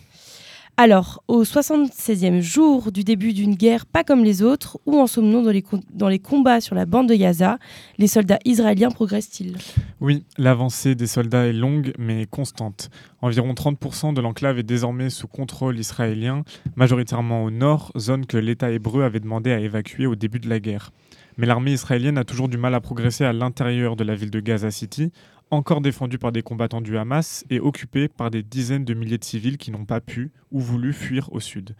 Alors, 0.85 1.22
au 1.28 1.45
76e 1.45 2.41
jour 2.41 2.91
du 2.91 3.05
début 3.05 3.33
d'une 3.33 3.55
guerre 3.55 3.87
pas 3.87 4.03
comme 4.03 4.24
les 4.24 4.43
autres, 4.43 4.80
où 4.85 4.99
en 4.99 5.07
sommes-nous 5.07 5.41
dans 5.41 5.53
les, 5.53 5.62
dans 5.95 6.09
les 6.09 6.18
combats 6.18 6.61
sur 6.61 6.74
la 6.74 6.87
bande 6.87 7.09
de 7.09 7.14
Gaza? 7.14 7.59
Les 7.99 8.09
soldats 8.09 8.41
israéliens 8.45 8.91
progressent-ils? 8.91 9.59
Oui, 10.01 10.24
l'avancée 10.39 10.97
des 10.97 11.07
soldats 11.07 11.47
est 11.47 11.53
longue 11.53 11.93
mais 12.01 12.26
constante. 12.26 12.91
Environ 13.20 13.53
30% 13.53 14.12
de 14.12 14.20
l'enclave 14.20 14.59
est 14.59 14.64
désormais 14.64 15.09
sous 15.09 15.28
contrôle 15.28 15.78
israélien, 15.78 16.43
majoritairement 16.74 17.45
au 17.45 17.53
nord, 17.53 17.93
zone 17.97 18.26
que 18.26 18.37
l'État 18.37 18.72
hébreu 18.72 19.05
avait 19.05 19.20
demandé 19.20 19.53
à 19.53 19.61
évacuer 19.61 20.07
au 20.07 20.16
début 20.16 20.41
de 20.41 20.49
la 20.49 20.59
guerre. 20.59 20.91
Mais 21.37 21.47
l'armée 21.47 21.74
israélienne 21.74 22.18
a 22.18 22.24
toujours 22.24 22.49
du 22.49 22.59
mal 22.59 22.74
à 22.74 22.80
progresser 22.80 23.24
à 23.24 23.33
l'intérieur 23.33 23.95
de 23.95 24.03
la 24.03 24.16
ville 24.16 24.33
de 24.33 24.41
Gaza 24.41 24.72
City, 24.72 25.12
encore 25.53 25.83
défendue 25.83 26.19
par 26.19 26.33
des 26.33 26.43
combattants 26.43 26.81
du 26.81 26.97
Hamas 26.97 27.45
et 27.51 27.61
occupée 27.61 28.09
par 28.09 28.31
des 28.31 28.43
dizaines 28.43 28.87
de 28.87 28.95
milliers 28.95 29.19
de 29.19 29.25
civils 29.25 29.59
qui 29.59 29.71
n'ont 29.71 29.85
pas 29.85 30.01
pu 30.01 30.33
ou 30.51 30.61
voulu 30.61 30.95
fuir 30.95 31.31
au 31.33 31.41
sud. 31.41 31.77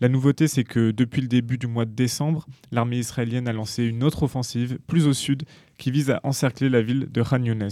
La 0.00 0.08
nouveauté, 0.08 0.46
c'est 0.46 0.62
que 0.62 0.92
depuis 0.92 1.22
le 1.22 1.26
début 1.26 1.58
du 1.58 1.66
mois 1.66 1.86
de 1.86 1.90
décembre, 1.90 2.46
l'armée 2.70 2.98
israélienne 2.98 3.48
a 3.48 3.52
lancé 3.52 3.82
une 3.82 4.04
autre 4.04 4.22
offensive, 4.22 4.78
plus 4.86 5.06
au 5.06 5.12
sud, 5.12 5.42
qui 5.76 5.90
vise 5.90 6.10
à 6.10 6.20
encercler 6.22 6.68
la 6.68 6.82
ville 6.82 7.08
de 7.10 7.22
Khan 7.22 7.42
Younes. 7.42 7.68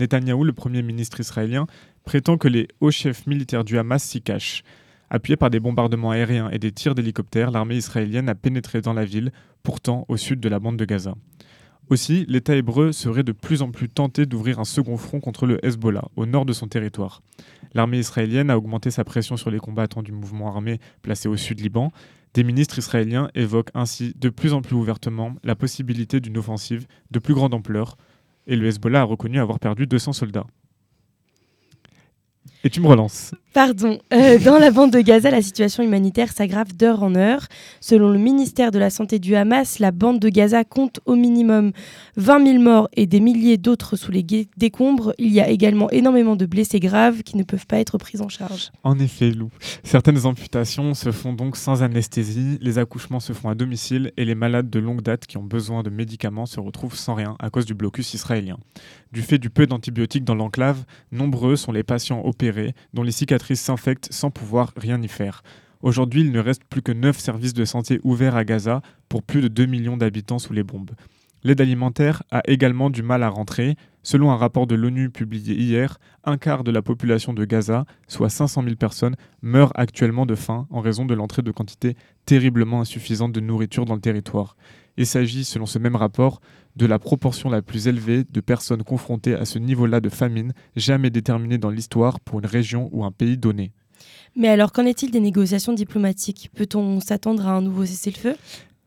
Netanyahou, 0.00 0.44
le 0.44 0.52
premier 0.52 0.82
ministre 0.82 1.20
israélien, 1.20 1.66
prétend 2.04 2.36
que 2.36 2.48
les 2.48 2.66
hauts 2.80 2.90
chefs 2.90 3.26
militaires 3.26 3.64
du 3.64 3.78
Hamas 3.78 4.02
s'y 4.02 4.20
cachent. 4.20 4.64
Appuyée 5.10 5.36
par 5.36 5.50
des 5.50 5.60
bombardements 5.60 6.10
aériens 6.10 6.48
et 6.50 6.58
des 6.58 6.72
tirs 6.72 6.94
d'hélicoptères, 6.94 7.50
l'armée 7.50 7.76
israélienne 7.76 8.30
a 8.30 8.34
pénétré 8.34 8.80
dans 8.80 8.94
la 8.94 9.04
ville, 9.04 9.30
pourtant 9.62 10.06
au 10.08 10.16
sud 10.16 10.40
de 10.40 10.48
la 10.48 10.58
bande 10.58 10.78
de 10.78 10.86
Gaza. 10.86 11.14
Aussi, 11.90 12.24
l'État 12.28 12.56
hébreu 12.56 12.92
serait 12.92 13.22
de 13.22 13.32
plus 13.32 13.60
en 13.60 13.70
plus 13.70 13.88
tenté 13.88 14.24
d'ouvrir 14.24 14.58
un 14.58 14.64
second 14.64 14.96
front 14.96 15.20
contre 15.20 15.46
le 15.46 15.64
Hezbollah, 15.64 16.08
au 16.16 16.26
nord 16.26 16.46
de 16.46 16.52
son 16.52 16.68
territoire. 16.68 17.22
L'armée 17.74 17.98
israélienne 17.98 18.50
a 18.50 18.56
augmenté 18.56 18.90
sa 18.90 19.04
pression 19.04 19.36
sur 19.36 19.50
les 19.50 19.58
combattants 19.58 20.02
du 20.02 20.12
mouvement 20.12 20.48
armé 20.48 20.80
placé 21.02 21.28
au 21.28 21.36
sud 21.36 21.60
Liban. 21.60 21.92
Des 22.34 22.44
ministres 22.44 22.78
israéliens 22.78 23.30
évoquent 23.34 23.70
ainsi 23.74 24.14
de 24.18 24.30
plus 24.30 24.54
en 24.54 24.62
plus 24.62 24.76
ouvertement 24.76 25.34
la 25.44 25.54
possibilité 25.54 26.20
d'une 26.20 26.38
offensive 26.38 26.86
de 27.10 27.18
plus 27.18 27.34
grande 27.34 27.52
ampleur, 27.52 27.96
et 28.46 28.56
le 28.56 28.66
Hezbollah 28.66 29.02
a 29.02 29.04
reconnu 29.04 29.38
avoir 29.38 29.58
perdu 29.58 29.86
200 29.86 30.14
soldats. 30.14 30.46
Et 32.64 32.70
tu 32.70 32.80
me 32.80 32.86
relances. 32.86 33.32
Pardon. 33.52 33.98
Euh, 34.14 34.38
dans 34.38 34.58
la 34.58 34.70
bande 34.70 34.92
de 34.92 35.00
Gaza, 35.00 35.30
la 35.30 35.42
situation 35.42 35.82
humanitaire 35.82 36.32
s'aggrave 36.32 36.74
d'heure 36.74 37.02
en 37.02 37.14
heure. 37.14 37.48
Selon 37.80 38.08
le 38.08 38.18
ministère 38.18 38.70
de 38.70 38.78
la 38.78 38.88
Santé 38.88 39.18
du 39.18 39.34
Hamas, 39.34 39.78
la 39.78 39.90
bande 39.90 40.20
de 40.20 40.28
Gaza 40.30 40.64
compte 40.64 41.00
au 41.04 41.16
minimum 41.16 41.72
20 42.16 42.46
000 42.46 42.62
morts 42.62 42.88
et 42.94 43.06
des 43.06 43.20
milliers 43.20 43.58
d'autres 43.58 43.96
sous 43.96 44.10
les 44.10 44.24
décombres. 44.56 45.12
Il 45.18 45.32
y 45.32 45.40
a 45.40 45.50
également 45.50 45.90
énormément 45.90 46.34
de 46.34 46.46
blessés 46.46 46.80
graves 46.80 47.22
qui 47.24 47.36
ne 47.36 47.42
peuvent 47.42 47.66
pas 47.66 47.78
être 47.78 47.98
pris 47.98 48.20
en 48.22 48.28
charge. 48.28 48.70
En 48.84 48.98
effet, 48.98 49.32
Lou. 49.32 49.50
Certaines 49.82 50.24
amputations 50.24 50.94
se 50.94 51.12
font 51.12 51.34
donc 51.34 51.56
sans 51.56 51.82
anesthésie, 51.82 52.58
les 52.62 52.78
accouchements 52.78 53.20
se 53.20 53.34
font 53.34 53.50
à 53.50 53.54
domicile 53.54 54.12
et 54.16 54.24
les 54.24 54.34
malades 54.34 54.70
de 54.70 54.78
longue 54.78 55.02
date 55.02 55.26
qui 55.26 55.36
ont 55.36 55.44
besoin 55.44 55.82
de 55.82 55.90
médicaments 55.90 56.46
se 56.46 56.60
retrouvent 56.60 56.96
sans 56.96 57.14
rien 57.14 57.36
à 57.38 57.50
cause 57.50 57.66
du 57.66 57.74
blocus 57.74 58.14
israélien. 58.14 58.56
Du 59.12 59.20
fait 59.20 59.36
du 59.36 59.50
peu 59.50 59.66
d'antibiotiques 59.66 60.24
dans 60.24 60.34
l'enclave, 60.34 60.84
nombreux 61.10 61.56
sont 61.56 61.70
les 61.70 61.82
patients 61.82 62.24
opérés 62.24 62.74
dont 62.94 63.02
les 63.02 63.12
cicatrices 63.12 63.60
s'infectent 63.60 64.10
sans 64.10 64.30
pouvoir 64.30 64.72
rien 64.74 65.00
y 65.02 65.08
faire. 65.08 65.42
Aujourd'hui, 65.82 66.22
il 66.22 66.32
ne 66.32 66.40
reste 66.40 66.64
plus 66.64 66.80
que 66.80 66.92
9 66.92 67.18
services 67.18 67.52
de 67.52 67.66
santé 67.66 68.00
ouverts 68.04 68.36
à 68.36 68.44
Gaza 68.44 68.80
pour 69.10 69.22
plus 69.22 69.42
de 69.42 69.48
2 69.48 69.66
millions 69.66 69.98
d'habitants 69.98 70.38
sous 70.38 70.54
les 70.54 70.62
bombes. 70.62 70.92
L'aide 71.44 71.60
alimentaire 71.60 72.22
a 72.30 72.40
également 72.46 72.88
du 72.88 73.02
mal 73.02 73.22
à 73.22 73.28
rentrer. 73.28 73.76
Selon 74.04 74.30
un 74.30 74.36
rapport 74.36 74.66
de 74.66 74.76
l'ONU 74.76 75.10
publié 75.10 75.56
hier, 75.56 75.98
un 76.24 76.38
quart 76.38 76.64
de 76.64 76.70
la 76.70 76.82
population 76.82 77.34
de 77.34 77.44
Gaza, 77.44 77.84
soit 78.08 78.30
500 78.30 78.62
000 78.62 78.76
personnes, 78.76 79.16
meurt 79.42 79.72
actuellement 79.74 80.24
de 80.24 80.36
faim 80.36 80.66
en 80.70 80.80
raison 80.80 81.04
de 81.04 81.14
l'entrée 81.14 81.42
de 81.42 81.50
quantités 81.50 81.96
terriblement 82.26 82.80
insuffisantes 82.80 83.32
de 83.32 83.40
nourriture 83.40 83.84
dans 83.84 83.94
le 83.94 84.00
territoire. 84.00 84.56
Il 84.96 85.06
s'agit, 85.06 85.44
selon 85.44 85.66
ce 85.66 85.78
même 85.78 85.96
rapport, 85.96 86.40
de 86.76 86.86
la 86.86 86.98
proportion 86.98 87.50
la 87.50 87.62
plus 87.62 87.88
élevée 87.88 88.24
de 88.24 88.40
personnes 88.40 88.82
confrontées 88.82 89.34
à 89.34 89.44
ce 89.44 89.58
niveau-là 89.58 90.00
de 90.00 90.08
famine 90.08 90.52
jamais 90.76 91.10
déterminée 91.10 91.58
dans 91.58 91.70
l'histoire 91.70 92.20
pour 92.20 92.38
une 92.40 92.46
région 92.46 92.88
ou 92.92 93.04
un 93.04 93.10
pays 93.10 93.36
donné. 93.36 93.72
Mais 94.36 94.48
alors, 94.48 94.72
qu'en 94.72 94.86
est-il 94.86 95.10
des 95.10 95.20
négociations 95.20 95.74
diplomatiques? 95.74 96.50
Peut-on 96.54 97.00
s'attendre 97.00 97.46
à 97.46 97.52
un 97.52 97.60
nouveau 97.60 97.84
cessez-le-feu? 97.84 98.34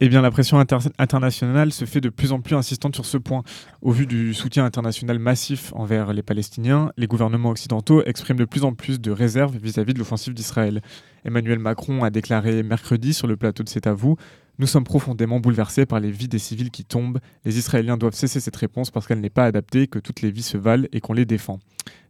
Eh 0.01 0.09
bien, 0.09 0.21
la 0.21 0.29
pression 0.29 0.61
internationale 0.99 1.71
se 1.71 1.85
fait 1.85 2.01
de 2.01 2.09
plus 2.09 2.33
en 2.33 2.41
plus 2.41 2.53
insistante 2.55 2.95
sur 2.95 3.05
ce 3.05 3.17
point. 3.17 3.43
Au 3.81 3.91
vu 3.91 4.05
du 4.05 4.33
soutien 4.33 4.65
international 4.65 5.19
massif 5.19 5.71
envers 5.73 6.11
les 6.11 6.21
Palestiniens, 6.21 6.91
les 6.97 7.07
gouvernements 7.07 7.51
occidentaux 7.51 8.03
expriment 8.03 8.39
de 8.39 8.43
plus 8.43 8.65
en 8.65 8.73
plus 8.73 8.99
de 8.99 9.11
réserves 9.11 9.55
vis-à-vis 9.55 9.93
de 9.93 9.99
l'offensive 9.99 10.33
d'Israël. 10.33 10.81
Emmanuel 11.23 11.59
Macron 11.59 12.03
a 12.03 12.09
déclaré 12.09 12.61
mercredi 12.61 13.13
sur 13.13 13.27
le 13.27 13.37
plateau 13.37 13.63
de 13.63 13.69
C'est 13.69 13.87
à 13.87 13.93
vous 13.93 14.17
nous 14.57 14.67
sommes 14.67 14.83
profondément 14.83 15.39
bouleversés 15.39 15.85
par 15.85 15.99
les 15.99 16.11
vies 16.11 16.27
des 16.27 16.39
civils 16.39 16.71
qui 16.71 16.85
tombent. 16.85 17.19
Les 17.43 17.57
Israéliens 17.57 17.97
doivent 17.97 18.15
cesser 18.15 18.39
cette 18.39 18.55
réponse 18.55 18.89
parce 18.89 19.05
qu'elle 19.05 19.19
n'est 19.19 19.29
pas 19.29 19.45
adaptée, 19.45 19.87
que 19.87 19.99
toutes 19.99 20.21
les 20.21 20.31
vies 20.31 20.43
se 20.43 20.57
valent 20.57 20.87
et 20.93 21.01
qu'on 21.01 21.13
les 21.13 21.25
défend. 21.25 21.59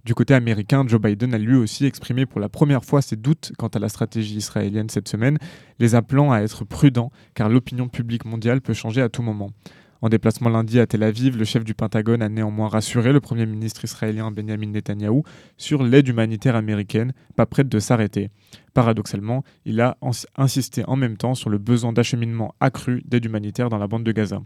Du 0.06 0.14
côté 0.14 0.36
américain, 0.36 0.86
Joe 0.88 1.02
Biden 1.02 1.34
a 1.34 1.39
lui 1.39 1.56
aussi 1.56 1.86
exprimé 1.86 2.28
pour 2.28 2.39
la 2.39 2.48
première 2.50 2.86
fois 2.86 3.02
ses 3.02 3.16
doutes 3.16 3.54
quant 3.58 3.70
à 3.70 3.80
la 3.80 3.89
stratégie 3.89 4.36
israélienne 4.36 4.89
cette 4.89 5.08
semaine, 5.08 5.39
les 5.80 5.96
appelant 5.96 6.32
à 6.32 6.41
être 6.41 6.64
prudents 6.64 7.12
car 7.34 7.50
l'opinion 7.50 7.88
publique 7.88 8.26
mondiale 8.26 8.62
peut 8.62 8.74
changer 8.74 9.02
à 9.02 9.10
tout 9.10 9.24
moment. 9.24 9.50
En 10.06 10.10
déplacement 10.10 10.51
lundi 10.51 10.80
à 10.80 10.86
Tel 10.86 11.01
Aviv, 11.01 11.36
le 11.36 11.45
chef 11.45 11.64
du 11.64 11.74
Pentagone 11.74 12.22
a 12.22 12.30
néanmoins 12.30 12.68
rassuré 12.68 13.12
le 13.12 13.20
Premier 13.20 13.47
ministre 13.47 13.86
israélien 13.86 14.30
Benjamin 14.30 14.68
Netanyahou 14.68 15.24
sur 15.58 15.82
l'aide 15.82 16.08
humanitaire 16.08 16.56
américaine, 16.56 17.12
pas 17.36 17.47
prête 17.47 17.68
de 17.68 17.80
s'arrêter. 17.80 18.30
Paradoxalement, 18.76 19.43
il 19.66 19.82
a 19.82 19.97
insisté 20.38 20.84
en 20.86 20.95
même 20.95 21.18
temps 21.18 21.34
sur 21.34 21.49
le 21.49 21.58
besoin 21.58 21.91
d'acheminement 21.91 22.53
accru 22.60 23.01
d'aide 23.06 23.26
humanitaire 23.26 23.70
dans 23.70 23.80
la 23.80 23.88
bande 23.88 24.03
de 24.03 24.12
Gaza. 24.12 24.43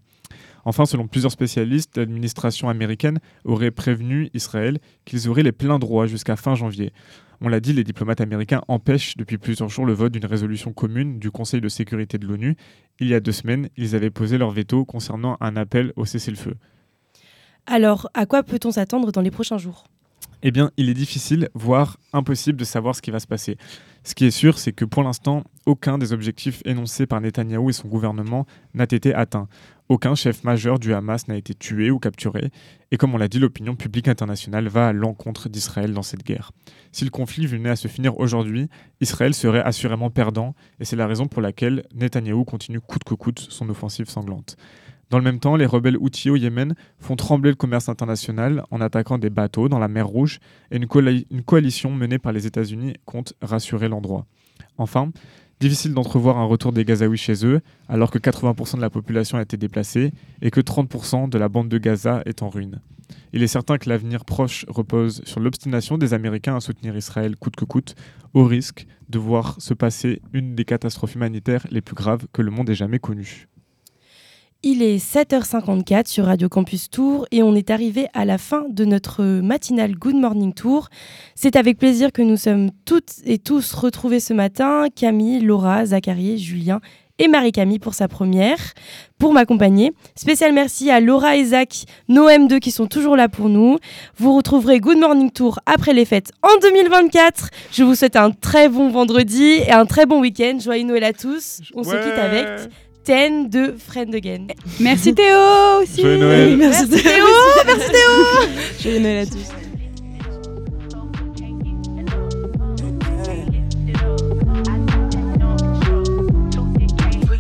Enfin, 0.64 0.86
selon 0.86 1.10
plusieurs 1.10 1.34
spécialistes, 1.34 1.98
l'administration 1.98 2.70
américaine 2.70 3.20
aurait 3.44 3.72
prévenu 3.72 4.30
Israël 4.34 4.80
qu'ils 5.04 5.28
auraient 5.28 5.44
les 5.44 5.52
pleins 5.52 5.80
droits 5.80 6.08
jusqu'à 6.08 6.38
fin 6.38 6.56
janvier. 6.56 6.94
On 7.42 7.48
l'a 7.48 7.62
dit, 7.62 7.72
les 7.72 7.86
diplomates 7.86 8.20
américains 8.20 8.62
empêchent 8.68 9.16
depuis 9.16 9.38
plusieurs 9.38 9.70
jours 9.70 9.86
le 9.86 9.94
vote 9.94 10.12
d'une 10.12 10.26
résolution 10.26 10.74
commune 10.74 11.20
du 11.20 11.32
Conseil 11.32 11.62
de 11.62 11.70
sécurité 11.70 12.18
de 12.18 12.28
l'ONU. 12.28 12.58
Il 13.00 13.08
y 13.08 13.14
a 13.14 13.22
deux 13.22 13.32
semaines, 13.32 13.70
ils 13.78 13.96
avaient 13.96 14.10
posé 14.10 14.38
leur 14.38 14.52
veto 14.52 14.84
concernant 14.84 15.38
un 15.40 15.56
appel 15.56 15.94
au 15.96 16.04
cessez-le-feu. 16.04 16.56
Alors, 17.66 18.10
à 18.14 18.26
quoi 18.26 18.44
peut-on 18.44 18.72
s'attendre 18.72 19.14
dans 19.14 19.22
les 19.22 19.32
prochains 19.32 19.58
jours? 19.58 19.86
Eh 20.42 20.52
bien, 20.52 20.72
il 20.76 20.90
est 20.90 20.94
difficile, 20.94 21.50
voire 21.54 21.98
impossible 22.12 22.58
de 22.58 22.66
savoir 22.66 22.96
ce 22.96 23.02
qui 23.02 23.12
va 23.12 23.20
se 23.20 23.28
passer. 23.28 23.58
Ce 24.04 24.16
qui 24.16 24.26
est 24.26 24.32
sûr, 24.32 24.58
c'est 24.58 24.72
que 24.72 24.86
pour 24.86 25.04
l'instant, 25.04 25.44
aucun 25.66 25.98
des 25.98 26.14
objectifs 26.14 26.62
énoncés 26.66 27.06
par 27.06 27.22
Netanyahou 27.22 27.70
et 27.70 27.74
son 27.74 27.88
gouvernement 27.88 28.46
n'a 28.74 28.86
été 28.86 29.14
atteint. 29.14 29.48
Aucun 29.92 30.14
chef 30.14 30.44
majeur 30.44 30.78
du 30.78 30.94
Hamas 30.94 31.28
n'a 31.28 31.36
été 31.36 31.56
tué 31.56 31.90
ou 31.90 31.98
capturé. 31.98 32.52
Et 32.92 32.98
comme 32.98 33.16
on 33.16 33.18
l'a 33.18 33.28
dit, 33.28 33.40
l'opinion 33.40 33.76
publique 33.76 34.08
internationale 34.08 34.68
va 34.68 34.90
à 34.90 34.94
l'encontre 34.94 35.50
d'Israël 35.50 35.94
dans 35.94 36.04
cette 36.04 36.24
guerre. 36.24 36.52
Si 36.92 37.06
le 37.06 37.10
conflit 37.10 37.48
venait 37.48 37.72
à 37.72 37.76
se 37.76 37.88
finir 37.88 38.20
aujourd'hui, 38.20 38.70
Israël 39.02 39.34
serait 39.34 39.64
assurément 39.64 40.12
perdant, 40.12 40.54
et 40.80 40.86
c'est 40.86 40.96
la 40.96 41.08
raison 41.08 41.26
pour 41.26 41.42
laquelle 41.42 41.88
Netanyahou 41.96 42.46
continue 42.46 42.80
coûte 42.80 43.04
que 43.04 43.16
coûte 43.16 43.40
son 43.40 43.68
offensive 43.68 44.08
sanglante. 44.08 44.58
Dans 45.10 45.18
le 45.18 45.24
même 45.24 45.40
temps, 45.40 45.56
les 45.56 45.66
rebelles 45.66 45.98
Houthis 45.98 46.30
au 46.30 46.36
Yémen 46.36 46.76
font 47.00 47.16
trembler 47.16 47.50
le 47.50 47.56
commerce 47.56 47.90
international 47.90 48.64
en 48.70 48.82
attaquant 48.82 49.18
des 49.18 49.32
bateaux 49.32 49.70
dans 49.70 49.80
la 49.80 49.88
mer 49.88 50.06
Rouge 50.06 50.40
et 50.70 50.78
une, 50.78 50.86
coalition 51.44 51.90
menée 51.90 52.20
par 52.20 52.32
les 52.32 52.46
États-Unis 52.46 52.94
compte 53.06 53.34
rassurer 53.42 53.88
l'endroit. 53.88 54.28
Enfin, 54.78 55.12
Difficile 55.60 55.94
d'entrevoir 55.94 56.38
un 56.38 56.46
retour 56.46 56.72
des 56.72 56.86
Gazaouis 56.86 57.18
chez 57.18 57.46
eux, 57.46 57.60
alors 57.90 58.12
que 58.12 58.18
80% 58.18 58.78
de 58.78 58.82
la 58.82 58.90
population 58.90 59.38
a 59.38 59.42
été 59.42 59.58
déplacée 59.58 60.14
et 60.42 60.52
que 60.52 60.62
30% 60.62 61.28
de 61.28 61.38
la 61.38 61.50
bande 61.50 61.68
de 61.68 61.78
Gaza 61.78 62.22
est 62.26 62.44
en 62.44 62.50
ruine. 62.50 62.80
Il 63.34 63.44
est 63.44 63.48
certain 63.48 63.78
que 63.78 63.90
l'avenir 63.90 64.24
proche 64.24 64.66
repose 64.70 65.22
sur 65.26 65.42
l'obstination 65.42 65.98
des 65.98 66.14
Américains 66.14 66.56
à 66.56 66.62
soutenir 66.62 66.96
Israël 66.96 67.36
coûte 67.36 67.58
que 67.58 67.66
coûte, 67.66 67.96
au 68.34 68.46
risque 68.46 68.88
de 69.10 69.20
voir 69.20 69.60
se 69.60 69.74
passer 69.74 70.22
une 70.32 70.56
des 70.56 70.64
catastrophes 70.64 71.16
humanitaires 71.16 71.68
les 71.72 71.82
plus 71.82 71.96
graves 71.96 72.28
que 72.32 72.42
le 72.42 72.52
monde 72.52 72.70
ait 72.70 72.76
jamais 72.76 73.00
connues. 73.00 73.50
Il 74.62 74.84
est 74.84 74.98
7h54 74.98 76.08
sur 76.08 76.26
Radio 76.26 76.50
Campus 76.50 76.90
Tour 76.90 77.26
et 77.32 77.42
on 77.44 77.56
est 77.56 77.70
arrivé 77.70 78.08
à 78.14 78.26
la 78.26 78.38
fin 78.38 78.66
de 78.68 78.84
notre 78.84 79.24
matinale 79.24 79.96
Good 79.96 80.18
Morning 80.18 80.54
Tour. 80.54 80.90
C'est 81.34 81.56
avec 81.56 81.78
plaisir 81.78 82.12
que 82.12 82.22
nous 82.22 82.36
sommes 82.36 82.70
toutes 82.84 83.20
et 83.24 83.38
tous 83.38 83.74
retrouvés 83.74 84.20
ce 84.20 84.34
matin, 84.34 84.88
Camille, 84.94 85.40
Laura, 85.40 85.86
Zachary, 85.86 86.38
Julien 86.38 86.82
et 87.20 87.30
Marie-Camille 87.30 87.80
pour 87.80 87.94
sa 87.94 88.10
première, 88.10 88.58
pour 89.18 89.32
m'accompagner. 89.32 89.94
Spécial 90.16 90.52
merci 90.52 90.92
à 90.92 91.00
Laura 91.00 91.38
et 91.38 91.46
Zach, 91.46 91.86
nos 92.10 92.28
M2 92.28 92.60
qui 92.60 92.72
sont 92.72 92.88
toujours 92.88 93.16
là 93.16 93.30
pour 93.30 93.48
nous. 93.48 93.78
Vous 94.18 94.36
retrouverez 94.36 94.82
Good 94.82 94.98
Morning 94.98 95.32
Tour 95.32 95.62
après 95.68 95.94
les 95.94 96.04
fêtes 96.04 96.34
en 96.44 96.60
2024. 96.62 97.50
Je 97.72 97.86
vous 97.86 97.96
souhaite 97.96 98.18
un 98.18 98.32
très 98.32 98.68
bon 98.68 98.90
vendredi 98.90 99.62
et 99.66 99.72
un 99.72 99.86
très 99.86 100.06
bon 100.06 100.20
week-end. 100.20 100.58
Joyeux 100.62 100.84
Noël 100.84 101.06
à 101.06 101.14
tous. 101.14 101.62
On 101.76 101.84
se 101.84 101.92
quitte 101.92 102.20
avec 102.20 102.70
Ten 103.10 103.50
de 103.50 103.76
Friend 103.80 104.14
Again. 104.14 104.50
Merci 104.80 105.16
Théo 105.16 105.82
aussi. 105.82 106.00
Joyeux 106.00 106.18
Noël. 106.20 106.58
Merci, 106.58 106.86
Merci 106.92 107.04
Théo. 107.04 107.26
Merci 107.66 107.90
Théo. 107.90 108.12
Joyeux 108.84 109.00
Noël 109.00 109.18
à 109.18 109.26
tous. 109.26 109.50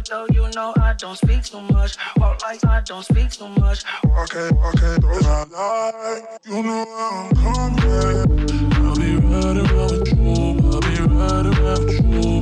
though 0.09 0.25
you 0.33 0.49
know 0.55 0.73
I 0.81 0.93
don't 0.97 1.15
speak 1.15 1.43
too 1.43 1.61
much. 1.71 1.95
Walk 2.17 2.41
like 2.41 2.65
I 2.65 2.81
don't 2.81 3.03
speak 3.03 3.29
too 3.29 3.47
much. 3.49 3.83
Walk 4.05 4.33
it, 4.33 4.51
walk 4.53 4.73
it, 4.73 5.01
those 5.03 5.23
I 5.23 5.43
like. 5.43 6.23
You 6.47 6.63
know 6.63 6.85
I'm 6.97 7.29
coming. 7.35 8.73
I'll 8.73 8.95
be 8.95 9.17
riding 9.17 9.69
around 9.69 9.91
with 9.91 10.17
you. 10.17 10.57
I'll 10.67 10.81
be 10.81 10.95
riding 11.13 11.53
around 11.59 11.85
with 11.85 12.25
you. 12.25 12.38